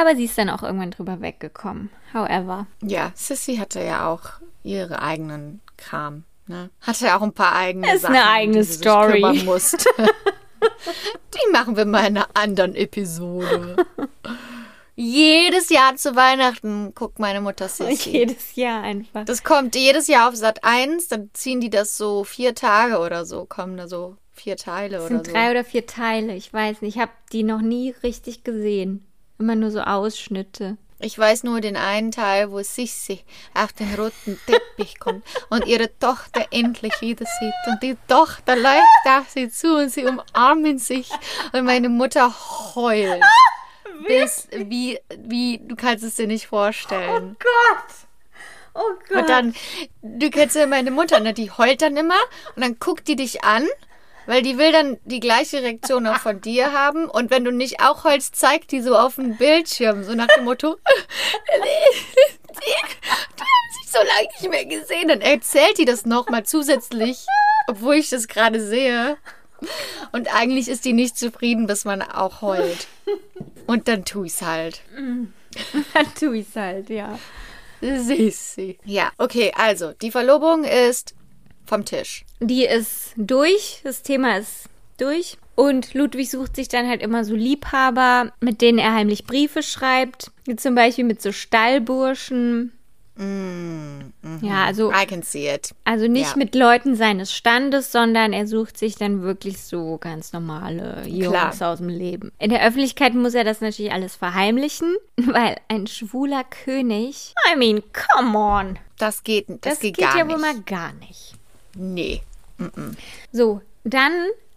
Aber 0.00 0.14
sie 0.14 0.26
ist 0.26 0.36
dann 0.36 0.50
auch 0.50 0.62
irgendwann 0.62 0.90
drüber 0.90 1.20
weggekommen. 1.20 1.90
However. 2.12 2.66
Ja, 2.82 3.12
Sissy 3.14 3.56
hatte 3.56 3.82
ja 3.82 4.06
auch 4.06 4.22
ihre 4.62 5.00
eigenen 5.00 5.60
Kram. 5.78 6.24
Ne? 6.46 6.70
Hatte 6.80 7.06
ja 7.06 7.18
auch 7.18 7.22
ein 7.22 7.32
paar 7.32 7.56
eigene 7.56 7.94
Ist 7.94 8.02
Sachen, 8.02 8.14
eine 8.14 8.28
eigene 8.28 8.58
die 8.58 8.62
sie 8.62 8.72
sich 8.74 8.82
Story. 8.82 9.14
kümmern 9.14 9.44
musste. 9.44 9.88
die 10.60 11.52
machen 11.52 11.76
wir 11.76 11.86
mal 11.86 12.06
in 12.06 12.18
einer 12.18 12.28
anderen 12.34 12.74
Episode. 12.74 13.76
Jedes 14.98 15.68
Jahr 15.68 15.94
zu 15.96 16.16
Weihnachten 16.16 16.94
guckt 16.94 17.18
meine 17.18 17.42
Mutter 17.42 17.68
Sissy. 17.68 18.10
Jedes 18.10 18.56
Jahr 18.56 18.82
einfach. 18.82 19.24
Das 19.26 19.44
kommt 19.44 19.74
jedes 19.76 20.06
Jahr 20.06 20.28
auf 20.30 20.36
Sat 20.36 20.64
1, 20.64 21.08
dann 21.08 21.30
ziehen 21.34 21.60
die 21.60 21.68
das 21.70 21.96
so 21.98 22.24
vier 22.24 22.54
Tage 22.54 22.98
oder 22.98 23.26
so, 23.26 23.44
kommen 23.44 23.76
da 23.76 23.88
so 23.88 24.16
vier 24.32 24.56
Teile 24.56 24.96
Das 24.96 25.00
oder 25.06 25.08
sind 25.16 25.26
so. 25.26 25.32
drei 25.32 25.50
oder 25.50 25.64
vier 25.64 25.86
Teile. 25.86 26.34
Ich 26.34 26.52
weiß 26.52 26.80
nicht. 26.82 26.96
Ich 26.96 27.00
habe 27.02 27.12
die 27.32 27.42
noch 27.42 27.60
nie 27.60 27.94
richtig 28.02 28.42
gesehen. 28.42 29.06
Immer 29.38 29.54
nur 29.54 29.70
so 29.70 29.80
Ausschnitte. 29.80 30.78
Ich 30.98 31.18
weiß 31.18 31.42
nur 31.44 31.60
den 31.60 31.76
einen 31.76 32.10
Teil, 32.10 32.50
wo 32.50 32.62
Sissi 32.62 33.20
auf 33.52 33.74
den 33.74 33.94
roten 33.96 34.40
Teppich 34.46 34.98
kommt 34.98 35.22
und 35.50 35.66
ihre 35.66 35.90
Tochter 35.98 36.46
endlich 36.50 36.98
wieder 37.02 37.26
sieht. 37.38 37.52
Und 37.70 37.82
die 37.82 37.96
Tochter 38.08 38.56
läuft 38.56 39.06
auf 39.06 39.28
sie 39.28 39.50
zu 39.50 39.76
und 39.76 39.90
sie 39.90 40.06
umarmen 40.06 40.78
sich. 40.78 41.10
Und 41.52 41.64
meine 41.66 41.90
Mutter 41.90 42.34
heult. 42.74 43.22
Bis 44.06 44.48
wie, 44.52 44.98
wie, 45.16 45.60
du 45.62 45.76
kannst 45.76 46.04
es 46.04 46.16
dir 46.16 46.26
nicht 46.26 46.46
vorstellen. 46.46 47.36
Gott! 47.38 47.94
Oh 48.74 48.92
Gott! 49.08 49.18
Und 49.18 49.28
dann, 49.28 49.54
du 50.02 50.30
kennst 50.30 50.56
ja 50.56 50.66
meine 50.66 50.90
Mutter, 50.90 51.20
ne? 51.20 51.32
Die 51.32 51.50
heult 51.50 51.82
dann 51.82 51.96
immer 51.96 52.18
und 52.54 52.62
dann 52.62 52.78
guckt 52.78 53.08
die 53.08 53.16
dich 53.16 53.42
an, 53.44 53.66
weil 54.26 54.42
die 54.42 54.58
will 54.58 54.72
dann 54.72 54.98
die 55.04 55.20
gleiche 55.20 55.62
Reaktion 55.62 56.06
auch 56.06 56.18
von 56.18 56.40
dir 56.40 56.72
haben. 56.72 57.08
Und 57.08 57.30
wenn 57.30 57.44
du 57.44 57.52
nicht 57.52 57.80
auch 57.80 58.04
heulst, 58.04 58.36
zeigt 58.36 58.72
die 58.72 58.82
so 58.82 58.96
auf 58.96 59.14
dem 59.14 59.36
Bildschirm, 59.36 60.04
so 60.04 60.14
nach 60.14 60.28
dem 60.36 60.44
Motto, 60.44 60.76
die 61.46 62.74
haben 62.74 63.72
sich 63.80 63.90
so 63.90 63.98
lange 63.98 64.28
nicht 64.40 64.50
mehr 64.50 64.66
gesehen. 64.66 65.08
Dann 65.08 65.20
erzählt 65.20 65.78
die 65.78 65.84
das 65.84 66.04
nochmal 66.04 66.44
zusätzlich, 66.44 67.24
obwohl 67.68 67.94
ich 67.94 68.10
das 68.10 68.28
gerade 68.28 68.60
sehe. 68.60 69.16
Und 70.12 70.34
eigentlich 70.34 70.68
ist 70.68 70.84
die 70.84 70.92
nicht 70.92 71.18
zufrieden, 71.18 71.66
bis 71.66 71.84
man 71.84 72.02
auch 72.02 72.42
heult. 72.42 72.86
Und 73.66 73.88
dann 73.88 74.04
tu 74.04 74.24
ich's 74.24 74.42
halt. 74.42 74.82
Dann 75.94 76.14
tu 76.18 76.32
ich's 76.32 76.54
halt, 76.54 76.90
ja. 76.90 77.18
Sissi. 77.80 78.78
Ja, 78.84 79.10
okay, 79.18 79.52
also 79.56 79.92
die 79.92 80.10
Verlobung 80.10 80.64
ist 80.64 81.14
vom 81.64 81.84
Tisch. 81.84 82.24
Die 82.40 82.64
ist 82.64 83.12
durch, 83.16 83.80
das 83.82 84.02
Thema 84.02 84.38
ist 84.38 84.68
durch. 84.98 85.38
Und 85.54 85.94
Ludwig 85.94 86.30
sucht 86.30 86.54
sich 86.56 86.68
dann 86.68 86.86
halt 86.86 87.02
immer 87.02 87.24
so 87.24 87.34
Liebhaber, 87.34 88.32
mit 88.40 88.60
denen 88.60 88.78
er 88.78 88.92
heimlich 88.92 89.24
Briefe 89.24 89.62
schreibt. 89.62 90.30
Wie 90.44 90.56
zum 90.56 90.74
Beispiel 90.74 91.04
mit 91.04 91.22
so 91.22 91.32
Stallburschen. 91.32 92.72
Ja, 93.18 94.64
also, 94.66 94.92
I 94.92 95.06
can 95.06 95.22
see 95.22 95.48
it. 95.48 95.74
also 95.84 96.06
nicht 96.06 96.32
ja. 96.32 96.36
mit 96.36 96.54
Leuten 96.54 96.94
seines 96.96 97.32
Standes, 97.32 97.90
sondern 97.90 98.32
er 98.32 98.46
sucht 98.46 98.76
sich 98.76 98.96
dann 98.96 99.22
wirklich 99.22 99.62
so 99.62 99.96
ganz 99.98 100.32
normale 100.32 101.02
Jungs 101.06 101.54
Klar. 101.58 101.72
aus 101.72 101.78
dem 101.78 101.88
Leben. 101.88 102.30
In 102.38 102.50
der 102.50 102.62
Öffentlichkeit 102.66 103.14
muss 103.14 103.34
er 103.34 103.44
das 103.44 103.60
natürlich 103.60 103.92
alles 103.92 104.16
verheimlichen, 104.16 104.94
weil 105.16 105.56
ein 105.68 105.86
schwuler 105.86 106.44
König, 106.44 107.34
I 107.52 107.56
mean, 107.56 107.82
come 107.92 108.36
on. 108.38 108.78
Das 108.98 109.24
geht, 109.24 109.48
das, 109.48 109.58
Das, 109.60 109.80
geht, 109.80 109.96
geht, 109.96 110.04
gar 110.04 110.18
ja 110.18 110.24
nicht. 110.24 110.34
wohl 110.34 110.40
mal 110.40 110.60
gar 110.62 110.92
nicht. 110.94 111.34
Nee. 111.74 112.22
So, 113.32 113.60
dann 113.84 114.12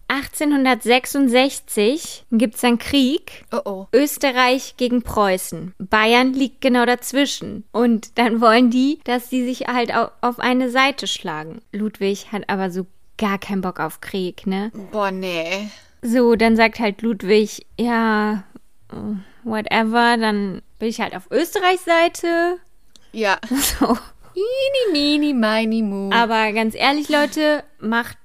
1866 0.10 2.26
gibt 2.32 2.56
es 2.56 2.64
einen 2.64 2.78
Krieg. 2.78 3.46
Oh 3.52 3.62
oh. 3.66 3.88
Österreich 3.94 4.76
gegen 4.78 5.02
Preußen. 5.04 5.74
Bayern 5.78 6.34
liegt 6.34 6.62
genau 6.62 6.86
dazwischen. 6.86 7.66
Und 7.72 8.18
dann 8.18 8.42
wollen 8.42 8.70
die, 8.70 9.00
dass 9.04 9.30
die 9.30 9.44
sich 9.46 9.68
halt 9.68 9.94
au- 9.96 10.10
auf 10.22 10.40
eine 10.40 10.70
Seite 10.70 11.08
schlagen. 11.08 11.62
Ludwig 11.72 12.32
hat 12.32 12.50
aber 12.50 12.72
so 12.72 12.86
gar 13.18 13.38
keinen 13.38 13.62
Bock 13.62 13.80
auf 13.80 14.02
Krieg, 14.02 14.48
ne? 14.48 14.72
Boah, 14.92 15.12
nee. 15.12 15.70
So, 16.02 16.36
dann 16.36 16.56
sagt 16.56 16.80
halt 16.80 17.02
Ludwig, 17.02 17.66
ja, 17.78 18.44
whatever, 19.44 20.16
dann 20.18 20.62
bin 20.80 20.88
ich 20.90 21.02
halt 21.02 21.16
auf 21.16 21.30
Österreichs 21.32 21.86
Seite. 21.86 22.58
Ja. 23.12 23.38
So. 23.80 23.98
Mini, 24.94 25.18
mini, 25.18 25.34
mini, 25.34 25.82
mu. 25.82 26.10
Aber 26.14 26.54
ganz 26.54 26.74
ehrlich, 26.74 27.10
Leute, 27.10 27.64
macht, 27.80 28.18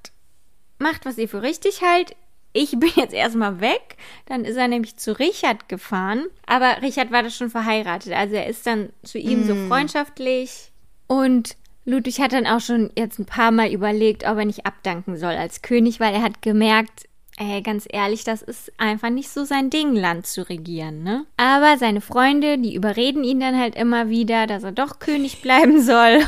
macht, 0.79 1.05
was 1.07 1.19
ihr 1.19 1.29
für 1.29 1.43
richtig 1.43 1.83
halt. 1.83 2.15
ich 2.57 2.71
bin 2.79 2.91
jetzt 2.95 3.13
erstmal 3.15 3.61
weg. 3.61 3.97
Dann 4.27 4.45
ist 4.45 4.57
er 4.57 4.69
nämlich 4.69 4.97
zu 4.97 5.19
Richard 5.19 5.69
gefahren. 5.69 6.27
Aber 6.47 6.83
Richard 6.83 7.11
war 7.11 7.23
da 7.23 7.31
schon 7.31 7.51
verheiratet. 7.51 8.13
Also 8.13 8.37
er 8.37 8.47
ist 8.47 8.67
dann 8.67 8.91
zu 9.03 9.19
ihm 9.19 9.45
so 9.45 9.55
freundschaftlich. 9.69 10.71
Und 11.09 11.57
Ludwig 11.85 12.21
hat 12.21 12.33
dann 12.33 12.47
auch 12.47 12.61
schon 12.61 12.91
jetzt 12.97 13.19
ein 13.19 13.27
paar 13.27 13.51
Mal 13.51 13.73
überlegt, 13.73 14.25
ob 14.25 14.39
er 14.39 14.45
nicht 14.45 14.67
abdanken 14.67 15.17
soll 15.17 15.35
als 15.35 15.63
König, 15.63 16.01
weil 16.01 16.15
er 16.15 16.23
hat 16.23 16.43
gemerkt, 16.43 17.09
ey, 17.39 17.61
ganz 17.61 17.87
ehrlich, 17.91 18.23
das 18.25 18.41
ist 18.41 18.73
einfach 18.79 19.11
nicht 19.11 19.29
so 19.29 19.45
sein 19.45 19.69
Ding, 19.69 19.95
Land 19.95 20.27
zu 20.27 20.49
regieren, 20.49 21.03
ne? 21.03 21.27
Aber 21.37 21.77
seine 21.77 22.01
Freunde, 22.01 22.57
die 22.59 22.75
überreden 22.75 23.25
ihn 23.25 23.41
dann 23.41 23.59
halt 23.59 23.75
immer 23.75 24.09
wieder, 24.09 24.47
dass 24.47 24.63
er 24.63 24.73
doch 24.73 25.01
König 25.01 25.43
bleiben 25.43 25.83
soll. 25.83 26.21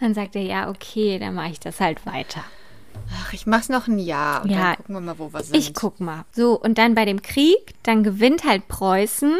Dann 0.00 0.12
sagt 0.14 0.34
er, 0.34 0.42
ja, 0.42 0.68
okay, 0.68 1.18
dann 1.18 1.34
mache 1.34 1.52
ich 1.52 1.60
das 1.60 1.78
halt 1.80 2.04
weiter. 2.04 2.44
Ach, 3.12 3.32
ich 3.32 3.46
mach's 3.46 3.68
noch 3.68 3.86
ein 3.88 3.98
Jahr 3.98 4.42
und 4.42 4.50
Ja. 4.50 4.58
dann 4.58 4.76
gucken 4.76 4.94
wir 4.94 5.00
mal, 5.00 5.18
wo 5.18 5.32
wir 5.32 5.42
sind. 5.42 5.56
Ich 5.56 5.74
guck 5.74 6.00
mal. 6.00 6.24
So, 6.32 6.58
und 6.60 6.78
dann 6.78 6.94
bei 6.94 7.04
dem 7.04 7.22
Krieg, 7.22 7.74
dann 7.82 8.02
gewinnt 8.02 8.44
halt 8.44 8.68
Preußen. 8.68 9.36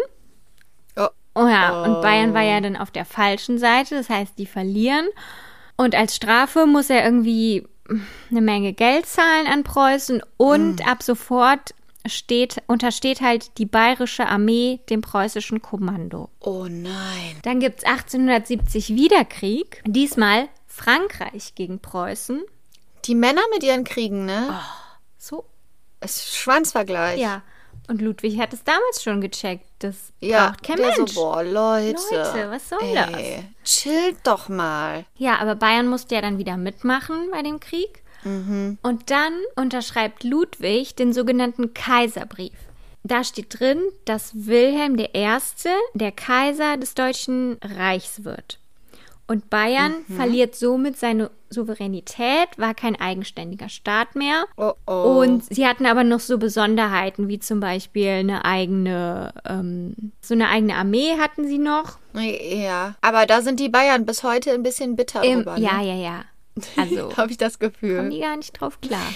Oh, 0.96 1.08
Oh 1.34 1.46
ja, 1.46 1.82
und 1.84 2.02
Bayern 2.02 2.34
war 2.34 2.42
ja 2.42 2.60
dann 2.60 2.76
auf 2.76 2.90
der 2.90 3.04
falschen 3.04 3.58
Seite, 3.58 3.94
das 3.96 4.08
heißt, 4.08 4.38
die 4.38 4.46
verlieren. 4.46 5.06
Und 5.76 5.94
als 5.94 6.16
Strafe 6.16 6.66
muss 6.66 6.90
er 6.90 7.04
irgendwie 7.04 7.66
eine 8.30 8.40
Menge 8.40 8.72
Geld 8.72 9.06
zahlen 9.06 9.46
an 9.46 9.62
Preußen 9.64 10.22
und 10.36 10.86
ab 10.86 11.02
sofort 11.02 11.74
steht, 12.06 12.62
untersteht 12.66 13.20
halt 13.20 13.58
die 13.58 13.66
bayerische 13.66 14.26
Armee 14.26 14.80
dem 14.90 15.00
preußischen 15.02 15.62
Kommando. 15.62 16.28
oh 16.40 16.66
nein. 16.68 17.36
Dann 17.42 17.60
gibt's 17.60 17.84
1870 17.84 18.90
wieder 18.94 19.24
Krieg, 19.24 19.82
diesmal 19.86 20.48
Frankreich 20.66 21.54
gegen 21.54 21.78
Preußen. 21.80 22.42
Die 23.10 23.16
Männer 23.16 23.42
mit 23.52 23.64
ihren 23.64 23.82
Kriegen, 23.82 24.24
ne? 24.24 24.54
So, 25.18 25.44
Es 25.98 26.16
ist 26.18 26.36
Schwanzvergleich. 26.36 27.18
ja. 27.20 27.42
Und 27.88 28.00
Ludwig 28.00 28.38
hat 28.38 28.52
es 28.52 28.62
damals 28.62 29.02
schon 29.02 29.20
gecheckt. 29.20 29.66
Das 29.80 30.12
Ja, 30.20 30.50
braucht 30.50 30.62
kein 30.62 30.76
der 30.76 30.96
Mensch. 30.96 31.12
so, 31.12 31.20
boah, 31.20 31.42
Leute. 31.42 32.00
Leute, 32.12 32.50
was 32.50 32.68
soll 32.68 32.78
ey, 32.80 32.94
das? 32.94 33.12
Chillt 33.68 34.18
doch 34.22 34.48
mal. 34.48 35.04
Ja, 35.16 35.38
aber 35.40 35.56
Bayern 35.56 35.88
musste 35.88 36.14
ja 36.14 36.20
dann 36.20 36.38
wieder 36.38 36.56
mitmachen 36.56 37.30
bei 37.32 37.42
dem 37.42 37.58
Krieg. 37.58 38.04
Und 38.22 39.10
dann 39.10 39.32
unterschreibt 39.56 40.22
Ludwig 40.22 40.94
den 40.94 41.12
sogenannten 41.12 41.74
Kaiserbrief. 41.74 42.52
Da 43.02 43.24
steht 43.24 43.58
drin, 43.58 43.82
dass 44.04 44.46
Wilhelm 44.46 44.96
I. 44.96 45.38
der 45.94 46.12
Kaiser 46.12 46.76
des 46.76 46.94
Deutschen 46.94 47.58
Reichs 47.60 48.22
wird. 48.22 48.60
Und 49.26 49.50
Bayern 49.50 50.04
verliert 50.16 50.54
somit 50.54 50.96
seine 50.96 51.30
Souveränität, 51.50 52.48
war 52.56 52.74
kein 52.74 52.96
eigenständiger 52.96 53.68
Staat 53.68 54.14
mehr. 54.14 54.44
Oh, 54.56 54.72
oh. 54.86 55.20
Und 55.20 55.44
sie 55.52 55.66
hatten 55.66 55.84
aber 55.86 56.04
noch 56.04 56.20
so 56.20 56.38
Besonderheiten, 56.38 57.28
wie 57.28 57.40
zum 57.40 57.60
Beispiel 57.60 58.08
eine 58.08 58.44
eigene, 58.44 59.34
ähm, 59.46 60.12
so 60.20 60.34
eine 60.34 60.48
eigene 60.48 60.76
Armee 60.76 61.16
hatten 61.18 61.46
sie 61.46 61.58
noch. 61.58 61.98
Ja, 62.14 62.94
aber 63.00 63.26
da 63.26 63.42
sind 63.42 63.60
die 63.60 63.68
Bayern 63.68 64.06
bis 64.06 64.22
heute 64.22 64.52
ein 64.52 64.62
bisschen 64.62 64.96
bitter 64.96 65.22
Im, 65.22 65.38
drüber. 65.38 65.58
Ne? 65.58 65.64
ja, 65.64 65.80
ja, 65.82 65.94
ja. 65.94 66.24
Also 66.76 67.12
Habe 67.16 67.30
ich 67.30 67.38
das 67.38 67.58
kommen 67.58 67.72
Gefühl. 67.72 68.10
die 68.10 68.20
gar 68.20 68.36
nicht 68.36 68.52
drauf 68.52 68.80
klar. 68.80 69.06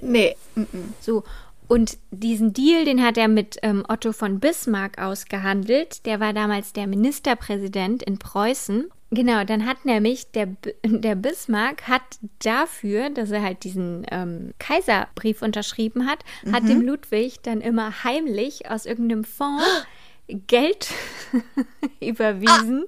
Nee. 0.00 0.36
mm-mm. 0.56 0.92
So. 1.00 1.24
Und 1.68 1.98
diesen 2.10 2.52
Deal, 2.52 2.84
den 2.84 3.00
hat 3.00 3.16
er 3.16 3.28
mit 3.28 3.58
ähm, 3.62 3.84
Otto 3.88 4.12
von 4.12 4.40
Bismarck 4.40 4.98
ausgehandelt. 5.00 6.04
Der 6.04 6.18
war 6.18 6.32
damals 6.32 6.72
der 6.72 6.88
Ministerpräsident 6.88 8.02
in 8.02 8.18
Preußen. 8.18 8.90
Genau, 9.12 9.42
dann 9.42 9.66
hat 9.66 9.84
nämlich 9.84 10.30
der, 10.30 10.46
B- 10.46 10.74
der 10.84 11.16
Bismarck 11.16 11.88
hat 11.88 12.02
dafür, 12.42 13.10
dass 13.10 13.30
er 13.30 13.42
halt 13.42 13.64
diesen 13.64 14.06
ähm, 14.10 14.54
Kaiserbrief 14.58 15.42
unterschrieben 15.42 16.06
hat, 16.06 16.20
hat 16.52 16.62
dem 16.68 16.80
Ludwig 16.82 17.40
dann 17.42 17.60
immer 17.60 18.04
heimlich 18.04 18.70
aus 18.70 18.86
irgendeinem 18.86 19.24
Fonds 19.24 19.64
Geld 20.46 20.90
überwiesen 22.00 22.84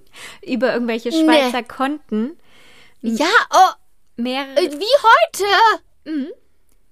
über 0.47 0.73
irgendwelche 0.73 1.11
Schweizer 1.11 1.63
Konten. 1.65 2.37
Ja, 3.01 3.27
oh, 3.53 3.73
Mehrere, 4.17 4.59
äh, 4.61 4.71
wie 4.71 4.85
heute. 6.07 6.33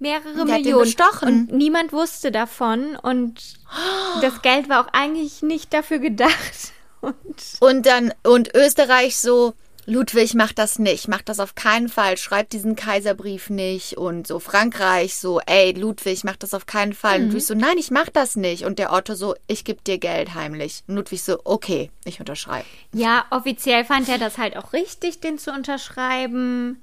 mehrere 0.00 0.34
Der 0.34 0.44
Millionen. 0.56 0.90
Und 1.28 1.52
niemand 1.52 1.92
wusste 1.92 2.32
davon. 2.32 2.96
Und 2.96 3.60
das 4.22 4.42
Geld 4.42 4.68
war 4.68 4.80
auch 4.84 4.92
eigentlich 4.92 5.42
nicht 5.42 5.72
dafür 5.72 5.98
gedacht. 6.00 6.72
Und 7.61 7.86
dann, 7.86 8.12
und 8.22 8.55
Österreich 8.55 9.16
so, 9.16 9.55
Ludwig 9.86 10.34
macht 10.34 10.59
das 10.59 10.78
nicht, 10.78 11.09
macht 11.09 11.28
das 11.28 11.40
auf 11.40 11.55
keinen 11.55 11.88
Fall, 11.88 12.16
schreibt 12.16 12.53
diesen 12.53 12.76
Kaiserbrief 12.76 13.51
nicht. 13.51 13.96
Und 13.96 14.26
so 14.26 14.38
Frankreich 14.38 15.16
so, 15.16 15.40
ey, 15.46 15.72
Ludwig, 15.72 16.22
mach 16.24 16.36
das 16.36 16.55
auf 16.55 16.66
keinen 16.66 16.92
Fall. 16.92 17.16
Und 17.16 17.24
Ludwig 17.26 17.46
so, 17.46 17.55
nein, 17.55 17.78
ich 17.78 17.90
mach 17.90 18.09
das 18.09 18.36
nicht. 18.36 18.64
Und 18.64 18.78
der 18.78 18.92
Otto 18.92 19.14
so, 19.14 19.34
ich 19.46 19.64
geb 19.64 19.82
dir 19.84 19.98
Geld 19.98 20.34
heimlich. 20.34 20.84
Und 20.86 20.96
Ludwig 20.96 21.22
so, 21.22 21.38
okay, 21.44 21.90
ich 22.05 22.20
unterschreibe. 22.20 22.66
ja, 22.92 23.24
offiziell 23.30 23.84
fand 23.84 24.09
er 24.09 24.18
das 24.18 24.38
halt 24.38 24.57
auch 24.57 24.72
richtig, 24.72 25.20
den 25.20 25.38
zu 25.38 25.51
unterschreiben. 25.51 26.78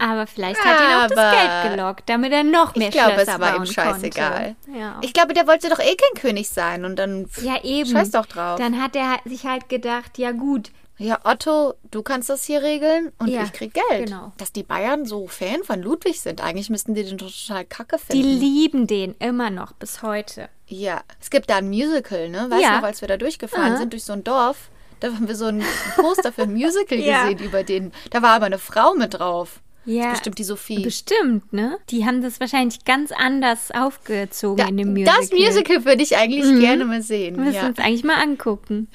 Aber 0.00 0.26
vielleicht 0.26 0.60
hat 0.64 0.80
ihn 0.80 0.96
auch 0.96 1.14
das 1.14 1.34
Geld 1.36 1.72
gelockt, 1.76 2.08
damit 2.08 2.32
er 2.32 2.42
noch 2.44 2.74
mehr 2.74 2.88
Ich 2.88 2.94
glaube, 2.94 3.12
es 3.12 3.22
Schlösser 3.24 3.40
war 3.40 3.56
ihm 3.56 3.66
scheißegal. 3.66 4.56
Ja. 4.76 4.98
Ich 5.02 5.12
glaube, 5.12 5.34
der 5.34 5.46
wollte 5.46 5.68
doch 5.68 5.78
eh 5.78 5.94
kein 5.96 6.20
König 6.20 6.48
sein. 6.48 6.84
Und 6.84 6.96
dann, 6.96 7.28
ja, 7.42 7.62
eben. 7.62 7.88
scheiß 7.90 8.10
doch 8.10 8.26
drauf. 8.26 8.58
Dann 8.58 8.82
hat 8.82 8.96
er 8.96 9.18
sich 9.24 9.44
halt 9.46 9.68
gedacht, 9.68 10.18
ja 10.18 10.32
gut, 10.32 10.70
ja, 10.98 11.18
Otto, 11.24 11.74
du 11.90 12.02
kannst 12.02 12.28
das 12.28 12.44
hier 12.44 12.62
regeln 12.62 13.12
und 13.18 13.28
Ja, 13.28 13.42
ich 13.44 13.52
krieg 13.52 13.72
Geld. 13.74 14.06
genau. 14.06 14.32
Dass 14.36 14.52
die 14.52 14.62
Bayern 14.62 15.06
so 15.06 15.26
Fan 15.26 15.64
von 15.64 15.80
Ludwig 15.82 16.20
sind, 16.20 16.40
eigentlich 16.42 16.68
müssten 16.70 16.94
die 16.94 17.02
den 17.04 17.18
total 17.18 17.64
kacke 17.64 17.96
die 18.10 18.22
finden. 18.22 18.38
lieben 18.40 18.86
den 18.86 19.14
immer 19.18 19.50
noch 19.50 19.72
bis 19.72 20.02
heute. 20.02 20.48
Ja, 20.66 21.00
es 21.20 21.30
gibt 21.30 21.50
da 21.50 21.56
ein 21.56 21.68
Musical, 21.68 22.28
ne? 22.28 22.46
Weißt 22.50 22.62
Ja. 22.62 22.70
du 22.70 22.76
noch, 22.76 22.84
als 22.84 23.00
wir 23.00 23.08
da 23.08 23.16
durchgefahren 23.16 23.72
Ah. 23.74 23.76
sind 23.78 23.92
durch 23.92 24.04
so 24.04 24.12
ein 24.12 24.22
Dorf, 24.22 24.70
da 25.02 25.12
haben 25.14 25.28
wir 25.28 25.36
so 25.36 25.46
ein 25.46 25.62
Poster 25.96 26.32
für 26.32 26.42
ein 26.42 26.52
Musical 26.54 26.98
Ja. 26.98 27.24
gesehen 27.28 27.44
über 27.46 27.62
den. 27.62 27.92
Da 28.10 28.22
war 28.22 28.30
aber 28.30 28.46
eine 28.46 28.58
Frau 28.58 28.94
mit 28.94 29.14
drauf. 29.14 29.60
Ja, 29.84 30.02
Das 30.04 30.12
ist 30.12 30.18
bestimmt 30.18 30.38
die 30.38 30.44
Sophie. 30.44 30.80
Bestimmt, 30.84 31.52
ne? 31.52 31.76
Die 31.90 32.06
haben 32.06 32.22
das 32.22 32.38
wahrscheinlich 32.38 32.84
ganz 32.84 33.10
anders 33.10 33.72
aufgezogen 33.72 34.58
Da, 34.58 34.68
in 34.68 34.76
dem 34.76 34.92
Musical. 34.92 35.16
das 35.18 35.32
Musical 35.32 35.84
würde 35.84 36.04
ich 36.04 36.16
eigentlich 36.16 36.60
gerne 36.60 36.84
mal 36.84 37.02
sehen. 37.02 37.34
Müssen 37.34 37.52
wir 37.54 37.60
Ja. 37.62 37.66
uns 37.66 37.80
eigentlich 37.80 38.04
mal 38.04 38.22
angucken. 38.22 38.86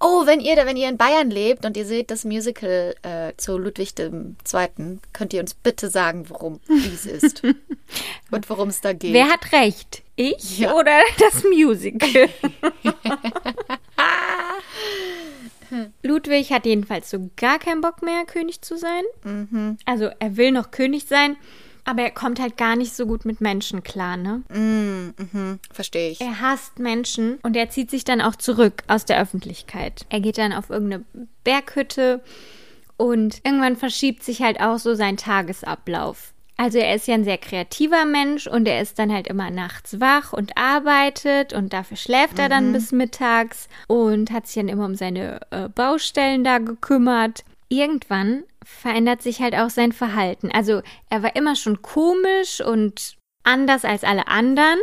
Oh, 0.00 0.26
wenn 0.26 0.40
ihr, 0.40 0.56
wenn 0.56 0.76
ihr 0.76 0.88
in 0.88 0.96
Bayern 0.96 1.30
lebt 1.30 1.64
und 1.64 1.76
ihr 1.76 1.84
seht 1.86 2.10
das 2.10 2.24
Musical 2.24 2.96
äh, 3.02 3.34
zu 3.36 3.56
Ludwig 3.56 3.94
II., 3.96 4.98
könnt 5.12 5.32
ihr 5.32 5.40
uns 5.40 5.54
bitte 5.54 5.88
sagen, 5.90 6.24
worum 6.28 6.58
dies 6.68 7.06
ist 7.06 7.44
und 8.32 8.50
worum 8.50 8.68
es 8.70 8.80
da 8.80 8.94
geht. 8.94 9.12
Wer 9.12 9.28
hat 9.28 9.52
recht? 9.52 10.02
Ich 10.16 10.58
Ja. 10.58 10.74
oder 10.74 11.02
das 11.20 11.44
Musical? 11.44 12.28
Ludwig 16.02 16.52
hat 16.52 16.66
jedenfalls 16.66 17.10
so 17.10 17.30
gar 17.36 17.58
keinen 17.58 17.80
Bock 17.80 18.02
mehr, 18.02 18.24
König 18.26 18.62
zu 18.62 18.76
sein. 18.76 19.02
Mhm. 19.24 19.78
Also 19.84 20.10
er 20.18 20.36
will 20.36 20.52
noch 20.52 20.70
König 20.70 21.04
sein, 21.06 21.36
aber 21.84 22.02
er 22.02 22.10
kommt 22.10 22.40
halt 22.40 22.56
gar 22.56 22.76
nicht 22.76 22.94
so 22.94 23.06
gut 23.06 23.24
mit 23.24 23.40
Menschen 23.40 23.82
klar, 23.82 24.16
ne? 24.16 24.42
Mhm, 24.50 25.58
verstehe 25.72 26.10
ich. 26.10 26.20
Er 26.20 26.40
hasst 26.40 26.78
Menschen 26.78 27.38
und 27.42 27.56
er 27.56 27.70
zieht 27.70 27.90
sich 27.90 28.04
dann 28.04 28.20
auch 28.20 28.36
zurück 28.36 28.84
aus 28.86 29.04
der 29.04 29.20
Öffentlichkeit. 29.20 30.06
Er 30.08 30.20
geht 30.20 30.38
dann 30.38 30.52
auf 30.52 30.70
irgendeine 30.70 31.04
Berghütte 31.44 32.22
und 32.96 33.40
irgendwann 33.44 33.76
verschiebt 33.76 34.22
sich 34.22 34.42
halt 34.42 34.60
auch 34.60 34.78
so 34.78 34.94
sein 34.94 35.16
Tagesablauf. 35.16 36.32
Also 36.62 36.78
er 36.78 36.94
ist 36.94 37.08
ja 37.08 37.14
ein 37.14 37.24
sehr 37.24 37.38
kreativer 37.38 38.04
Mensch 38.04 38.46
und 38.46 38.68
er 38.68 38.80
ist 38.80 38.96
dann 39.00 39.12
halt 39.12 39.26
immer 39.26 39.50
nachts 39.50 39.98
wach 39.98 40.32
und 40.32 40.56
arbeitet 40.56 41.52
und 41.52 41.72
dafür 41.72 41.96
schläft 41.96 42.38
er 42.38 42.48
dann 42.48 42.72
bis 42.72 42.92
mittags 42.92 43.68
und 43.88 44.30
hat 44.30 44.46
sich 44.46 44.54
dann 44.54 44.68
immer 44.68 44.84
um 44.84 44.94
seine 44.94 45.40
äh, 45.50 45.68
Baustellen 45.68 46.44
da 46.44 46.58
gekümmert. 46.58 47.42
Irgendwann 47.68 48.44
verändert 48.64 49.22
sich 49.22 49.40
halt 49.40 49.56
auch 49.56 49.70
sein 49.70 49.90
Verhalten. 49.90 50.52
Also 50.52 50.82
er 51.10 51.24
war 51.24 51.34
immer 51.34 51.56
schon 51.56 51.82
komisch 51.82 52.60
und 52.64 53.16
anders 53.42 53.84
als 53.84 54.04
alle 54.04 54.28
anderen, 54.28 54.78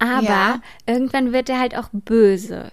aber 0.00 0.24
Ja. 0.24 0.60
irgendwann 0.86 1.32
wird 1.32 1.48
er 1.48 1.60
halt 1.60 1.76
auch 1.78 1.88
böse. 1.92 2.72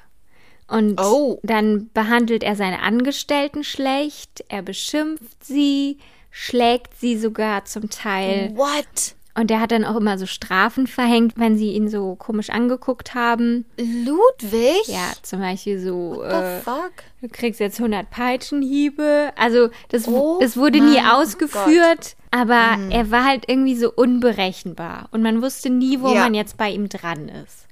Und 0.68 1.00
Oh. 1.00 1.40
dann 1.44 1.92
behandelt 1.94 2.42
er 2.42 2.56
seine 2.56 2.82
Angestellten 2.82 3.64
schlecht, 3.64 4.44
er 4.48 4.64
beschimpft 4.64 5.44
sie, 5.44 6.00
schlägt 6.36 7.00
sie 7.00 7.16
sogar 7.18 7.64
zum 7.66 7.90
Teil. 7.92 8.52
What? 8.56 9.14
Und 9.36 9.50
er 9.50 9.60
hat 9.62 9.72
dann 9.72 9.86
auch 9.86 9.96
immer 9.96 10.18
so 10.20 10.26
Strafen 10.28 10.86
verhängt, 10.88 11.34
wenn 11.38 11.58
sie 11.58 11.72
ihn 11.72 11.90
so 11.90 12.16
komisch 12.16 12.50
angeguckt 12.52 13.16
haben. 13.16 13.66
Ludwig? 13.78 14.88
Ja, 14.88 15.12
zum 15.22 15.40
Beispiel 15.40 15.80
so, 15.80 16.18
What 16.18 16.30
the 16.30 16.36
äh, 16.36 16.60
fuck? 16.62 16.92
du 17.22 17.30
kriegst 17.30 17.60
jetzt 17.60 17.80
100 17.80 18.10
Peitschenhiebe. 18.12 19.32
Also 19.36 19.70
das, 19.90 20.08
Oh 20.08 20.38
das 20.40 20.58
wurde 20.58 20.82
nie 20.82 21.00
ausgeführt, 21.00 22.16
aber 22.32 22.78
er 22.92 23.10
war 23.12 23.26
halt 23.26 23.46
irgendwie 23.48 23.76
so 23.76 23.92
unberechenbar. 23.92 25.08
Und 25.12 25.22
man 25.24 25.42
wusste 25.42 25.70
nie, 25.70 26.00
wo 26.02 26.10
Ja. 26.14 26.22
man 26.22 26.34
jetzt 26.36 26.58
bei 26.58 26.70
ihm 26.70 26.90
dran 26.90 27.30
ist. 27.30 27.68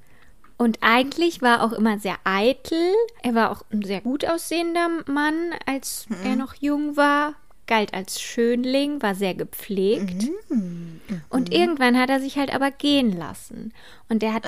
Und 0.58 0.78
eigentlich 0.80 1.42
war 1.42 1.58
er 1.58 1.64
auch 1.64 1.72
immer 1.72 1.98
sehr 1.98 2.16
eitel. 2.24 2.92
Er 3.22 3.34
war 3.34 3.50
auch 3.50 3.62
ein 3.72 3.82
sehr 3.82 4.00
gut 4.00 4.24
aussehender 4.24 4.88
Mann, 5.06 5.50
als 5.66 6.06
er 6.24 6.36
noch 6.36 6.54
jung 6.54 6.96
war. 6.96 7.34
Galt 7.66 7.94
als 7.94 8.20
Schönling, 8.20 9.00
war 9.02 9.14
sehr 9.14 9.34
gepflegt. 9.34 10.28
Und 11.30 11.52
irgendwann 11.52 11.98
hat 11.98 12.10
er 12.10 12.20
sich 12.20 12.36
halt 12.36 12.52
aber 12.54 12.70
gehen 12.70 13.16
lassen. 13.16 13.72
Und 14.08 14.20
der 14.22 14.34
hat 14.34 14.44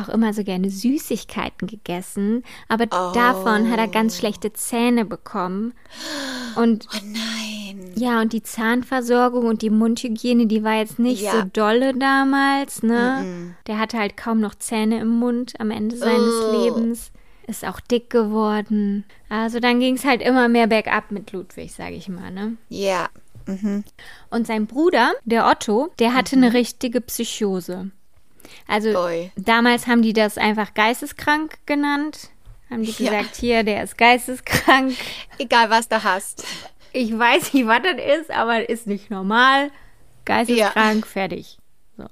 auch 0.00 0.08
immer 0.10 0.32
so 0.32 0.44
gerne 0.44 0.70
Süßigkeiten 0.70 1.66
gegessen, 1.66 2.44
aber 2.68 2.86
davon 2.86 3.70
hat 3.70 3.78
er 3.78 3.88
ganz 3.88 4.18
schlechte 4.18 4.52
Zähne 4.52 5.04
bekommen. 5.04 5.72
Und 6.56 6.86
Oh 6.94 6.98
nein. 7.04 7.92
ja, 7.96 8.20
und 8.20 8.32
die 8.32 8.42
Zahnversorgung 8.42 9.46
und 9.46 9.62
die 9.62 9.70
Mundhygiene, 9.70 10.46
die 10.46 10.62
war 10.62 10.74
jetzt 10.78 10.98
nicht 10.98 11.22
Ja. 11.22 11.32
so 11.32 11.42
dolle 11.52 11.94
damals, 11.94 12.82
ne? 12.82 13.54
Der 13.66 13.78
hatte 13.78 13.98
halt 13.98 14.16
kaum 14.16 14.40
noch 14.40 14.54
Zähne 14.54 15.00
im 15.00 15.08
Mund 15.18 15.54
am 15.58 15.70
Ende 15.70 15.96
seines 15.96 16.34
Oh. 16.44 16.64
Lebens. 16.64 17.10
Ist 17.48 17.64
auch 17.64 17.80
dick 17.80 18.10
geworden. 18.10 19.04
Also 19.28 19.58
dann 19.58 19.80
ging 19.80 19.96
es 19.96 20.04
halt 20.04 20.20
immer 20.22 20.48
mehr 20.48 20.66
bergab 20.66 21.10
mit 21.10 21.32
Ludwig, 21.32 21.72
sage 21.72 21.94
ich 21.96 22.08
mal, 22.08 22.30
ne? 22.30 22.56
Ja. 22.68 23.08
Und 24.28 24.46
sein 24.46 24.66
Bruder, 24.66 25.12
der 25.24 25.46
Otto, 25.46 25.90
der 25.98 26.12
hatte 26.14 26.36
eine 26.36 26.52
richtige 26.52 27.00
Psychose. 27.00 27.90
Also 28.66 28.90
Ui. 28.90 29.32
damals 29.36 29.86
haben 29.86 30.02
die 30.02 30.12
das 30.12 30.36
einfach 30.36 30.74
geisteskrank 30.74 31.56
genannt. 31.64 32.28
Haben 32.70 32.82
die 32.82 32.90
Ja. 33.02 33.10
gesagt, 33.22 33.36
hier, 33.36 33.64
der 33.64 33.82
ist 33.82 33.96
geisteskrank. 33.96 34.94
Egal, 35.38 35.70
was 35.70 35.88
du 35.88 36.04
hast. 36.04 36.44
Ich 36.92 37.18
weiß 37.18 37.54
nicht, 37.54 37.66
was 37.66 37.80
das 37.82 38.20
ist, 38.20 38.30
aber 38.30 38.68
ist 38.68 38.86
nicht 38.86 39.10
normal. 39.10 39.70
Geisteskrank, 40.26 41.06
fertig. 41.06 41.56
So. 41.96 42.04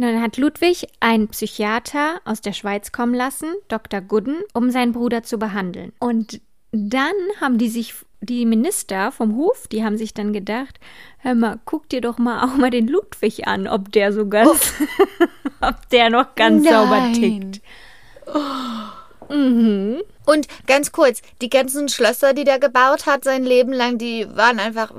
Und 0.00 0.06
dann 0.06 0.22
hat 0.22 0.38
Ludwig 0.38 0.86
einen 1.00 1.28
Psychiater 1.28 2.22
aus 2.24 2.40
der 2.40 2.54
Schweiz 2.54 2.90
kommen 2.90 3.12
lassen, 3.12 3.52
Dr. 3.68 4.00
Gooden, 4.00 4.38
um 4.54 4.70
seinen 4.70 4.92
Bruder 4.92 5.24
zu 5.24 5.38
behandeln. 5.38 5.92
Und 5.98 6.40
dann 6.72 7.12
haben 7.38 7.58
die 7.58 7.68
sich, 7.68 7.92
die 8.22 8.46
Minister 8.46 9.12
vom 9.12 9.36
Hof, 9.36 9.68
die 9.68 9.84
haben 9.84 9.98
sich 9.98 10.14
dann 10.14 10.32
gedacht, 10.32 10.80
hör 11.18 11.34
mal, 11.34 11.60
guck 11.66 11.86
dir 11.90 12.00
doch 12.00 12.16
mal 12.16 12.46
auch 12.46 12.56
mal 12.56 12.70
den 12.70 12.88
Ludwig 12.88 13.46
an, 13.46 13.68
ob 13.68 13.92
der 13.92 14.14
so 14.14 14.26
ganz, 14.26 14.72
ob 15.60 15.86
der 15.90 16.08
noch 16.08 16.34
ganz 16.34 16.66
sauber 16.66 17.00
Nein. 17.00 17.12
tickt. 17.12 17.60
Und 19.28 20.46
ganz 20.66 20.92
kurz, 20.92 21.20
die 21.42 21.50
ganzen 21.50 21.90
Schlösser, 21.90 22.32
die 22.32 22.44
der 22.44 22.58
gebaut 22.58 23.04
hat 23.04 23.22
sein 23.22 23.44
Leben 23.44 23.74
lang, 23.74 23.98
die 23.98 24.26
waren 24.34 24.60
einfach, 24.60 24.94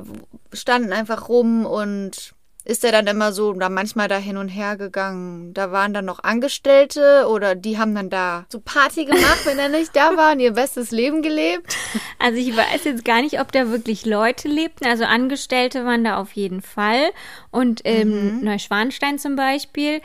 standen 0.53 0.93
einfach 0.93 1.27
rum 1.27 1.65
und 1.65 2.35
ist 2.63 2.83
er 2.83 2.91
dann 2.91 3.07
immer 3.07 3.31
so 3.33 3.53
da 3.53 3.69
manchmal 3.69 4.07
da 4.07 4.17
hin 4.17 4.37
und 4.37 4.49
her 4.49 4.77
gegangen. 4.77 5.53
Da 5.53 5.71
waren 5.71 5.93
dann 5.93 6.05
noch 6.05 6.23
Angestellte 6.23 7.25
oder 7.27 7.55
die 7.55 7.77
haben 7.79 7.95
dann 7.95 8.09
da 8.09 8.45
so 8.49 8.59
Party 8.59 9.05
gemacht, 9.05 9.45
wenn 9.45 9.57
er 9.57 9.69
nicht 9.69 9.95
da 9.95 10.15
war 10.15 10.33
und 10.33 10.39
ihr 10.39 10.53
bestes 10.53 10.91
Leben 10.91 11.21
gelebt. 11.21 11.75
Also 12.19 12.37
ich 12.37 12.55
weiß 12.55 12.83
jetzt 12.83 13.03
gar 13.03 13.21
nicht, 13.21 13.39
ob 13.39 13.51
da 13.51 13.69
wirklich 13.69 14.05
Leute 14.05 14.47
lebten. 14.47 14.85
Also 14.85 15.05
Angestellte 15.05 15.85
waren 15.85 16.03
da 16.03 16.17
auf 16.17 16.33
jeden 16.33 16.61
Fall. 16.61 17.09
Und 17.49 17.81
in 17.81 18.37
Mhm. 18.37 18.43
Neuschwanstein 18.43 19.17
zum 19.17 19.35
Beispiel, 19.35 20.01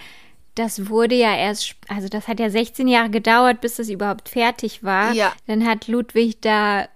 das 0.54 0.88
wurde 0.88 1.14
ja 1.14 1.36
erst, 1.36 1.74
also 1.88 2.08
das 2.08 2.26
hat 2.28 2.40
ja 2.40 2.48
16 2.48 2.88
Jahre 2.88 3.10
gedauert, 3.10 3.60
bis 3.60 3.76
das 3.76 3.90
überhaupt 3.90 4.30
fertig 4.30 4.82
war. 4.82 5.12
Ja. 5.12 5.32
Dann 5.46 5.66
hat 5.66 5.88
Ludwig 5.88 6.40
da, 6.40 6.88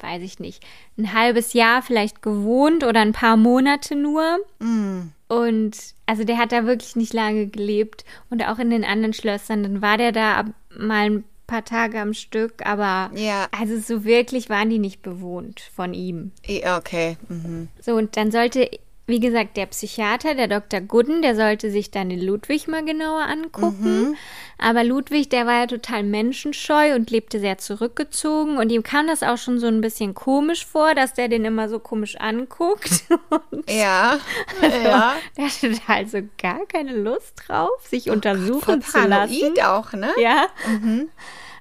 weiß 0.00 0.22
ich 0.22 0.38
nicht, 0.38 0.62
ein 1.00 1.12
halbes 1.12 1.52
Jahr 1.52 1.82
vielleicht 1.82 2.22
gewohnt 2.22 2.84
oder 2.84 3.00
ein 3.00 3.12
paar 3.12 3.36
Monate 3.36 3.94
nur. 3.96 4.38
Mm. 4.58 5.12
Und 5.28 5.76
also 6.06 6.24
der 6.24 6.38
hat 6.38 6.52
da 6.52 6.66
wirklich 6.66 6.96
nicht 6.96 7.12
lange 7.14 7.46
gelebt. 7.46 8.04
Und 8.30 8.46
auch 8.46 8.58
in 8.58 8.70
den 8.70 8.84
anderen 8.84 9.12
Schlössern, 9.12 9.62
dann 9.62 9.82
war 9.82 9.96
der 9.96 10.12
da 10.12 10.44
mal 10.76 11.06
ein 11.10 11.24
paar 11.46 11.64
Tage 11.64 12.00
am 12.00 12.14
Stück, 12.14 12.64
aber 12.64 13.10
Ja. 13.16 13.48
also 13.58 13.78
so 13.78 14.04
wirklich 14.04 14.48
waren 14.50 14.70
die 14.70 14.78
nicht 14.78 15.02
bewohnt 15.02 15.60
von 15.74 15.94
ihm. 15.94 16.30
Okay. 16.78 17.16
Mhm. 17.28 17.68
So, 17.80 17.94
und 17.96 18.16
dann 18.16 18.30
sollte, 18.30 18.70
wie 19.10 19.20
gesagt, 19.20 19.56
der 19.56 19.66
Psychiater, 19.66 20.34
der 20.34 20.48
Dr. 20.48 20.80
Gooden, 20.80 21.20
der 21.22 21.36
sollte 21.36 21.70
sich 21.70 21.90
dann 21.90 22.08
den 22.08 22.20
Ludwig 22.20 22.68
mal 22.68 22.84
genauer 22.84 23.22
angucken. 23.22 24.16
Aber 24.58 24.84
Ludwig, 24.84 25.28
der 25.28 25.46
war 25.46 25.60
ja 25.60 25.66
total 25.66 26.02
menschenscheu 26.02 26.94
und 26.94 27.10
lebte 27.10 27.40
sehr 27.40 27.58
zurückgezogen. 27.58 28.58
Und 28.58 28.70
ihm 28.70 28.82
kam 28.82 29.06
das 29.06 29.22
auch 29.22 29.38
schon 29.38 29.58
so 29.58 29.66
ein 29.66 29.80
bisschen 29.80 30.14
komisch 30.14 30.64
vor, 30.66 30.94
dass 30.94 31.14
der 31.14 31.28
den 31.28 31.44
immer 31.44 31.68
so 31.68 31.78
komisch 31.78 32.16
anguckt. 32.16 33.04
Und 33.50 33.70
Ja. 33.70 34.18
ja. 34.62 35.14
der 35.36 35.44
hatte 35.44 35.70
da 35.70 35.94
also 35.94 36.18
gar 36.40 36.64
keine 36.66 36.92
Lust 36.96 37.42
drauf, 37.46 37.70
sich 37.88 38.04
Voll 38.04 38.14
untersuchen 38.14 38.82
zu 38.82 39.06
lassen. 39.06 39.60
auch, 39.64 39.92
ne? 39.92 40.10
Ja. 40.18 40.46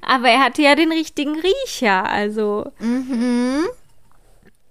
Aber 0.02 0.30
er 0.30 0.44
hatte 0.44 0.62
ja 0.62 0.76
den 0.76 0.92
richtigen 0.92 1.36
Riecher, 1.40 2.06
also. 2.06 2.72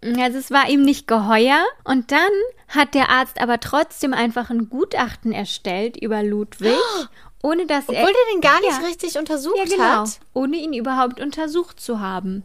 Also 0.02 0.38
es 0.38 0.50
war 0.50 0.68
ihm 0.68 0.82
nicht 0.82 1.06
geheuer. 1.06 1.60
Und 1.84 2.12
dann 2.12 2.30
hat 2.68 2.94
der 2.94 3.08
Arzt 3.10 3.40
aber 3.40 3.60
trotzdem 3.60 4.14
einfach 4.14 4.50
ein 4.50 4.68
Gutachten 4.68 5.32
erstellt 5.32 5.96
über 5.96 6.22
Ludwig, 6.22 6.76
ohne 7.42 7.66
dass 7.66 7.88
er. 7.88 8.00
Obwohl 8.02 8.12
der 8.12 8.34
den 8.34 8.40
gar 8.40 8.60
nicht 8.60 8.80
Ja. 8.80 8.86
richtig 8.86 9.18
untersucht 9.18 9.56
ja, 9.56 9.64
genau. 9.64 10.02
hat. 10.02 10.20
Ohne 10.34 10.56
ihn 10.56 10.72
überhaupt 10.72 11.20
untersucht 11.20 11.80
zu 11.80 12.00
haben. 12.00 12.44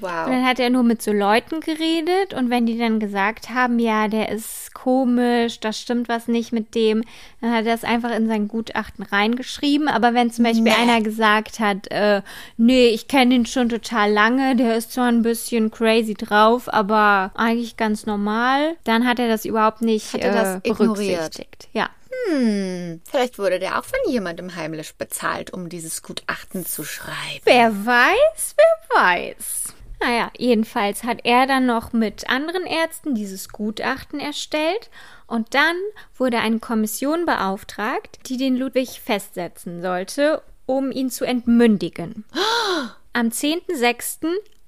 Wow. 0.00 0.26
Und 0.26 0.32
dann 0.32 0.44
hat 0.46 0.58
er 0.58 0.70
nur 0.70 0.82
mit 0.82 1.00
so 1.00 1.12
Leuten 1.12 1.60
geredet 1.60 2.34
und 2.34 2.50
wenn 2.50 2.66
die 2.66 2.76
dann 2.76 2.98
gesagt 2.98 3.50
haben, 3.50 3.78
ja, 3.78 4.08
der 4.08 4.30
ist 4.30 4.71
komisch, 4.82 5.60
da 5.60 5.72
stimmt 5.72 6.08
was 6.08 6.26
nicht 6.28 6.52
mit 6.52 6.74
dem, 6.74 7.04
dann 7.40 7.52
hat 7.52 7.66
er 7.66 7.72
das 7.72 7.84
einfach 7.84 8.10
in 8.10 8.26
sein 8.26 8.48
Gutachten 8.48 9.04
reingeschrieben. 9.04 9.88
Aber 9.88 10.12
wenn 10.14 10.30
zum 10.30 10.44
Beispiel 10.44 10.62
Nee. 10.64 10.70
einer 10.72 11.00
gesagt 11.02 11.60
hat, 11.60 11.88
äh, 11.90 12.22
nee, 12.56 12.88
ich 12.88 13.06
kenne 13.08 13.34
ihn 13.34 13.46
schon 13.46 13.68
total 13.68 14.10
lange, 14.12 14.56
der 14.56 14.76
ist 14.76 14.92
zwar 14.92 15.06
ein 15.06 15.22
bisschen 15.22 15.70
crazy 15.70 16.14
drauf, 16.14 16.72
aber 16.72 17.30
eigentlich 17.34 17.76
ganz 17.76 18.06
normal, 18.06 18.76
dann 18.84 19.06
hat 19.06 19.18
er 19.18 19.28
das 19.28 19.44
überhaupt 19.44 19.82
nicht 19.82 20.12
Hat 20.14 20.20
er 20.22 20.32
das 20.32 20.54
äh, 20.64 20.68
ignoriert? 20.70 21.18
berücksichtigt. 21.20 21.68
Ja. 21.72 21.88
Hm, 22.28 23.00
vielleicht 23.10 23.38
wurde 23.38 23.58
der 23.58 23.78
auch 23.78 23.84
von 23.84 23.98
jemandem 24.06 24.54
heimlich 24.54 24.94
bezahlt, 24.96 25.52
um 25.52 25.68
dieses 25.68 26.02
Gutachten 26.02 26.66
zu 26.66 26.84
schreiben. 26.84 27.40
Wer 27.44 27.70
weiß, 27.86 28.54
wer 28.56 28.96
weiß. 29.02 29.74
Naja, 30.04 30.32
jedenfalls 30.36 31.04
hat 31.04 31.20
er 31.24 31.46
dann 31.46 31.66
noch 31.66 31.92
mit 31.92 32.28
anderen 32.28 32.64
Ärzten 32.64 33.14
dieses 33.14 33.50
Gutachten 33.50 34.18
erstellt 34.18 34.90
und 35.28 35.54
dann 35.54 35.76
wurde 36.16 36.40
eine 36.40 36.58
Kommission 36.58 37.24
beauftragt, 37.24 38.18
die 38.26 38.36
den 38.36 38.56
Ludwig 38.56 39.00
festsetzen 39.00 39.80
sollte, 39.80 40.42
um 40.66 40.90
ihn 40.90 41.08
zu 41.08 41.24
entmündigen. 41.24 42.24
Am 43.12 43.30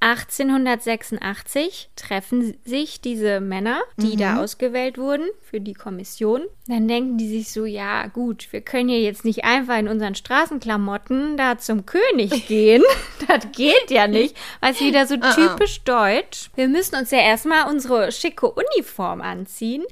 10.06.1886 0.05 1.87
treffen 1.97 2.57
sich 2.65 3.01
diese 3.01 3.41
Männer, 3.41 3.81
die 3.97 4.17
da 4.17 4.43
ausgewählt 4.43 4.99
wurden 4.99 5.27
für 5.41 5.61
die 5.61 5.73
Kommission. 5.73 6.43
Dann 6.67 6.87
denken 6.89 7.17
die 7.17 7.29
sich 7.29 7.51
so, 7.51 7.65
ja 7.65 8.07
gut, 8.09 8.49
wir 8.53 8.61
können 8.61 8.91
ja 8.91 8.99
jetzt 8.99 9.25
nicht 9.25 9.45
einfach 9.45 9.79
in 9.79 9.89
unseren 9.89 10.15
Straßenklamotten 10.15 11.37
da 11.37 11.57
zum 11.59 11.87
König 11.87 12.47
gehen. 12.49 12.83
das 13.29 13.51
geht 13.53 13.91
ja 13.91 14.07
nicht. 14.07 14.37
Weil 14.61 14.73
es 14.73 14.81
wieder 14.81 15.07
so 15.07 15.17
typisch 15.17 15.83
deutsch. 15.85 16.51
Wir 16.55 16.69
müssen 16.69 16.97
uns 16.97 17.11
ja 17.11 17.19
erstmal 17.19 17.71
unsere 17.71 18.13
schicke 18.13 18.51
Uniform 18.51 19.23
anziehen. 19.23 19.85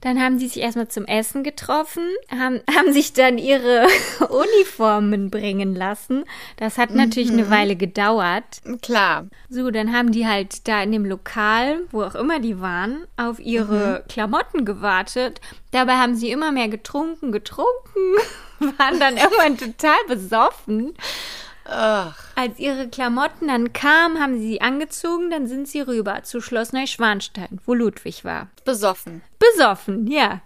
Dann 0.00 0.20
haben 0.20 0.38
die 0.38 0.48
sich 0.48 0.62
erstmal 0.62 0.88
zum 0.88 1.04
Essen 1.04 1.42
getroffen, 1.42 2.02
haben, 2.30 2.60
haben 2.76 2.92
sich 2.92 3.12
dann 3.12 3.38
ihre 3.38 3.86
Uniformen 4.28 5.30
bringen 5.30 5.74
lassen. 5.74 6.24
Das 6.56 6.78
hat 6.78 6.94
natürlich 6.94 7.30
eine 7.30 7.50
Weile 7.50 7.76
gedauert. 7.76 8.62
Klar. 8.82 9.26
So, 9.48 9.70
dann 9.70 9.92
haben 9.92 10.12
die 10.12 10.26
halt 10.26 10.66
da 10.68 10.82
in 10.82 10.92
dem 10.92 11.04
Lokal, 11.04 11.80
wo 11.90 12.02
auch 12.02 12.14
immer 12.14 12.40
die 12.40 12.60
waren, 12.60 13.04
auf 13.16 13.38
ihre 13.38 14.04
Klamotten 14.08 14.64
gewartet. 14.64 15.40
Dabei 15.70 15.94
haben 15.94 16.14
sie 16.14 16.30
immer 16.30 16.52
mehr 16.52 16.68
getrunken, 16.68 17.32
getrunken, 17.32 18.00
waren 18.78 18.98
dann 19.00 19.16
irgendwann 19.16 19.58
total 19.58 19.98
besoffen. 20.08 20.94
Ach, 21.68 22.16
Als 22.34 22.58
ihre 22.58 22.88
Klamotten 22.88 23.48
dann 23.48 23.72
kamen, 23.72 24.20
haben 24.20 24.38
sie 24.38 24.46
sie 24.48 24.60
angezogen, 24.60 25.30
dann 25.30 25.46
sind 25.46 25.68
sie 25.68 25.80
rüber 25.80 26.22
zu 26.22 26.40
Schloss 26.40 26.72
Neuschwanstein, 26.72 27.60
wo 27.64 27.74
Ludwig 27.74 28.24
war. 28.24 28.48
besoffen. 28.64 29.22
Besoffen, 29.38 30.06
ja. 30.06 30.40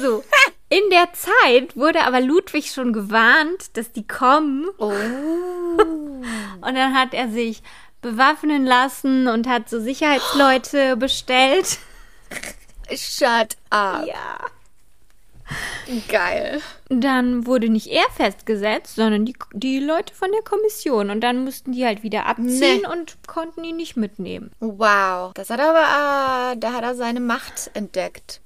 So. 0.00 0.24
In 0.68 0.88
der 0.90 1.08
Zeit 1.14 1.76
wurde 1.76 2.02
aber 2.02 2.20
Ludwig 2.20 2.70
schon 2.70 2.92
gewarnt, 2.92 3.76
dass 3.76 3.90
die 3.90 4.06
kommen. 4.06 4.68
Oh. 4.78 4.92
Und 6.60 6.74
dann 6.74 6.94
hat 6.94 7.12
er 7.12 7.28
sich 7.28 7.62
bewaffnen 8.00 8.64
lassen 8.64 9.28
und 9.28 9.46
hat 9.46 9.68
so 9.68 9.80
Sicherheitsleute 9.80 10.96
bestellt. 10.96 11.78
Shut 12.94 13.56
up. 13.70 14.06
Ja. 14.06 14.38
Geil. 16.08 16.60
Dann 16.88 17.46
wurde 17.46 17.68
nicht 17.68 17.88
er 17.88 18.08
festgesetzt, 18.14 18.96
sondern 18.96 19.24
die, 19.24 19.34
die 19.52 19.80
Leute 19.80 20.14
von 20.14 20.30
der 20.32 20.42
Kommission. 20.42 21.10
Und 21.10 21.20
dann 21.20 21.44
mussten 21.44 21.72
die 21.72 21.84
halt 21.84 22.02
wieder 22.02 22.26
abziehen 22.26 22.82
Nee. 22.82 22.86
und 22.90 23.16
konnten 23.26 23.64
ihn 23.64 23.76
nicht 23.76 23.96
mitnehmen. 23.96 24.52
Wow. 24.60 25.32
Das 25.34 25.50
hat 25.50 25.60
aber, 25.60 26.52
äh, 26.52 26.56
da 26.58 26.72
hat 26.72 26.82
er 26.82 26.94
seine 26.94 27.20
Macht 27.20 27.70
entdeckt. 27.74 28.40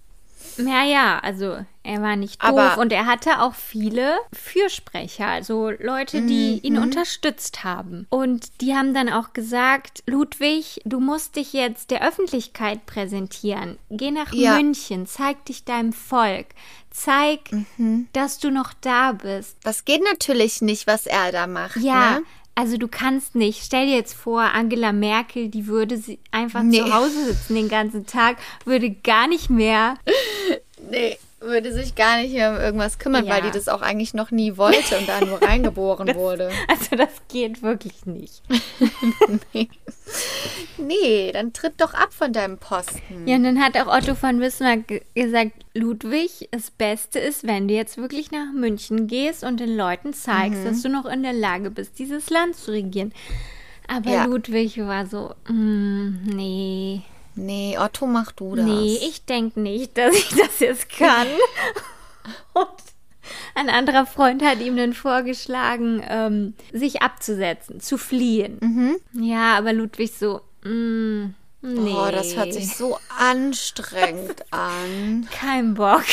Ja, 0.58 0.84
ja, 0.84 1.18
also 1.20 1.58
Er 1.86 2.00
war 2.00 2.16
nicht 2.16 2.42
doof 2.42 2.48
Aber- 2.58 2.80
und 2.80 2.92
er 2.92 3.04
hatte 3.06 3.40
auch 3.42 3.54
viele 3.54 4.16
Fürsprecher, 4.32 5.26
also 5.26 5.70
Leute, 5.78 6.22
die 6.22 6.58
ihn 6.62 6.78
unterstützt 6.78 7.62
haben. 7.62 8.06
Und 8.08 8.60
die 8.62 8.74
haben 8.74 8.94
dann 8.94 9.10
auch 9.10 9.34
gesagt, 9.34 10.02
Ludwig, 10.06 10.80
du 10.86 10.98
musst 11.00 11.36
dich 11.36 11.52
jetzt 11.52 11.90
der 11.90 12.02
Öffentlichkeit 12.06 12.86
präsentieren. 12.86 13.76
Geh 13.90 14.10
nach 14.10 14.32
Ja. 14.32 14.54
München, 14.56 15.06
zeig 15.06 15.44
dich 15.44 15.64
deinem 15.64 15.92
Volk. 15.92 16.46
Zeig, 16.90 17.40
dass 18.12 18.38
du 18.38 18.50
noch 18.50 18.72
da 18.80 19.12
bist. 19.12 19.56
Das 19.64 19.84
geht 19.84 20.02
natürlich 20.04 20.62
nicht, 20.62 20.86
was 20.86 21.06
er 21.06 21.32
da 21.32 21.46
macht. 21.46 21.76
Ja, 21.76 22.20
Ne? 22.20 22.22
Also 22.54 22.76
du 22.76 22.88
kannst 22.88 23.34
nicht. 23.34 23.62
Stell 23.64 23.86
dir 23.86 23.94
jetzt 23.96 24.14
vor, 24.14 24.40
Angela 24.42 24.92
Merkel, 24.92 25.48
die 25.48 25.66
würde 25.66 25.96
sie 25.96 26.18
einfach 26.30 26.62
Nee. 26.62 26.78
zu 26.78 26.94
Hause 26.94 27.24
sitzen 27.32 27.54
den 27.54 27.68
ganzen 27.68 28.06
Tag, 28.06 28.36
würde 28.64 28.90
gar 28.90 29.26
nicht 29.28 29.50
mehr. 29.50 29.96
Nee, 30.90 31.16
würde 31.44 31.72
sich 31.72 31.94
gar 31.94 32.18
nicht 32.20 32.32
mehr 32.34 32.50
um 32.50 32.56
irgendwas 32.56 32.98
kümmern, 32.98 33.26
Ja. 33.26 33.34
weil 33.34 33.42
die 33.42 33.50
das 33.50 33.68
auch 33.68 33.82
eigentlich 33.82 34.14
noch 34.14 34.30
nie 34.30 34.56
wollte 34.56 34.98
und 34.98 35.08
da 35.08 35.20
nur 35.24 35.40
reingeboren 35.42 36.14
wurde. 36.14 36.50
Also 36.68 36.96
das 36.96 37.10
geht 37.28 37.62
wirklich 37.62 38.06
nicht. 38.06 38.42
Nee, 40.76 41.32
dann 41.32 41.52
tritt 41.52 41.80
doch 41.80 41.94
ab 41.94 42.12
von 42.12 42.32
deinem 42.32 42.58
Posten. 42.58 43.26
Ja, 43.26 43.36
und 43.36 43.44
dann 43.44 43.60
hat 43.62 43.76
auch 43.76 43.86
Otto 43.86 44.14
von 44.14 44.38
Bismarck 44.38 44.86
ge- 44.88 45.02
gesagt, 45.14 45.52
Ludwig, 45.74 46.48
das 46.50 46.70
Beste 46.70 47.18
ist, 47.18 47.46
wenn 47.46 47.68
du 47.68 47.74
jetzt 47.74 47.96
wirklich 47.96 48.30
nach 48.30 48.52
München 48.52 49.06
gehst 49.06 49.44
und 49.44 49.60
den 49.60 49.76
Leuten 49.76 50.12
zeigst, 50.12 50.64
dass 50.64 50.82
du 50.82 50.88
noch 50.88 51.06
in 51.06 51.22
der 51.22 51.32
Lage 51.32 51.70
bist, 51.70 51.98
dieses 51.98 52.28
Land 52.30 52.56
zu 52.56 52.72
regieren. 52.72 53.12
Aber 53.88 54.10
Ja. 54.10 54.24
Ludwig 54.26 54.78
war 54.78 55.06
so, 55.06 55.34
mm, 55.48 56.24
nee, 56.34 57.02
Nee, 57.36 57.76
Otto, 57.78 58.06
mach 58.06 58.32
du 58.32 58.54
das. 58.54 58.64
nee, 58.64 58.98
ich 59.02 59.24
denke 59.24 59.60
nicht, 59.60 59.98
dass 59.98 60.14
ich 60.14 60.28
das 60.28 60.60
jetzt 60.60 60.88
kann. 60.88 61.26
und 62.52 62.68
ein 63.54 63.68
anderer 63.68 64.06
Freund 64.06 64.42
hat 64.44 64.60
ihm 64.60 64.76
dann 64.76 64.92
vorgeschlagen, 64.92 66.02
ähm, 66.08 66.54
sich 66.72 67.02
abzusetzen, 67.02 67.80
zu 67.80 67.98
fliehen. 67.98 69.00
Ja, 69.12 69.56
aber 69.56 69.72
Ludwig 69.72 70.12
so, 70.12 70.40
mm, 70.64 71.24
nee. 71.62 71.94
Oh, 71.96 72.10
das 72.10 72.36
hört 72.36 72.52
sich 72.52 72.76
so 72.76 72.98
anstrengend 73.18 74.44
an. 74.50 75.28
kein 75.32 75.74
Bock. 75.74 76.04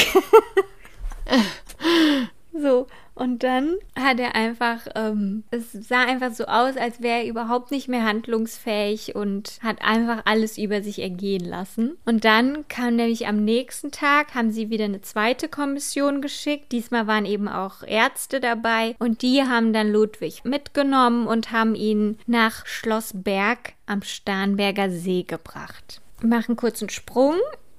so, 2.53 2.87
und 3.21 3.43
dann 3.43 3.75
hat 3.95 4.19
er 4.19 4.33
einfach, 4.33 4.79
ähm, 4.95 5.43
es 5.51 5.71
sah 5.73 6.05
einfach 6.05 6.33
so 6.33 6.45
aus, 6.45 6.75
als 6.75 7.03
wäre 7.03 7.19
er 7.19 7.27
überhaupt 7.27 7.69
nicht 7.69 7.87
mehr 7.87 8.03
handlungsfähig 8.03 9.13
und 9.13 9.59
hat 9.61 9.83
einfach 9.83 10.23
alles 10.25 10.57
über 10.57 10.81
sich 10.81 11.03
ergehen 11.03 11.45
lassen. 11.45 11.99
Und 12.03 12.25
dann 12.25 12.67
kam 12.67 12.95
nämlich 12.95 13.27
am 13.27 13.45
nächsten 13.45 13.91
Tag, 13.91 14.33
haben 14.33 14.49
sie 14.49 14.71
wieder 14.71 14.85
eine 14.85 15.01
zweite 15.01 15.49
Kommission 15.49 16.23
geschickt. 16.23 16.71
Diesmal 16.71 17.05
waren 17.05 17.27
eben 17.27 17.47
auch 17.47 17.83
Ärzte 17.83 18.39
dabei 18.39 18.95
und 18.97 19.21
die 19.21 19.43
haben 19.43 19.71
dann 19.71 19.91
Ludwig 19.91 20.43
mitgenommen 20.43 21.27
und 21.27 21.51
haben 21.51 21.75
ihn 21.75 22.17
nach 22.25 22.65
Schloss 22.65 23.11
Berg 23.13 23.73
am 23.85 24.01
Starnberger 24.01 24.89
See 24.89 25.21
gebracht. 25.21 26.01
Machen 26.23 26.55
kurz 26.55 26.81
einen 26.81 26.89
Sprung 26.89 27.35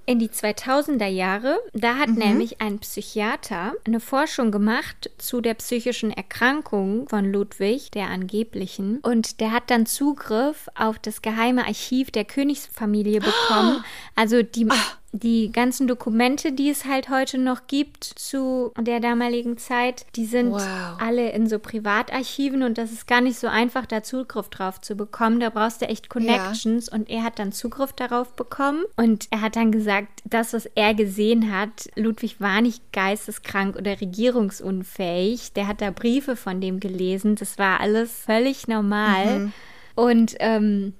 in 0.06 0.18
die 0.18 0.28
2000er 0.28 1.06
Jahre. 1.06 1.58
Da 1.72 1.96
hat 1.96 2.10
nämlich 2.10 2.60
ein 2.60 2.78
Psychiater 2.78 3.72
eine 3.84 4.00
Forschung 4.00 4.50
gemacht 4.50 5.10
zu 5.18 5.40
der 5.40 5.54
psychischen 5.54 6.10
Erkrankung 6.10 7.08
von 7.08 7.30
Ludwig, 7.30 7.90
der 7.90 8.08
angeblichen. 8.08 8.98
Und 8.98 9.40
der 9.40 9.52
hat 9.52 9.70
dann 9.70 9.86
Zugriff 9.86 10.68
auf 10.74 10.98
das 10.98 11.22
geheime 11.22 11.66
Archiv 11.66 12.10
der 12.10 12.24
Königsfamilie 12.24 13.20
bekommen. 13.20 13.84
Also 14.14 14.42
die, 14.42 14.68
die 15.14 15.52
ganzen 15.52 15.86
Dokumente, 15.86 16.52
die 16.52 16.70
es 16.70 16.86
halt 16.86 17.10
heute 17.10 17.36
noch 17.36 17.66
gibt 17.66 18.02
zu 18.02 18.72
der 18.80 18.98
damaligen 18.98 19.58
Zeit, 19.58 20.06
die 20.16 20.24
sind 20.24 20.52
Wow. 20.52 20.62
alle 20.98 21.32
in 21.32 21.46
so 21.46 21.58
Privatarchiven 21.58 22.62
und 22.62 22.78
das 22.78 22.92
ist 22.92 23.06
gar 23.06 23.20
nicht 23.20 23.38
so 23.38 23.46
einfach, 23.46 23.84
da 23.84 24.02
Zugriff 24.02 24.48
drauf 24.48 24.80
zu 24.80 24.94
bekommen. 24.96 25.38
Da 25.38 25.50
brauchst 25.50 25.82
du 25.82 25.86
echt 25.86 26.08
Connections 26.08 26.88
und 26.88 27.10
er 27.10 27.24
hat 27.24 27.38
dann 27.38 27.52
Zugriff 27.52 27.92
darauf 27.92 28.34
bekommen 28.34 28.84
und 28.96 29.28
er 29.30 29.42
hat 29.42 29.56
dann 29.56 29.70
gesagt, 29.70 30.22
das, 30.24 30.54
was 30.54 30.64
er 30.74 30.94
gesehen 30.94 31.54
hat, 31.54 31.90
Ludwig 31.94 32.40
war 32.40 32.62
nicht 32.62 32.82
geisteskrank 32.94 33.76
oder 33.76 34.00
regierungsunfähig. 34.00 35.52
Der 35.52 35.66
hat 35.66 35.82
da 35.82 35.90
Briefe 35.90 36.36
von 36.36 36.60
dem 36.62 36.80
gelesen. 36.80 37.36
Das 37.36 37.58
war 37.58 37.80
alles 37.80 38.12
völlig 38.12 38.66
normal. 38.66 39.52
Und 39.94 40.36
ähm, 40.40 40.94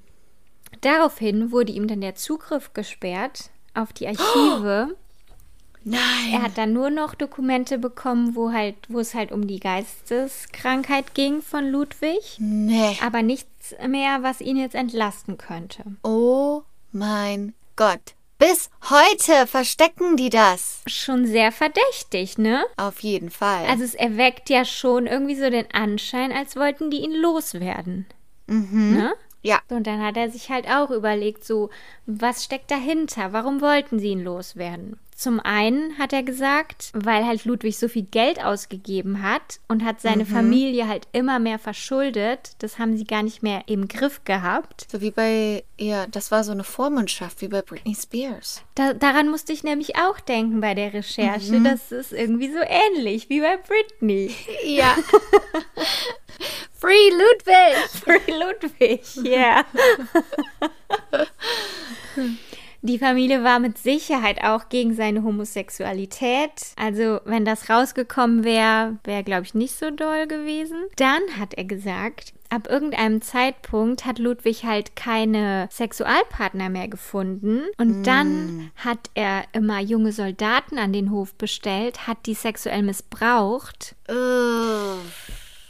daraufhin 0.82 1.50
wurde 1.50 1.72
ihm 1.72 1.86
dann 1.88 2.02
der 2.02 2.14
Zugriff 2.14 2.74
gesperrt 2.74 3.51
auf 3.74 3.92
die 3.92 4.06
Archive. 4.06 4.96
Nein. 5.84 6.32
Er 6.32 6.42
hat 6.42 6.58
dann 6.58 6.72
nur 6.72 6.90
noch 6.90 7.14
Dokumente 7.14 7.78
bekommen, 7.78 8.36
wo 8.36 8.52
halt, 8.52 8.76
wo 8.88 9.00
es 9.00 9.14
halt 9.14 9.32
um 9.32 9.46
die 9.48 9.58
Geisteskrankheit 9.58 11.14
ging 11.14 11.42
von 11.42 11.68
Ludwig, 11.68 12.36
nee. 12.38 12.96
aber 13.02 13.22
nichts 13.22 13.74
mehr, 13.86 14.22
was 14.22 14.40
ihn 14.40 14.56
jetzt 14.56 14.76
entlasten 14.76 15.38
könnte. 15.38 15.82
Oh 16.04 16.62
mein 16.92 17.54
Gott. 17.74 18.14
Bis 18.38 18.70
heute 18.90 19.46
verstecken 19.46 20.16
die 20.16 20.30
das. 20.30 20.82
Schon 20.86 21.26
sehr 21.26 21.52
verdächtig, 21.52 22.38
ne? 22.38 22.64
Auf 22.76 23.00
jeden 23.00 23.30
Fall. 23.30 23.66
Also 23.66 23.84
es 23.84 23.94
erweckt 23.94 24.50
ja 24.50 24.64
schon 24.64 25.06
irgendwie 25.06 25.36
so 25.36 25.48
den 25.48 25.72
Anschein, 25.72 26.32
als 26.32 26.56
wollten 26.56 26.90
die 26.90 26.98
ihn 26.98 27.14
loswerden. 27.14 28.06
Mhm. 28.48 28.96
Ne? 28.96 29.14
Ja. 29.42 29.60
Und 29.68 29.86
dann 29.86 30.02
hat 30.02 30.16
er 30.16 30.30
sich 30.30 30.50
halt 30.50 30.68
auch 30.68 30.90
überlegt, 30.90 31.44
so, 31.44 31.70
was 32.06 32.44
steckt 32.44 32.70
dahinter? 32.70 33.32
Warum 33.32 33.60
wollten 33.60 33.98
sie 33.98 34.08
ihn 34.10 34.24
loswerden? 34.24 34.98
Zum 35.22 35.38
einen 35.38 35.96
hat 35.98 36.12
er 36.12 36.24
gesagt, 36.24 36.90
weil 36.94 37.24
halt 37.24 37.44
Ludwig 37.44 37.78
so 37.78 37.86
viel 37.86 38.02
Geld 38.02 38.44
ausgegeben 38.44 39.22
hat 39.22 39.60
und 39.68 39.84
hat 39.84 40.00
seine 40.00 40.26
Familie 40.26 40.88
halt 40.88 41.06
immer 41.12 41.38
mehr 41.38 41.60
verschuldet. 41.60 42.56
Das 42.58 42.80
haben 42.80 42.96
sie 42.96 43.04
gar 43.04 43.22
nicht 43.22 43.40
mehr 43.40 43.62
im 43.66 43.86
Griff 43.86 44.24
gehabt. 44.24 44.88
So 44.90 45.00
wie 45.00 45.12
bei, 45.12 45.62
ja, 45.78 46.08
das 46.08 46.32
war 46.32 46.42
so 46.42 46.50
eine 46.50 46.64
Vormundschaft, 46.64 47.40
wie 47.40 47.46
bei 47.46 47.62
Britney 47.62 47.94
Spears. 47.94 48.64
Da, 48.74 48.94
daran 48.94 49.28
musste 49.28 49.52
ich 49.52 49.62
nämlich 49.62 49.94
auch 49.94 50.18
denken 50.18 50.60
bei 50.60 50.74
der 50.74 50.92
Recherche. 50.92 51.60
Das 51.60 51.92
ist 51.92 52.12
irgendwie 52.12 52.50
so 52.50 52.58
ähnlich 52.58 53.28
wie 53.28 53.42
bei 53.42 53.58
Britney. 53.58 54.34
Ja. 54.64 54.96
Free 56.72 57.10
Ludwig! 57.10 57.76
Free 58.02 58.32
Ludwig, 58.32 59.02
ja. 59.22 59.64
Die 62.84 62.98
Familie 62.98 63.44
war 63.44 63.60
mit 63.60 63.78
Sicherheit 63.78 64.42
auch 64.42 64.68
gegen 64.68 64.94
seine 64.94 65.22
Homosexualität. 65.22 66.50
Also, 66.74 67.20
wenn 67.24 67.44
das 67.44 67.70
rausgekommen 67.70 68.42
wäre, 68.42 68.98
wäre, 69.04 69.22
glaube 69.22 69.44
ich, 69.44 69.54
nicht 69.54 69.74
so 69.74 69.90
doll 69.90 70.26
gewesen. 70.26 70.78
Dann 70.96 71.22
hat 71.38 71.54
er 71.54 71.64
gesagt, 71.64 72.34
ab 72.52 72.68
irgendeinem 72.68 73.22
Zeitpunkt 73.22 74.04
hat 74.04 74.18
Ludwig 74.18 74.64
halt 74.64 74.96
keine 74.96 75.68
Sexualpartner 75.70 76.68
mehr 76.68 76.88
gefunden. 76.88 77.62
Und 77.78 78.02
dann 78.02 78.72
hat 78.76 79.10
er 79.14 79.44
immer 79.52 79.80
junge 79.80 80.12
Soldaten 80.12 80.76
an 80.76 80.92
den 80.92 81.12
Hof 81.12 81.34
bestellt, 81.34 82.08
hat 82.08 82.26
die 82.26 82.34
sexuell 82.34 82.82
missbraucht. 82.82 83.94
Oh, 84.08 84.98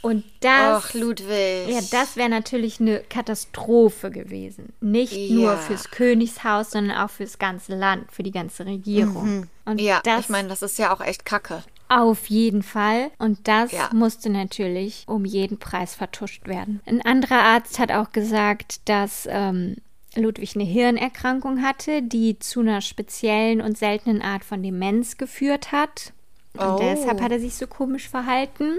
Und 0.03 0.25
das. 0.41 0.85
Ach, 0.85 0.95
Ludwig. 0.95 1.69
Ja, 1.69 1.81
das 1.93 2.17
wäre 2.17 2.29
natürlich 2.29 2.81
eine 2.81 3.01
Katastrophe 3.09 4.11
gewesen. 4.11 4.73
Nicht 4.81 5.31
nur 5.31 5.53
Ja. 5.53 5.57
fürs 5.57 5.91
Königshaus, 5.91 6.73
sondern 6.73 6.97
auch 6.99 7.11
fürs 7.11 7.39
ganze 7.39 7.77
Land, 7.77 8.11
für 8.13 8.23
die 8.25 8.33
ganze 8.33 8.67
Regierung. 8.67 9.47
Und 9.65 9.81
Ja, 9.81 10.01
das 10.05 10.23
ich 10.25 10.29
meine, 10.29 10.49
das 10.49 10.63
ist 10.63 10.79
ja 10.79 10.93
auch 10.95 11.01
echt 11.01 11.25
kacke. 11.25 11.63
auf 11.89 12.27
jeden 12.27 12.63
Fall. 12.65 13.11
Und 13.19 13.47
das 13.47 13.71
Ja. 13.73 13.91
musste 13.93 14.29
natürlich 14.31 15.05
um 15.07 15.25
jeden 15.25 15.59
Preis 15.59 15.95
vertuscht 15.95 16.49
werden. 16.49 16.81
Ein 16.85 17.01
anderer 17.03 17.41
Arzt 17.41 17.79
hat 17.79 17.93
auch 17.93 18.11
gesagt, 18.13 18.81
dass 18.89 19.29
ähm, 19.31 19.77
Ludwig 20.17 20.57
eine 20.57 20.65
Hirnerkrankung 20.65 21.63
hatte, 21.63 22.03
die 22.03 22.39
zu 22.41 22.61
einer 22.61 22.81
speziellen 22.81 23.61
und 23.61 23.79
seltenen 23.79 24.21
Art 24.21 24.43
von 24.45 24.63
Demenz 24.63 25.17
geführt 25.17 25.71
hat. 25.71 26.13
Und 26.55 26.61
Oh. 26.67 26.79
deshalb 26.81 27.21
hat 27.21 27.31
er 27.33 27.41
sich 27.41 27.55
so 27.55 27.67
komisch 27.67 28.09
verhalten. 28.09 28.79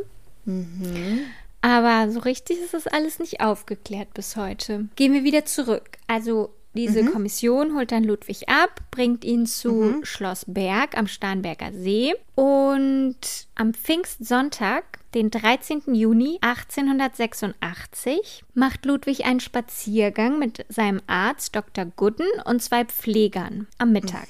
Aber 1.61 2.11
so 2.11 2.19
richtig 2.19 2.59
ist 2.59 2.73
das 2.73 2.87
alles 2.87 3.19
nicht 3.19 3.39
aufgeklärt 3.41 4.13
bis 4.13 4.35
heute. 4.35 4.89
Gehen 4.95 5.13
wir 5.13 5.23
wieder 5.23 5.45
zurück. 5.45 5.91
Also 6.07 6.53
diese 6.76 7.05
Kommission 7.05 7.76
holt 7.76 7.91
dann 7.91 8.03
Ludwig 8.03 8.49
ab, 8.49 8.82
bringt 8.91 9.24
ihn 9.24 9.45
zu 9.45 10.01
Schloss 10.03 10.45
Berg 10.47 10.97
am 10.97 11.07
Starnberger 11.07 11.71
See 11.74 12.13
und 12.36 13.15
am 13.55 13.74
Pfingstsonntag, 13.74 14.84
den 15.13 15.30
13. 15.30 15.84
Juni 15.93 16.39
1886, 16.41 18.43
macht 18.55 18.86
Ludwig 18.86 19.26
einen 19.26 19.39
Spaziergang 19.39 20.39
mit 20.39 20.65
seinem 20.69 21.01
Arzt 21.07 21.55
Dr. 21.55 21.86
Gooden 21.86 22.28
und 22.45 22.61
zwei 22.63 22.84
Pflegern 22.86 23.67
am 23.78 23.91
Mittag. 23.91 24.28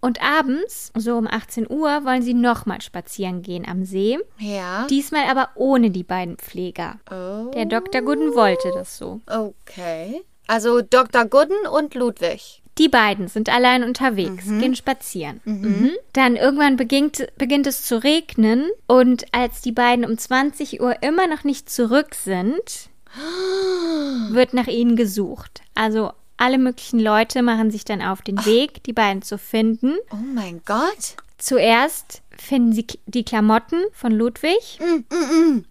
Und 0.00 0.22
abends, 0.22 0.92
so 0.96 1.16
um 1.16 1.26
18 1.26 1.70
Uhr, 1.70 2.04
wollen 2.04 2.22
sie 2.22 2.34
nochmal 2.34 2.80
spazieren 2.80 3.42
gehen 3.42 3.66
am 3.68 3.84
See. 3.84 4.18
Ja. 4.38 4.86
Diesmal 4.88 5.24
aber 5.28 5.50
ohne 5.56 5.90
die 5.90 6.04
beiden 6.04 6.36
Pfleger. 6.38 6.98
oh, 7.10 7.50
Der 7.52 7.66
Dr. 7.66 8.00
Gooden 8.02 8.34
wollte 8.34 8.70
das 8.74 8.96
so. 8.96 9.20
okay. 9.26 10.22
Also 10.48 10.80
Dr. 10.82 11.26
Gooden 11.26 11.66
und 11.70 11.94
Ludwig. 11.94 12.62
Die 12.78 12.88
beiden 12.88 13.26
sind 13.26 13.48
allein 13.48 13.82
unterwegs, 13.82 14.44
gehen 14.46 14.76
spazieren. 14.76 15.40
Mhm. 15.44 15.90
Dann 16.12 16.36
irgendwann 16.36 16.76
beginnt, 16.76 17.26
beginnt 17.36 17.66
es 17.66 17.82
zu 17.82 18.02
regnen 18.02 18.70
und 18.86 19.26
als 19.32 19.60
die 19.62 19.72
beiden 19.72 20.04
um 20.04 20.16
20 20.16 20.80
Uhr 20.80 21.02
immer 21.02 21.26
noch 21.26 21.42
nicht 21.42 21.68
zurück 21.68 22.14
sind, 22.14 22.88
wird 24.30 24.54
nach 24.54 24.68
ihnen 24.68 24.94
gesucht. 24.94 25.60
Also 25.74 26.12
alle 26.36 26.58
möglichen 26.58 27.00
Leute 27.00 27.42
machen 27.42 27.72
sich 27.72 27.84
dann 27.84 28.00
auf 28.00 28.22
den 28.22 28.44
Weg, 28.46 28.84
die 28.84 28.92
beiden 28.92 29.22
zu 29.22 29.38
finden. 29.38 29.96
Oh 30.12 30.16
mein 30.16 30.62
Gott. 30.64 31.16
Zuerst 31.36 32.22
finden 32.36 32.72
sie 32.72 32.86
die 33.06 33.24
Klamotten 33.24 33.82
von 33.92 34.12
Ludwig 34.12 34.78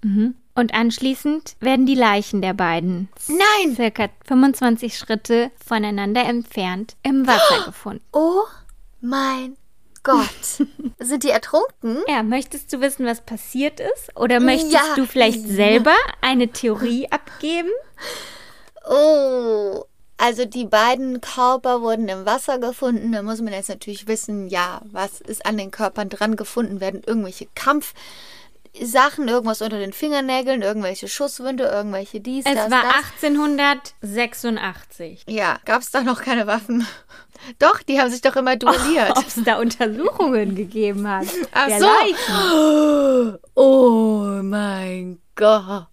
Mhm. 0.03 0.35
Und 0.57 0.73
anschließend 0.73 1.55
werden 1.59 1.85
die 1.85 1.95
Leichen 1.95 2.41
der 2.41 2.53
beiden 2.53 3.07
Nein. 3.27 3.75
circa 3.75 4.09
25 4.25 4.97
Schritte 4.97 5.51
voneinander 5.65 6.23
entfernt 6.25 6.95
im 7.03 7.25
Wasser 7.27 7.65
gefunden. 7.65 8.03
Oh 8.11 8.43
mein 8.99 9.55
Gott. 10.03 10.27
Sind 10.99 11.23
die 11.23 11.29
ertrunken? 11.29 11.97
Ja, 12.07 12.23
möchtest 12.23 12.73
du 12.73 12.81
wissen, 12.81 13.05
was 13.05 13.21
passiert 13.21 13.79
ist? 13.79 14.15
Oder 14.15 14.39
möchtest 14.39 14.73
Ja. 14.73 14.95
du 14.95 15.05
vielleicht 15.05 15.47
selber 15.47 15.95
eine 16.21 16.47
Theorie 16.47 17.07
abgeben? 17.11 17.69
Oh. 18.89 19.83
Also 20.19 20.45
die 20.45 20.65
beiden 20.65 21.21
Körper 21.21 21.81
wurden 21.81 22.07
im 22.09 22.25
Wasser 22.25 22.57
gefunden. 22.57 23.11
Da 23.11 23.21
muss 23.21 23.39
man 23.41 23.53
jetzt 23.53 23.69
natürlich 23.69 24.07
wissen, 24.07 24.47
ja, 24.47 24.81
was 24.85 25.21
ist 25.21 25.45
an 25.45 25.57
den 25.57 25.69
Körpern 25.69 26.09
dran 26.09 26.35
gefunden 26.35 26.79
werden? 26.81 27.03
Irgendwelche 27.05 27.47
Kampfsachen, 28.77 29.27
irgendwas 29.27 29.61
unter 29.61 29.79
den 29.79 29.93
Fingernägeln, 29.93 30.61
irgendwelche 30.61 31.07
Schusswunde, 31.07 31.63
irgendwelche 31.65 32.19
dies, 32.19 32.45
Es 32.45 32.55
das, 32.55 32.69
war 32.71 32.83
das. 32.83 33.23
1886. 33.23 35.23
Ja, 35.27 35.59
gab 35.65 35.81
es 35.81 35.91
da 35.91 36.01
noch 36.01 36.21
keine 36.21 36.47
Waffen? 36.47 36.85
Doch, 37.59 37.83
die 37.83 38.01
haben 38.01 38.09
sich 38.09 38.21
doch 38.21 38.35
immer 38.35 38.55
duelliert. 38.55 39.11
Ob 39.17 39.27
es 39.27 39.43
da 39.43 39.59
Untersuchungen 39.59 40.55
gegeben 40.55 41.07
hat. 41.07 41.27
Ach 41.51 41.67
der 41.67 41.79
so. 41.79 41.85
Leichen. 41.85 43.37
Oh 43.55 44.39
mein 44.43 45.19
Gott. 45.35 45.87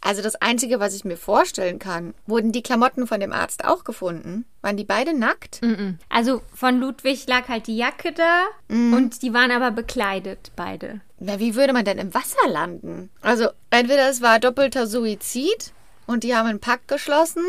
Also 0.00 0.20
das 0.20 0.36
Einzige, 0.36 0.80
was 0.80 0.94
ich 0.94 1.04
mir 1.04 1.16
vorstellen 1.16 1.78
kann, 1.78 2.12
wurden 2.26 2.52
die 2.52 2.62
Klamotten 2.62 3.06
von 3.06 3.20
dem 3.20 3.32
Arzt 3.32 3.64
auch 3.64 3.84
gefunden? 3.84 4.44
Waren 4.60 4.76
die 4.76 4.84
beide 4.84 5.16
nackt? 5.16 5.62
Mhm. 5.62 5.98
Also 6.10 6.42
von 6.54 6.78
Ludwig 6.78 7.26
lag 7.26 7.48
halt 7.48 7.66
die 7.66 7.76
Jacke 7.78 8.12
da 8.12 8.42
und 8.68 9.22
die 9.22 9.32
waren 9.32 9.50
aber 9.50 9.70
bekleidet, 9.70 10.52
beide. 10.56 11.00
Na, 11.18 11.38
wie 11.38 11.54
würde 11.54 11.72
man 11.72 11.84
denn 11.84 11.98
im 11.98 12.12
Wasser 12.12 12.48
landen? 12.48 13.08
Also 13.22 13.48
entweder 13.70 14.10
es 14.10 14.20
war 14.20 14.38
doppelter 14.40 14.86
Suizid 14.86 15.72
und 16.06 16.24
die 16.24 16.34
haben 16.34 16.48
einen 16.48 16.60
Pakt 16.60 16.88
geschlossen, 16.88 17.44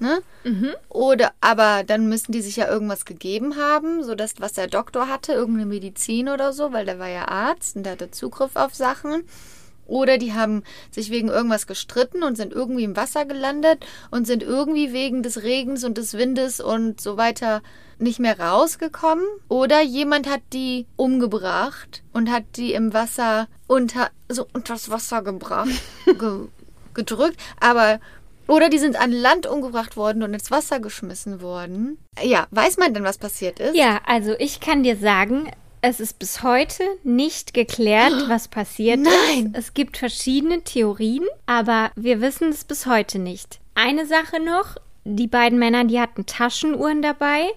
ne? 0.00 0.20
Oder 0.90 1.32
aber 1.40 1.84
dann 1.84 2.08
müssten 2.08 2.32
die 2.32 2.42
sich 2.42 2.56
ja 2.56 2.68
irgendwas 2.68 3.06
gegeben 3.06 3.56
haben, 3.56 4.02
so 4.02 4.14
das, 4.14 4.34
was 4.38 4.52
der 4.52 4.66
Doktor 4.66 5.08
hatte, 5.08 5.32
irgendeine 5.32 5.66
Medizin 5.66 6.28
oder 6.28 6.52
so, 6.52 6.72
weil 6.72 6.84
der 6.84 6.98
war 6.98 7.08
ja 7.08 7.28
Arzt 7.28 7.76
und 7.76 7.84
der 7.84 7.92
hatte 7.92 8.10
Zugriff 8.10 8.56
auf 8.56 8.74
Sachen. 8.74 9.22
Oder 9.86 10.18
die 10.18 10.32
haben 10.32 10.62
sich 10.90 11.10
wegen 11.10 11.28
irgendwas 11.28 11.66
gestritten 11.66 12.22
und 12.22 12.36
sind 12.36 12.52
irgendwie 12.52 12.84
im 12.84 12.96
Wasser 12.96 13.24
gelandet 13.24 13.84
und 14.10 14.26
sind 14.26 14.42
irgendwie 14.42 14.92
wegen 14.92 15.22
des 15.22 15.42
Regens 15.42 15.84
und 15.84 15.98
des 15.98 16.14
Windes 16.14 16.60
und 16.60 17.00
so 17.00 17.16
weiter 17.16 17.62
nicht 17.98 18.18
mehr 18.18 18.38
rausgekommen. 18.38 19.24
Oder 19.48 19.82
jemand 19.82 20.28
hat 20.28 20.42
die 20.52 20.86
umgebracht 20.96 22.02
und 22.12 22.30
hat 22.30 22.44
die 22.56 22.72
im 22.72 22.92
Wasser 22.92 23.48
unter, 23.66 24.10
so 24.28 24.46
unter 24.52 24.74
das 24.74 24.90
Wasser 24.90 25.22
gebracht, 25.22 25.68
ge, 26.06 26.46
gedrückt. 26.94 27.36
Aber, 27.60 28.00
oder 28.46 28.68
die 28.68 28.78
sind 28.78 29.00
an 29.00 29.12
Land 29.12 29.46
umgebracht 29.46 29.96
worden 29.96 30.22
und 30.22 30.34
ins 30.34 30.50
Wasser 30.50 30.80
geschmissen 30.80 31.40
worden. 31.40 31.98
Ja, 32.22 32.46
weiß 32.50 32.76
man 32.78 32.94
denn, 32.94 33.04
was 33.04 33.18
passiert 33.18 33.60
ist? 33.60 33.76
Ja, 33.76 34.00
also 34.06 34.34
ich 34.38 34.60
kann 34.60 34.82
dir 34.82 34.96
sagen, 34.96 35.50
es 35.86 36.00
ist 36.00 36.18
bis 36.18 36.42
heute 36.42 36.82
nicht 37.02 37.52
geklärt, 37.52 38.14
was 38.28 38.48
passiert 38.48 39.00
Nein. 39.00 39.52
ist. 39.52 39.58
Es 39.58 39.74
gibt 39.74 39.98
verschiedene 39.98 40.62
Theorien, 40.62 41.24
aber 41.44 41.90
wir 41.94 42.22
wissen 42.22 42.48
es 42.48 42.64
bis 42.64 42.86
heute 42.86 43.18
nicht. 43.18 43.60
Eine 43.74 44.06
Sache 44.06 44.42
noch, 44.42 44.76
die 45.04 45.26
beiden 45.26 45.58
Männer, 45.58 45.84
die 45.84 46.00
hatten 46.00 46.24
Taschenuhren 46.24 47.02
dabei. 47.02 47.48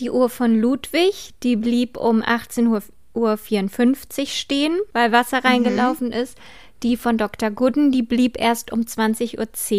Die 0.00 0.10
Uhr 0.10 0.28
von 0.28 0.58
Ludwig, 0.58 1.34
die 1.44 1.56
blieb 1.56 1.96
um 1.96 2.22
18 2.22 2.66
Uhr 2.66 2.82
Uhr 3.14 3.38
54 3.38 4.38
stehen, 4.38 4.78
weil 4.92 5.10
Wasser 5.10 5.42
reingelaufen 5.42 6.12
ist. 6.12 6.36
Die 6.82 6.98
von 6.98 7.16
Dr. 7.16 7.50
Gooden, 7.50 7.90
die 7.90 8.02
blieb 8.02 8.38
erst 8.38 8.72
um 8.72 8.80
20.10 8.80 9.38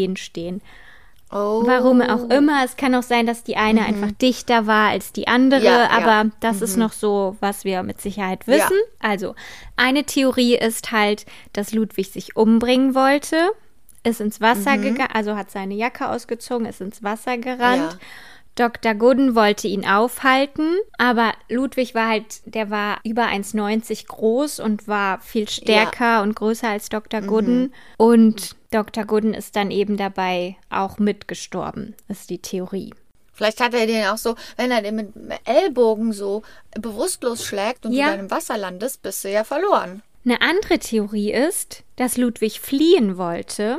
Uhr 0.09 0.17
stehen. 0.17 0.61
Oh. 1.31 1.63
Warum 1.65 2.01
auch 2.01 2.29
immer. 2.29 2.63
Es 2.63 2.77
kann 2.77 2.95
auch 2.95 3.03
sein, 3.03 3.25
dass 3.25 3.43
die 3.43 3.57
eine 3.57 3.85
einfach 3.85 4.11
dichter 4.13 4.65
war 4.65 4.89
als 4.89 5.11
die 5.11 5.27
andere, 5.27 5.63
Ja, 5.63 5.83
ja. 5.83 5.89
aber 5.89 6.31
das 6.39 6.61
ist 6.61 6.77
noch 6.77 6.93
so, 6.93 7.35
was 7.41 7.65
wir 7.65 7.83
mit 7.83 7.99
Sicherheit 7.99 8.47
wissen. 8.47 8.77
Also, 8.99 9.35
eine 9.75 10.05
Theorie 10.05 10.55
ist 10.55 10.91
halt, 10.91 11.25
dass 11.51 11.73
Ludwig 11.73 12.11
sich 12.11 12.37
umbringen 12.37 12.95
wollte, 12.95 13.49
ist 14.03 14.21
ins 14.21 14.39
Wasser 14.39 14.77
gegangen, 14.77 15.11
also 15.13 15.35
hat 15.35 15.51
seine 15.51 15.73
Jacke 15.73 16.07
ausgezogen, 16.09 16.65
ist 16.65 16.79
ins 16.79 17.03
Wasser 17.03 17.37
gerannt. 17.37 17.93
Ja. 17.93 17.99
Dr. 18.57 18.95
Gooden 18.95 19.35
wollte 19.35 19.67
ihn 19.67 19.85
aufhalten, 19.85 20.77
aber 20.97 21.33
Ludwig 21.47 21.93
war 21.93 22.07
halt, 22.07 22.41
der 22.45 22.71
war 22.71 22.97
über 23.03 23.27
1,90 23.27 24.07
groß 24.07 24.59
und 24.59 24.87
war 24.87 25.19
viel 25.19 25.47
stärker 25.47 26.23
und 26.23 26.35
größer 26.35 26.67
als 26.67 26.89
Dr. 26.89 27.21
Gooden. 27.21 27.71
Und 27.97 28.55
Dr. 28.71 29.05
Gooden 29.05 29.33
ist 29.33 29.55
dann 29.55 29.71
eben 29.71 29.97
dabei 29.97 30.57
auch 30.69 30.99
mitgestorben, 30.99 31.95
ist 32.09 32.29
die 32.29 32.39
Theorie. 32.41 32.93
Vielleicht 33.33 33.61
hat 33.61 33.73
er 33.73 33.85
den 33.85 34.05
auch 34.07 34.17
so, 34.17 34.35
wenn 34.57 34.71
er 34.71 34.81
den 34.81 34.95
mit 34.95 35.15
dem 35.15 35.31
Ellbogen 35.45 36.11
so 36.11 36.41
bewusstlos 36.71 37.45
schlägt 37.45 37.85
und 37.85 37.93
Ja. 37.93 38.05
du 38.05 38.11
dann 38.11 38.19
im 38.21 38.31
Wasser 38.31 38.57
landest, 38.57 39.03
bist 39.03 39.23
du 39.23 39.31
ja 39.31 39.43
verloren. 39.43 40.01
Eine 40.25 40.41
andere 40.41 40.79
Theorie 40.79 41.31
ist, 41.31 41.83
dass 41.95 42.17
Ludwig 42.17 42.59
fliehen 42.59 43.17
wollte. 43.17 43.77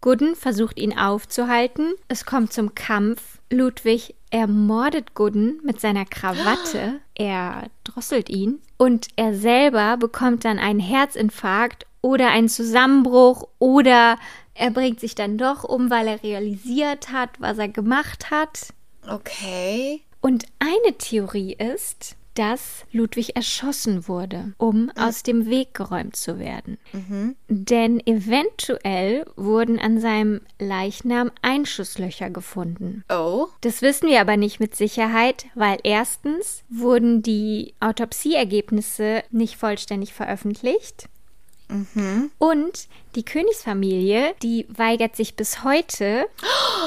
Gooden 0.00 0.36
versucht 0.36 0.78
ihn 0.78 0.98
aufzuhalten. 0.98 1.94
Es 2.08 2.26
kommt 2.26 2.52
zum 2.52 2.74
Kampf. 2.74 3.37
Ludwig 3.50 4.14
ermordet 4.30 5.14
Gooden 5.14 5.60
mit 5.62 5.80
seiner 5.80 6.04
Krawatte. 6.04 7.00
Er 7.20 7.64
drosselt 7.82 8.28
ihn. 8.28 8.60
Und 8.76 9.08
er 9.16 9.34
selber 9.34 9.96
bekommt 9.96 10.44
dann 10.44 10.60
einen 10.60 10.78
Herzinfarkt 10.78 11.84
oder 12.00 12.30
einen 12.30 12.48
Zusammenbruch 12.48 13.48
oder 13.58 14.18
er 14.54 14.70
bringt 14.70 15.00
sich 15.00 15.16
dann 15.16 15.36
doch 15.36 15.64
um, 15.64 15.90
weil 15.90 16.06
er 16.06 16.22
realisiert 16.22 17.10
hat, 17.10 17.30
was 17.40 17.58
er 17.58 17.68
gemacht 17.68 18.30
hat. 18.30 18.72
Okay. 19.08 20.02
Und 20.20 20.46
eine 20.60 20.96
Theorie 20.96 21.54
ist, 21.54 22.16
dass 22.38 22.84
Ludwig 22.92 23.34
erschossen 23.34 24.06
wurde, 24.06 24.54
um 24.58 24.92
aus 24.96 25.24
dem 25.24 25.46
Weg 25.46 25.74
geräumt 25.74 26.14
zu 26.14 26.38
werden. 26.38 26.78
Denn 27.48 28.00
eventuell 28.06 29.26
wurden 29.34 29.80
an 29.80 30.00
seinem 30.00 30.42
Leichnam 30.60 31.32
Einschusslöcher 31.42 32.30
gefunden. 32.30 33.02
Oh. 33.08 33.48
Das 33.62 33.82
wissen 33.82 34.08
wir 34.08 34.20
aber 34.20 34.36
nicht 34.36 34.60
mit 34.60 34.76
Sicherheit, 34.76 35.46
weil 35.56 35.78
erstens 35.82 36.62
wurden 36.68 37.22
die 37.22 37.74
Autopsieergebnisse 37.80 39.24
nicht 39.30 39.56
vollständig 39.56 40.12
veröffentlicht. 40.14 41.08
Und 42.38 42.88
die 43.14 43.24
Königsfamilie, 43.24 44.34
die 44.42 44.66
weigert 44.70 45.16
sich 45.16 45.36
bis 45.36 45.64
heute, 45.64 46.26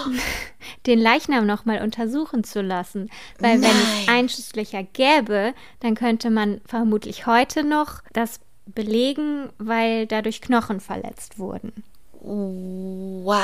den 0.88 1.00
Leichnam 1.00 1.46
nochmal 1.46 1.82
untersuchen 1.84 2.44
zu 2.44 2.62
lassen. 2.62 3.10
Weil 3.40 3.62
wenn 3.62 3.70
es 3.70 4.06
Nein. 4.08 4.10
Einschusslöcher 4.10 4.84
gäbe, 4.84 5.54
dann 5.82 5.96
könnte 5.96 6.30
man 6.32 6.62
vermutlich 6.66 7.28
heute 7.28 7.64
noch 7.64 8.02
das 8.14 8.40
belegen, 8.66 9.50
weil 9.58 10.08
dadurch 10.08 10.42
Knochen 10.42 10.80
verletzt 10.80 11.38
wurden. 11.38 11.84
Wow. 12.14 13.38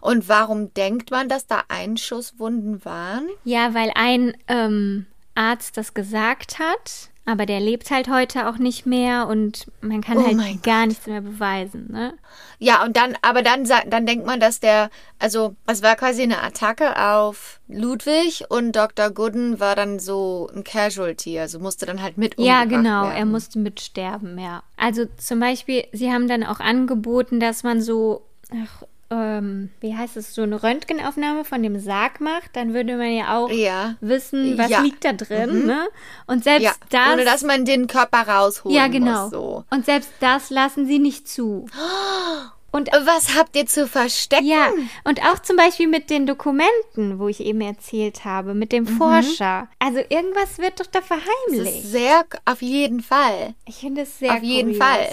Und 0.00 0.28
warum 0.28 0.74
denkt 0.74 1.10
man, 1.10 1.28
dass 1.28 1.46
da 1.46 1.64
Einschusswunden 1.68 2.84
waren? 2.84 3.28
Ja, 3.44 3.74
weil 3.74 3.92
ein 3.94 4.36
ähm, 4.48 5.06
Arzt 5.34 5.76
das 5.76 5.94
gesagt 5.94 6.58
hat, 6.58 7.10
aber 7.26 7.44
der 7.44 7.58
lebt 7.60 7.90
halt 7.90 8.08
heute 8.08 8.48
auch 8.48 8.56
nicht 8.58 8.86
mehr 8.86 9.26
und 9.26 9.66
man 9.80 10.00
kann 10.00 10.18
Oh 10.18 10.24
halt 10.24 10.62
gar 10.62 10.86
nichts 10.86 11.06
mehr 11.06 11.20
beweisen. 11.20 11.90
Ne? 11.90 12.14
Ja, 12.58 12.84
und 12.84 12.96
dann, 12.96 13.16
aber 13.20 13.42
dann, 13.42 13.64
dann 13.64 14.06
denkt 14.06 14.24
man, 14.26 14.38
dass 14.40 14.60
der, 14.60 14.90
also 15.18 15.56
es 15.66 15.82
war 15.82 15.96
quasi 15.96 16.22
eine 16.22 16.40
Attacke 16.42 16.96
auf 16.96 17.60
Ludwig 17.68 18.44
und 18.48 18.72
Dr. 18.76 19.10
Gooden 19.10 19.58
war 19.58 19.74
dann 19.74 19.98
so 19.98 20.48
ein 20.54 20.62
Casualty, 20.62 21.38
also 21.40 21.58
musste 21.58 21.84
dann 21.84 22.00
halt 22.00 22.16
mit 22.16 22.36
Ja, 22.38 22.64
genau, 22.64 23.02
werden. 23.02 23.16
er 23.16 23.24
musste 23.26 23.58
mitsterben, 23.58 24.38
ja. 24.38 24.62
Also 24.76 25.04
zum 25.16 25.40
Beispiel, 25.40 25.84
sie 25.92 26.12
haben 26.12 26.28
dann 26.28 26.44
auch 26.44 26.60
angeboten, 26.60 27.40
dass 27.40 27.64
man 27.64 27.82
so, 27.82 28.24
ach, 28.52 28.84
ähm, 29.10 29.70
wie 29.80 29.94
heißt 29.96 30.16
es, 30.16 30.34
so 30.34 30.42
eine 30.42 30.62
Röntgenaufnahme 30.62 31.44
von 31.44 31.62
dem 31.62 31.78
Sarg 31.78 32.20
macht, 32.20 32.54
dann 32.54 32.74
würde 32.74 32.96
man 32.96 33.12
ja 33.12 33.36
auch 33.38 33.50
Ja. 33.50 33.94
wissen, 34.00 34.58
was 34.58 34.70
Ja. 34.70 34.80
liegt 34.80 35.04
da 35.04 35.12
drin, 35.12 35.66
ne? 35.66 35.86
Und 36.26 36.44
selbst 36.44 36.64
Ja, 36.64 36.72
das. 36.90 37.12
ohne 37.14 37.24
dass 37.24 37.42
man 37.42 37.64
den 37.64 37.86
Körper 37.86 38.26
rausholen 38.28 38.76
ja, 38.76 38.88
genau. 38.88 39.22
muss. 39.24 39.30
So. 39.30 39.64
Und 39.70 39.84
selbst 39.86 40.10
das 40.20 40.50
lassen 40.50 40.86
sie 40.86 40.98
nicht 40.98 41.28
zu. 41.28 41.66
Und 42.72 42.88
Was 43.06 43.34
habt 43.36 43.56
ihr 43.56 43.66
zu 43.66 43.86
verstecken? 43.86 44.44
ja, 44.46 44.68
und 45.04 45.22
auch 45.22 45.38
zum 45.38 45.56
Beispiel 45.56 45.86
mit 45.88 46.10
den 46.10 46.26
Dokumenten, 46.26 47.18
wo 47.18 47.28
ich 47.28 47.40
eben 47.40 47.60
erzählt 47.62 48.24
habe, 48.24 48.52
mit 48.54 48.70
dem 48.72 48.86
Forscher. 48.86 49.68
Also 49.78 50.00
irgendwas 50.08 50.58
wird 50.58 50.80
doch 50.80 50.86
da 50.86 50.98
Mhm. 51.00 51.04
Das 51.08 51.20
verheimlicht. 51.22 51.84
ist 51.84 51.92
sehr, 51.92 52.24
auf 52.44 52.60
jeden 52.62 53.00
Fall. 53.00 53.54
Ich 53.66 53.76
finde 53.76 54.02
es 54.02 54.18
sehr 54.18 54.34
auf 54.34 54.42
jeden 54.42 54.72
kurios. 54.78 54.84
Fall. 54.84 55.08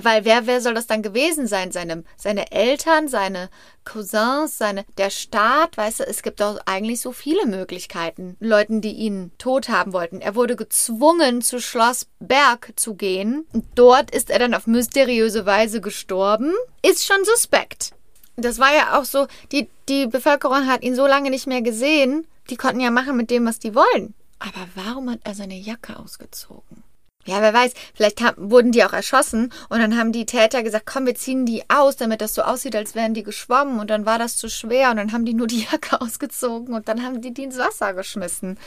Weil 0.00 0.24
wer, 0.24 0.46
wer 0.46 0.60
soll 0.60 0.74
das 0.74 0.86
dann 0.86 1.02
gewesen 1.02 1.46
sein? 1.46 1.72
Seine, 1.72 2.04
seine 2.16 2.50
Eltern, 2.50 3.08
seine 3.08 3.50
Cousins, 3.84 4.58
seine, 4.58 4.84
der 4.96 5.10
Staat, 5.10 5.76
weißt 5.76 6.00
du, 6.00 6.04
es 6.04 6.22
gibt 6.22 6.40
doch 6.40 6.60
eigentlich 6.66 7.00
so 7.00 7.12
viele 7.12 7.46
Möglichkeiten. 7.46 8.36
Leuten, 8.40 8.80
die 8.80 8.92
ihn 8.92 9.32
tot 9.38 9.68
haben 9.68 9.92
wollten. 9.92 10.20
Er 10.20 10.34
wurde 10.34 10.56
gezwungen, 10.56 11.42
zu 11.42 11.60
Schloss 11.60 12.06
Berg 12.20 12.72
zu 12.76 12.94
gehen. 12.94 13.46
Dort 13.74 14.10
ist 14.10 14.30
er 14.30 14.38
dann 14.38 14.54
auf 14.54 14.66
mysteriöse 14.66 15.46
Weise 15.46 15.80
gestorben. 15.80 16.52
Ist 16.82 17.04
schon 17.06 17.24
suspekt. 17.24 17.92
Das 18.36 18.58
war 18.58 18.74
ja 18.74 18.98
auch 18.98 19.04
so, 19.04 19.26
die, 19.52 19.68
die 19.88 20.06
Bevölkerung 20.06 20.66
hat 20.66 20.82
ihn 20.82 20.94
so 20.94 21.06
lange 21.06 21.30
nicht 21.30 21.46
mehr 21.46 21.62
gesehen. 21.62 22.26
Die 22.50 22.56
konnten 22.56 22.80
ja 22.80 22.90
machen 22.90 23.16
mit 23.16 23.30
dem, 23.30 23.46
was 23.46 23.58
die 23.58 23.74
wollen. 23.74 24.14
Aber 24.38 24.66
warum 24.74 25.10
hat 25.10 25.20
er 25.24 25.34
seine 25.34 25.54
Jacke 25.54 25.98
ausgezogen? 25.98 26.82
Ja, 27.24 27.40
wer 27.40 27.54
weiß, 27.54 27.72
vielleicht 27.94 28.20
haben, 28.20 28.50
wurden 28.50 28.72
die 28.72 28.84
auch 28.84 28.92
erschossen 28.92 29.52
und 29.68 29.78
dann 29.78 29.96
haben 29.96 30.10
die 30.10 30.26
Täter 30.26 30.62
gesagt, 30.64 30.86
komm, 30.86 31.06
wir 31.06 31.14
ziehen 31.14 31.46
die 31.46 31.62
aus, 31.70 31.96
damit 31.96 32.20
das 32.20 32.34
so 32.34 32.42
aussieht, 32.42 32.74
als 32.74 32.96
wären 32.96 33.14
die 33.14 33.22
geschwommen 33.22 33.78
und 33.78 33.90
dann 33.90 34.06
war 34.06 34.18
das 34.18 34.36
zu 34.36 34.48
schwer 34.48 34.90
und 34.90 34.96
dann 34.96 35.12
haben 35.12 35.24
die 35.24 35.34
nur 35.34 35.46
die 35.46 35.62
Jacke 35.70 36.00
ausgezogen 36.00 36.74
und 36.74 36.88
dann 36.88 37.04
haben 37.04 37.20
die 37.20 37.32
die 37.32 37.44
ins 37.44 37.58
Wasser 37.58 37.94
geschmissen. 37.94 38.58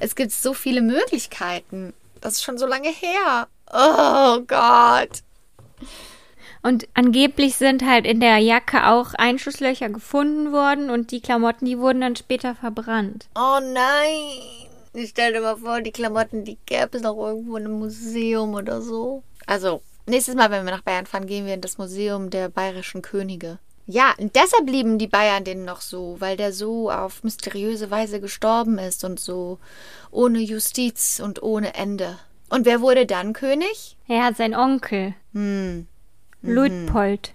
Es 0.00 0.16
gibt 0.16 0.32
so 0.32 0.54
viele 0.54 0.82
Möglichkeiten. 0.82 1.92
Das 2.20 2.34
ist 2.34 2.42
schon 2.42 2.58
so 2.58 2.66
lange 2.66 2.90
her. 2.90 3.46
Oh 3.72 4.40
Gott. 4.40 5.22
Und 6.62 6.88
angeblich 6.94 7.56
sind 7.56 7.86
halt 7.86 8.06
in 8.06 8.20
der 8.20 8.38
Jacke 8.38 8.86
auch 8.88 9.14
Einschusslöcher 9.14 9.88
gefunden 9.88 10.52
worden 10.52 10.90
und 10.90 11.10
die 11.10 11.20
Klamotten, 11.20 11.64
die 11.64 11.78
wurden 11.78 12.02
dann 12.02 12.16
später 12.16 12.54
verbrannt. 12.54 13.28
Oh 13.34 13.60
nein. 13.62 14.69
Ich 14.92 15.10
stell 15.10 15.32
dir 15.32 15.40
mal 15.40 15.56
vor, 15.56 15.80
die 15.80 15.92
Klamotten, 15.92 16.44
die 16.44 16.58
gäbe 16.66 16.96
es 16.96 17.02
noch 17.02 17.16
irgendwo 17.16 17.56
in 17.56 17.66
einem 17.66 17.78
Museum 17.78 18.54
oder 18.54 18.82
so. 18.82 19.22
Also, 19.46 19.82
nächstes 20.06 20.34
Mal, 20.34 20.50
wenn 20.50 20.64
wir 20.64 20.72
nach 20.72 20.82
Bayern 20.82 21.06
fahren, 21.06 21.26
gehen 21.26 21.46
wir 21.46 21.54
in 21.54 21.60
das 21.60 21.78
Museum 21.78 22.30
der 22.30 22.48
bayerischen 22.48 23.02
Könige. 23.02 23.58
Ja, 23.86 24.14
und 24.18 24.36
deshalb 24.36 24.68
lieben 24.68 24.98
die 24.98 25.08
Bayern 25.08 25.44
den 25.44 25.64
noch 25.64 25.80
so, 25.80 26.16
weil 26.20 26.36
der 26.36 26.52
so 26.52 26.90
auf 26.90 27.24
mysteriöse 27.24 27.90
Weise 27.90 28.20
gestorben 28.20 28.78
ist 28.78 29.04
und 29.04 29.18
so 29.18 29.58
ohne 30.10 30.38
Justiz 30.38 31.20
und 31.20 31.42
ohne 31.42 31.74
Ende. 31.74 32.18
Und 32.50 32.66
wer 32.66 32.80
wurde 32.80 33.06
dann 33.06 33.32
König? 33.32 33.96
Ja, 34.06 34.32
sein 34.34 34.54
Onkel. 34.54 35.14
Hm, 35.32 35.86
Luitpold. 36.42 37.32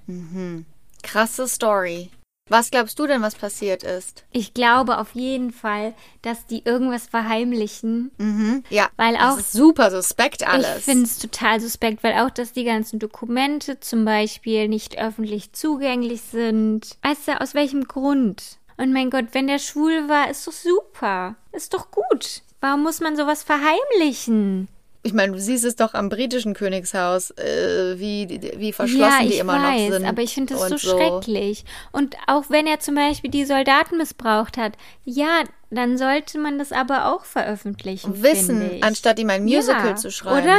krasse 1.03 1.47
Story. 1.47 2.09
Was 2.47 2.69
glaubst 2.69 2.99
du 2.99 3.07
denn, 3.07 3.23
was 3.23 3.33
passiert 3.33 3.81
ist? 3.81 4.23
Ich 4.31 4.53
glaube 4.53 4.99
auf 4.99 5.15
jeden 5.15 5.51
Fall, 5.51 5.95
dass 6.21 6.45
die 6.45 6.61
irgendwas 6.63 7.07
verheimlichen. 7.07 8.11
Mhm. 8.19 8.63
Ja, 8.69 8.87
Weil 8.97 9.15
auch- 9.15 9.37
das 9.37 9.39
ist 9.39 9.51
super 9.53 9.89
suspekt 9.89 10.47
alles. 10.47 10.77
Ich 10.77 10.83
finde 10.85 11.05
es 11.05 11.17
total 11.17 11.59
suspekt, 11.59 12.03
weil 12.03 12.13
auch, 12.19 12.29
dass 12.29 12.53
die 12.53 12.63
ganzen 12.63 12.99
Dokumente 12.99 13.79
zum 13.79 14.05
Beispiel 14.05 14.67
nicht 14.67 14.99
öffentlich 14.99 15.53
zugänglich 15.53 16.21
sind. 16.21 16.97
Weißt 17.01 17.27
du, 17.29 17.41
aus 17.41 17.55
welchem 17.55 17.85
Grund? 17.85 18.59
Und 18.77 18.93
mein 18.93 19.09
Gott, 19.09 19.27
wenn 19.31 19.47
der 19.47 19.57
schwul 19.59 20.07
war, 20.07 20.29
ist 20.29 20.45
doch 20.45 20.53
super. 20.53 21.35
Ist 21.51 21.73
doch 21.73 21.89
gut. 21.89 22.43
Warum 22.61 22.83
muss 22.83 22.99
man 22.99 23.15
sowas 23.17 23.41
verheimlichen? 23.41 24.67
Ich 25.05 25.13
meine, 25.13 25.33
du 25.33 25.39
siehst 25.39 25.63
es 25.65 25.75
doch 25.75 25.93
am 25.93 26.09
britischen 26.09 26.55
Königshaus, 26.55 27.29
äh, 27.37 27.93
wie, 27.99 28.27
wie 28.57 28.73
verschlossen 28.73 29.21
ja, 29.23 29.27
die 29.29 29.37
immer 29.37 29.53
weiß, 29.61 29.89
noch 29.89 29.93
sind. 29.97 30.05
aber 30.07 30.21
ich 30.23 30.33
finde 30.33 30.55
das 30.55 30.63
und 30.63 30.79
so, 30.79 30.97
schrecklich. 30.97 31.63
Und 31.91 32.15
auch 32.25 32.45
wenn 32.49 32.65
er 32.65 32.79
zum 32.79 32.95
Beispiel 32.95 33.29
die 33.29 33.45
Soldaten 33.45 33.97
missbraucht 33.97 34.57
hat, 34.57 34.73
ja, 35.03 35.43
dann 35.69 35.99
sollte 35.99 36.39
man 36.39 36.57
das 36.57 36.71
aber 36.71 37.13
auch 37.13 37.23
veröffentlichen. 37.23 38.23
Wissen, 38.23 38.79
anstatt 38.81 39.19
ihm 39.19 39.29
ein 39.29 39.43
Musical 39.43 39.89
ja, 39.89 39.95
zu 39.95 40.09
schreiben. 40.11 40.47
Oder? 40.47 40.57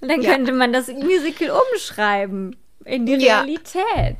dann 0.00 0.22
Ja. 0.22 0.30
könnte 0.34 0.52
man 0.52 0.72
das 0.72 0.86
Musical 0.86 1.50
umschreiben 1.72 2.54
in 2.84 3.06
die 3.06 3.14
Ja. 3.14 3.40
Realität. 3.40 4.16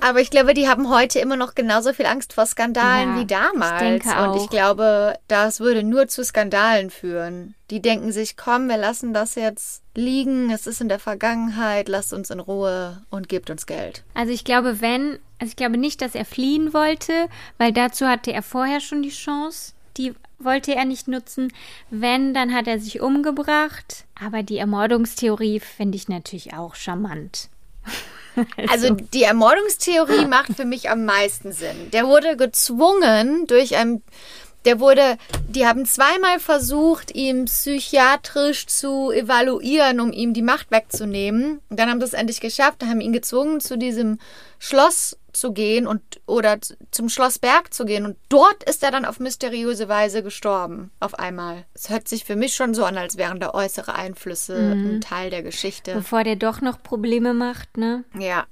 Aber 0.00 0.20
ich 0.20 0.30
glaube, 0.30 0.54
die 0.54 0.68
haben 0.68 0.88
heute 0.90 1.18
immer 1.18 1.36
noch 1.36 1.54
genauso 1.54 1.92
viel 1.92 2.06
Angst 2.06 2.32
vor 2.32 2.46
Skandalen 2.46 3.14
Ja, 3.14 3.20
wie 3.20 3.26
damals. 3.26 3.82
ich 3.82 3.88
denke 3.88 4.08
Und 4.22 4.36
ich 4.36 4.42
auch. 4.42 4.50
glaube, 4.50 5.14
das 5.28 5.60
würde 5.60 5.82
nur 5.82 6.08
zu 6.08 6.24
Skandalen 6.24 6.90
führen. 6.90 7.54
Die 7.70 7.80
denken 7.80 8.12
sich, 8.12 8.36
komm, 8.36 8.68
wir 8.68 8.76
lassen 8.76 9.14
das 9.14 9.34
jetzt 9.34 9.82
liegen, 9.94 10.50
es 10.50 10.66
ist 10.66 10.80
in 10.80 10.88
der 10.88 10.98
Vergangenheit, 10.98 11.88
lasst 11.88 12.12
uns 12.12 12.30
in 12.30 12.40
Ruhe 12.40 13.02
und 13.10 13.28
gebt 13.28 13.50
uns 13.50 13.66
Geld. 13.66 14.02
Also 14.14 14.32
ich 14.32 14.44
glaube, 14.44 14.80
wenn, 14.80 15.18
also 15.38 15.50
ich 15.50 15.56
glaube 15.56 15.78
nicht, 15.78 16.00
dass 16.02 16.14
er 16.14 16.24
fliehen 16.24 16.74
wollte, 16.74 17.12
weil 17.58 17.72
dazu 17.72 18.06
hatte 18.06 18.32
er 18.32 18.42
vorher 18.42 18.80
schon 18.80 19.02
die 19.02 19.10
Chance. 19.10 19.72
Die 19.96 20.12
wollte 20.40 20.74
er 20.74 20.84
nicht 20.84 21.06
nutzen. 21.08 21.52
Wenn, 21.90 22.34
dann 22.34 22.52
hat 22.52 22.66
er 22.66 22.78
sich 22.80 23.00
umgebracht. 23.00 24.04
Aber 24.22 24.42
die 24.42 24.58
Ermordungstheorie 24.58 25.60
finde 25.60 25.96
ich 25.96 26.08
natürlich 26.08 26.52
auch 26.54 26.74
charmant. 26.74 27.48
Also 28.68 28.90
die 28.90 29.22
Ermordungstheorie 29.22 30.26
macht 30.26 30.54
für 30.54 30.64
mich 30.64 30.90
am 30.90 31.04
meisten 31.04 31.52
Sinn. 31.52 31.90
Der 31.92 32.06
wurde 32.06 32.36
gezwungen 32.36 33.46
durch 33.46 33.76
ein, 33.76 34.02
der 34.64 34.80
wurde, 34.80 35.18
die 35.48 35.66
haben 35.66 35.84
zweimal 35.86 36.40
versucht, 36.40 37.14
ihn 37.14 37.44
psychiatrisch 37.44 38.66
zu 38.66 39.10
evaluieren, 39.10 40.00
um 40.00 40.12
ihm 40.12 40.32
die 40.32 40.42
Macht 40.42 40.70
wegzunehmen. 40.70 41.60
Und 41.68 41.78
dann 41.78 41.90
haben 41.90 42.00
sie 42.00 42.06
es 42.06 42.14
endlich 42.14 42.40
geschafft, 42.40 42.84
haben 42.84 43.00
ihn 43.00 43.12
gezwungen, 43.12 43.60
zu 43.60 43.76
diesem 43.76 44.18
Schloss 44.58 45.16
zu 45.36 45.52
gehen 45.52 45.86
und 45.86 46.02
oder 46.26 46.58
zum 46.90 47.08
Schloss 47.08 47.38
Berg 47.38 47.74
zu 47.74 47.84
gehen. 47.84 48.04
Und 48.04 48.16
dort 48.28 48.64
ist 48.64 48.82
er 48.82 48.90
dann 48.90 49.04
auf 49.04 49.20
mysteriöse 49.20 49.88
Weise 49.88 50.22
gestorben. 50.22 50.90
Auf 51.00 51.18
einmal. 51.18 51.64
Es 51.74 51.90
hört 51.90 52.08
sich 52.08 52.24
für 52.24 52.36
mich 52.36 52.54
schon 52.54 52.74
so 52.74 52.84
an, 52.84 52.96
als 52.96 53.16
wären 53.16 53.40
da 53.40 53.52
äußere 53.52 53.94
Einflüsse 53.94 54.56
ein 54.56 55.00
Teil 55.00 55.30
der 55.30 55.42
Geschichte. 55.42 55.94
Bevor 55.94 56.24
der 56.24 56.36
doch 56.36 56.60
noch 56.60 56.82
Probleme 56.82 57.34
macht, 57.34 57.76
ne? 57.76 58.04
Ja. 58.18 58.46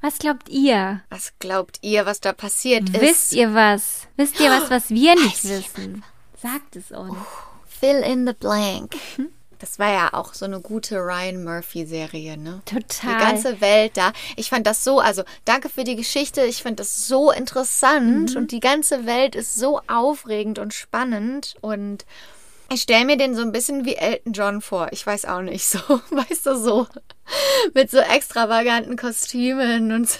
Was 0.00 0.18
glaubt 0.18 0.48
ihr? 0.48 1.02
Was 1.10 1.32
glaubt 1.38 1.78
ihr, 1.82 2.06
was 2.06 2.20
da 2.20 2.32
passiert 2.32 2.88
ist? 2.90 3.00
Wisst 3.00 3.32
ihr 3.32 3.54
was? 3.54 4.06
Wisst 4.16 4.40
ihr 4.40 4.50
was, 4.50 4.70
was 4.70 4.90
wir 4.90 5.14
nicht 5.22 5.44
wissen? 5.44 6.04
Sagt 6.40 6.76
es 6.76 6.90
uns. 6.90 7.16
Fill 7.66 7.98
in 7.98 8.26
the 8.26 8.32
blank. 8.32 8.94
Das 9.62 9.78
war 9.78 9.92
ja 9.92 10.12
auch 10.12 10.34
so 10.34 10.44
eine 10.44 10.58
gute 10.60 10.96
Ryan 10.96 11.44
Murphy-Serie, 11.44 12.36
ne? 12.36 12.62
Total. 12.64 13.14
Die 13.14 13.24
ganze 13.24 13.60
Welt 13.60 13.96
da. 13.96 14.12
Ich 14.34 14.50
fand 14.50 14.66
das 14.66 14.82
so, 14.82 14.98
also 14.98 15.22
danke 15.44 15.68
für 15.68 15.84
die 15.84 15.94
Geschichte. 15.94 16.42
Ich 16.42 16.64
finde 16.64 16.82
das 16.82 17.06
so 17.06 17.30
interessant 17.30 18.34
und 18.34 18.50
die 18.50 18.58
ganze 18.58 19.06
Welt 19.06 19.36
ist 19.36 19.54
so 19.54 19.80
aufregend 19.86 20.58
und 20.58 20.74
spannend 20.74 21.54
und 21.60 22.04
ich 22.72 22.82
stelle 22.82 23.04
mir 23.04 23.16
den 23.16 23.36
so 23.36 23.42
ein 23.42 23.52
bisschen 23.52 23.84
wie 23.84 23.94
Elton 23.94 24.32
John 24.32 24.62
vor. 24.62 24.88
Ich 24.90 25.06
weiß 25.06 25.26
auch 25.26 25.42
nicht, 25.42 25.64
so, 25.64 25.78
weißt 26.10 26.46
du, 26.46 26.56
so 26.56 26.88
mit 27.72 27.88
so 27.88 27.98
extravaganten 27.98 28.96
Kostümen 28.96 29.92
und 29.92 30.08
so. 30.10 30.18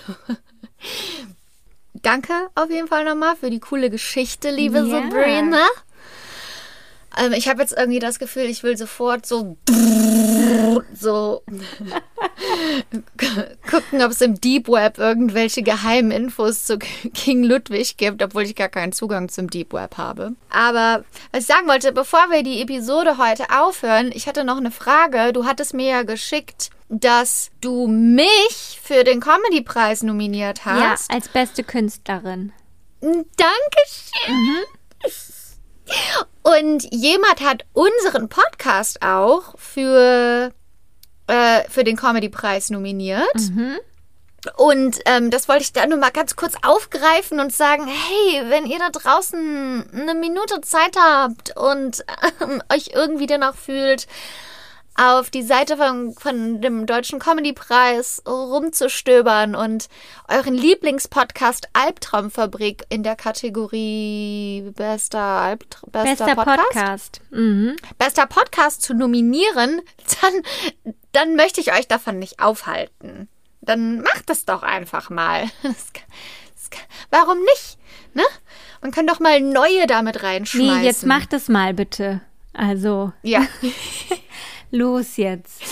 Danke 1.95 2.33
auf 2.55 2.71
jeden 2.71 2.87
Fall 2.87 3.05
nochmal 3.05 3.35
für 3.35 3.51
die 3.51 3.59
coole 3.59 3.91
Geschichte, 3.91 4.53
liebe 4.53 4.79
Ja. 4.79 4.85
Sabrina. 4.87 5.67
Ähm, 7.19 7.33
ich 7.33 7.49
habe 7.49 7.61
jetzt 7.61 7.73
irgendwie 7.77 7.99
das 7.99 8.19
Gefühl, 8.19 8.45
ich 8.45 8.63
will 8.63 8.77
sofort 8.77 9.27
so 9.27 9.57
so 10.99 11.43
gucken, 13.71 14.03
ob 14.03 14.11
es 14.11 14.21
im 14.21 14.41
Deep 14.41 14.69
Web 14.69 14.99
irgendwelche 14.99 15.63
geheimen 15.63 16.11
Infos 16.11 16.65
zu 16.65 16.79
King 17.15 17.45
Ludwig 17.45 17.97
gibt, 17.97 18.23
obwohl 18.23 18.43
ich 18.45 18.55
gar 18.57 18.69
keinen 18.69 18.93
Zugang 18.93 19.29
zum 19.29 19.49
Deep 19.51 19.73
Web 19.73 19.97
habe. 19.99 20.33
Aber 20.51 21.05
was 21.33 21.41
ich 21.43 21.47
sagen 21.47 21.67
wollte, 21.69 21.93
bevor 21.93 22.31
wir 22.31 22.43
die 22.43 22.61
Episode 22.63 23.19
heute 23.19 23.45
aufhören, 23.51 24.11
ich 24.15 24.27
hatte 24.27 24.45
noch 24.45 24.57
eine 24.59 24.71
Frage. 24.71 25.33
Du 25.33 25.45
hattest 25.45 25.75
mir 25.75 25.89
ja 25.91 26.03
geschickt, 26.03 26.71
dass 26.89 27.51
du 27.61 27.87
mich 27.87 28.81
für 28.83 29.05
den 29.05 29.21
Comedy-Preis 29.21 30.03
nominiert 30.03 30.61
Ja, 30.65 30.91
hast. 30.91 31.11
als 31.11 31.29
beste 31.29 31.65
Künstlerin. 31.65 32.53
Dankeschön. 33.01 34.65
Und 36.43 36.87
jemand 36.93 37.41
hat 37.41 37.65
unseren 37.73 38.29
Podcast 38.29 39.03
auch 39.03 39.59
für, 39.59 40.53
äh, 41.27 41.61
für 41.69 41.85
den 41.85 41.97
Comedy-Preis 41.97 42.71
nominiert. 42.71 43.51
Und 44.57 44.99
ähm, 45.07 45.31
das 45.31 45.49
wollte 45.49 45.63
ich 45.63 45.73
da 45.73 45.87
nur 45.87 45.99
mal 45.99 46.11
ganz 46.11 46.35
kurz 46.35 46.55
aufgreifen 46.63 47.39
und 47.39 47.53
sagen, 47.53 47.87
hey, 47.87 48.51
wenn 48.51 48.67
ihr 48.67 48.81
da 48.81 48.91
draußen 48.91 49.89
eine 49.93 50.15
Minute 50.15 50.61
Zeit 50.63 50.97
habt 50.99 51.57
und 51.57 52.05
ähm, 52.41 52.61
euch 52.73 52.91
irgendwie 52.93 53.27
danach 53.27 53.55
fühlt, 53.55 54.09
auf 54.95 55.31
die 55.31 55.43
Seite 55.43 55.77
von, 55.77 56.15
von 56.15 56.61
dem 56.61 56.85
Deutschen 56.87 57.19
Comedy-Preis 57.19 58.23
rumzustöbern 58.27 59.55
und 59.55 59.89
euren 60.29 60.55
Lieblingspodcast 60.55 61.69
Albtraumfabrik 61.73 62.85
in 62.91 63.03
der 63.03 63.17
Kategorie 63.17 64.71
bester, 64.77 65.19
Albtra 65.19 65.87
bester, 65.91 66.27
Bester 66.27 66.35
Podcast, 66.35 66.73
Podcast. 66.73 67.21
Mhm. 67.31 67.77
bester 67.99 68.27
Podcast 68.27 68.83
zu 68.83 68.95
nominieren, 68.95 69.81
dann, 70.21 70.33
dann 71.13 71.37
möchte 71.37 71.61
ich 71.61 71.73
euch 71.73 71.89
davon 71.89 72.19
nicht 72.19 72.41
aufhalten. 72.41 73.29
dann 73.63 74.03
mach 74.03 74.21
das 74.27 74.45
doch 74.45 74.63
einfach 74.63 75.09
mal. 75.11 75.45
Das 75.63 75.93
kann, 75.93 76.05
das 76.55 76.71
kann, 76.71 76.87
warum 77.11 77.39
nicht? 77.41 77.79
Ne? 78.15 78.23
Man 78.83 78.91
kann 78.91 79.07
doch 79.07 79.21
mal 79.21 79.41
neue 79.41 79.87
damit 79.87 80.23
reinschmeißen. 80.23 80.81
Nee, 80.81 80.85
jetzt 80.87 81.07
mach 81.07 81.25
das 81.27 81.49
mal 81.49 81.73
bitte. 81.73 82.21
Also, 82.53 83.13
Ja, 83.23 83.47
los 84.73 85.17
jetzt. 85.17 85.63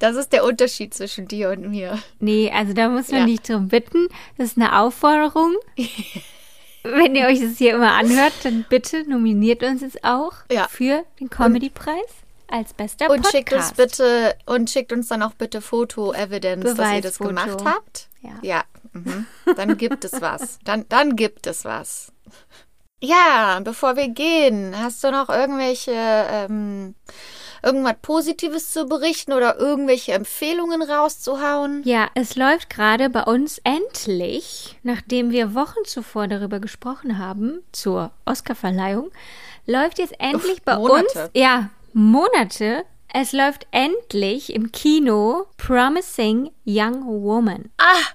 das 0.00 0.16
ist 0.16 0.32
der 0.32 0.44
Unterschied 0.44 0.92
zwischen 0.94 1.28
dir 1.28 1.50
und 1.50 1.70
mir. 1.70 1.96
Nee, 2.18 2.50
also 2.52 2.72
da 2.72 2.88
muss 2.88 3.08
man 3.12 3.20
Ja. 3.20 3.26
nicht 3.26 3.48
drum 3.48 3.68
bitten. 3.68 4.08
Das 4.36 4.48
ist 4.48 4.56
eine 4.58 4.80
Aufforderung. 4.80 5.54
Wenn 6.82 7.14
ihr 7.14 7.26
euch 7.26 7.40
das 7.40 7.58
hier 7.58 7.74
immer 7.76 7.92
anhört, 7.92 8.32
dann 8.42 8.64
bitte 8.68 9.08
nominiert 9.08 9.62
uns 9.62 9.82
jetzt 9.82 10.02
auch 10.02 10.32
Ja. 10.50 10.66
für 10.68 11.04
den 11.20 11.30
Comedy-Preis 11.30 12.02
als 12.48 12.74
bester 12.74 13.08
Und 13.08 13.22
Podcast. 13.22 13.32
schickt 13.36 13.52
uns 13.52 13.72
bitte 13.74 14.34
und 14.46 14.68
schickt 14.68 14.92
uns 14.92 15.06
dann 15.08 15.22
auch 15.22 15.32
bitte 15.34 15.60
Foto-Evidence, 15.60 16.74
dass 16.74 16.92
ihr 16.92 17.00
das 17.00 17.18
gemacht 17.18 17.64
habt. 17.64 18.08
Ja. 18.20 18.30
Ja. 18.42 18.64
Mhm. 18.92 19.26
Dann 19.56 19.76
gibt 19.78 20.04
es 20.04 20.20
was. 20.20 20.58
Dann, 20.64 20.84
dann 20.88 21.14
gibt 21.16 21.46
es 21.46 21.64
was. 21.64 22.12
Ja, 23.00 23.60
bevor 23.62 23.96
wir 23.96 24.08
gehen, 24.08 24.74
hast 24.78 25.02
du 25.04 25.10
noch 25.12 25.28
irgendwelche 25.28 25.92
ähm, 25.94 26.94
irgendwas 27.62 27.96
Positives 28.02 28.72
zu 28.72 28.86
berichten 28.86 29.32
oder 29.32 29.58
irgendwelche 29.58 30.12
Empfehlungen 30.12 30.82
rauszuhauen? 30.82 31.82
Ja, 31.84 32.08
es 32.14 32.36
läuft 32.36 32.70
gerade 32.70 33.10
bei 33.10 33.22
uns 33.22 33.60
endlich, 33.64 34.78
nachdem 34.82 35.30
wir 35.30 35.54
Wochen 35.54 35.84
zuvor 35.84 36.28
darüber 36.28 36.60
gesprochen 36.60 37.18
haben, 37.18 37.62
zur 37.72 38.10
Oscarverleihung, 38.24 39.10
läuft 39.66 39.98
jetzt 39.98 40.18
endlich 40.18 40.58
Uff, 40.58 40.62
bei 40.64 40.76
Monate. 40.76 41.04
uns, 41.24 41.30
ja, 41.34 41.70
Monate, 41.92 42.84
es 43.12 43.32
läuft 43.32 43.66
endlich 43.70 44.54
im 44.54 44.72
Kino 44.72 45.46
Promising 45.58 46.50
Young 46.64 47.04
Woman. 47.04 47.70
Ah, 47.78 48.06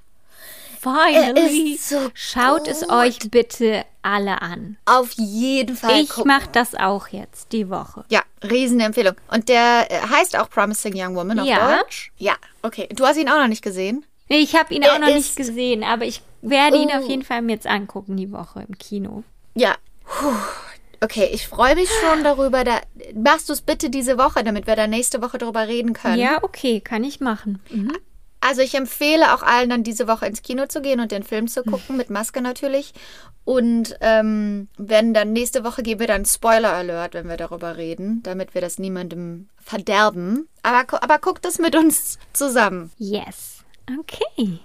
Finally! 0.96 1.74
ist 1.76 1.90
so 1.90 2.10
Schaut 2.14 2.68
es 2.68 2.82
gut. 2.82 2.92
euch 2.92 3.20
bitte 3.32 3.86
alle 4.02 4.42
an. 4.42 4.78
auf 4.86 5.12
jeden 5.14 5.76
Fall. 5.76 6.02
Ich 6.02 6.16
mache 6.24 6.50
das 6.52 6.76
auch 6.76 7.08
jetzt, 7.10 7.52
die 7.52 7.70
Woche. 7.70 8.06
Ja, 8.10 8.22
Riesenempfehlung. 8.44 9.16
Und 9.32 9.50
der 9.50 9.88
äh, 9.90 10.00
heißt 10.08 10.38
auch 10.38 10.50
Promising 10.50 10.94
Young 10.96 11.16
Woman 11.16 11.40
auf 11.40 11.48
Ja. 11.48 11.78
Deutsch? 11.78 12.12
Ja, 12.18 12.36
okay. 12.62 12.88
Du 12.94 13.06
hast 13.06 13.18
ihn 13.18 13.30
auch 13.30 13.38
noch 13.40 13.48
nicht 13.48 13.64
gesehen? 13.64 14.06
Nee, 14.30 14.40
ich 14.40 14.56
habe 14.56 14.74
ihn 14.74 14.82
Er 14.82 14.94
auch 14.94 15.00
noch 15.00 15.08
nicht 15.08 15.36
gesehen, 15.36 15.84
aber 15.84 16.06
ich 16.06 16.22
werde 16.42 16.78
ihn 16.78 16.90
Oh. 16.94 17.00
auf 17.00 17.08
jeden 17.10 17.24
Fall 17.24 17.42
mir 17.42 17.54
jetzt 17.54 17.68
angucken, 17.68 18.16
die 18.18 18.32
Woche 18.32 18.66
im 18.68 18.78
Kino. 18.78 19.24
Ja. 19.56 19.76
Puh. 20.06 20.34
Okay, 21.00 21.30
ich 21.32 21.48
freue 21.48 21.76
mich 21.76 21.90
schon 22.02 22.24
darüber. 22.24 22.64
Da, 22.64 22.82
machst 23.14 23.50
du 23.50 23.54
es 23.54 23.62
bitte 23.62 23.90
diese 23.92 24.18
Woche, 24.18 24.44
damit 24.44 24.66
wir 24.66 24.76
da 24.76 24.88
nächste 24.88 25.22
Woche 25.22 25.38
drüber 25.38 25.68
reden 25.68 25.94
können. 25.94 26.18
Ja, 26.20 26.44
okay, 26.44 26.80
kann 26.82 27.04
ich 27.04 27.20
machen. 27.20 27.62
Mhm. 27.70 27.94
Also 28.40 28.62
ich 28.62 28.76
empfehle 28.76 29.34
auch 29.34 29.44
allen 29.44 29.70
dann 29.70 29.84
diese 29.84 30.08
Woche 30.08 30.26
ins 30.26 30.42
Kino 30.42 30.68
zu 30.68 30.82
gehen 30.82 31.00
und 31.00 31.12
den 31.12 31.24
Film 31.24 31.48
zu 31.48 31.64
gucken, 31.64 31.98
mit 31.98 32.10
Maske 32.10 32.42
natürlich. 32.42 32.94
Und 33.46 33.98
ähm, 34.02 34.68
wenn 34.78 35.14
dann 35.14 35.34
nächste 35.34 35.64
Woche 35.64 35.82
geben 35.82 36.02
wir 36.02 36.08
dann 36.08 36.26
Spoiler 36.26 36.74
Alert, 36.74 37.14
wenn 37.14 37.30
wir 37.30 37.38
darüber 37.38 37.78
reden, 37.78 38.22
damit 38.24 38.54
wir 38.54 38.62
das 38.62 38.78
niemandem 38.78 39.48
verderben. 39.64 40.48
Aber, 40.64 41.02
aber 41.02 41.18
guckt 41.20 41.46
es 41.46 41.58
mit 41.58 41.76
uns 41.76 42.20
zusammen. 42.34 42.92
Yes. 42.98 43.64
Okay. 44.00 44.60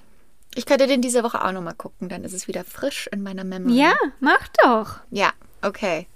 Ich 0.54 0.66
könnte 0.66 0.86
den 0.86 1.00
diese 1.00 1.22
Woche 1.22 1.42
auch 1.42 1.52
nochmal 1.52 1.74
gucken, 1.74 2.08
dann 2.08 2.24
ist 2.24 2.34
es 2.34 2.46
wieder 2.46 2.64
frisch 2.64 3.08
in 3.10 3.22
meiner 3.22 3.44
Memory. 3.44 3.74
Ja, 3.74 3.94
mach 4.20 4.48
doch. 4.62 4.96
Ja, 5.10 5.30
okay. 5.62 6.06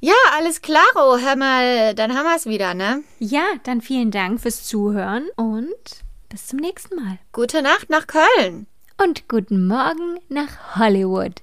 Ja, 0.00 0.14
alles 0.36 0.62
klaro. 0.62 1.18
Hör 1.18 1.34
mal, 1.34 1.94
dann 1.94 2.16
haben 2.16 2.26
wir 2.26 2.36
es 2.36 2.46
wieder, 2.46 2.74
ne? 2.74 3.02
Ja, 3.18 3.42
dann 3.64 3.80
vielen 3.80 4.12
Dank 4.12 4.40
fürs 4.40 4.62
Zuhören 4.64 5.28
und 5.34 5.74
bis 6.28 6.46
zum 6.46 6.58
nächsten 6.58 6.96
Mal. 6.96 7.18
Gute 7.32 7.62
Nacht 7.62 7.90
nach 7.90 8.06
Köln. 8.06 8.66
Und 9.02 9.28
guten 9.28 9.66
Morgen 9.66 10.18
nach 10.28 10.76
Hollywood. 10.76 11.42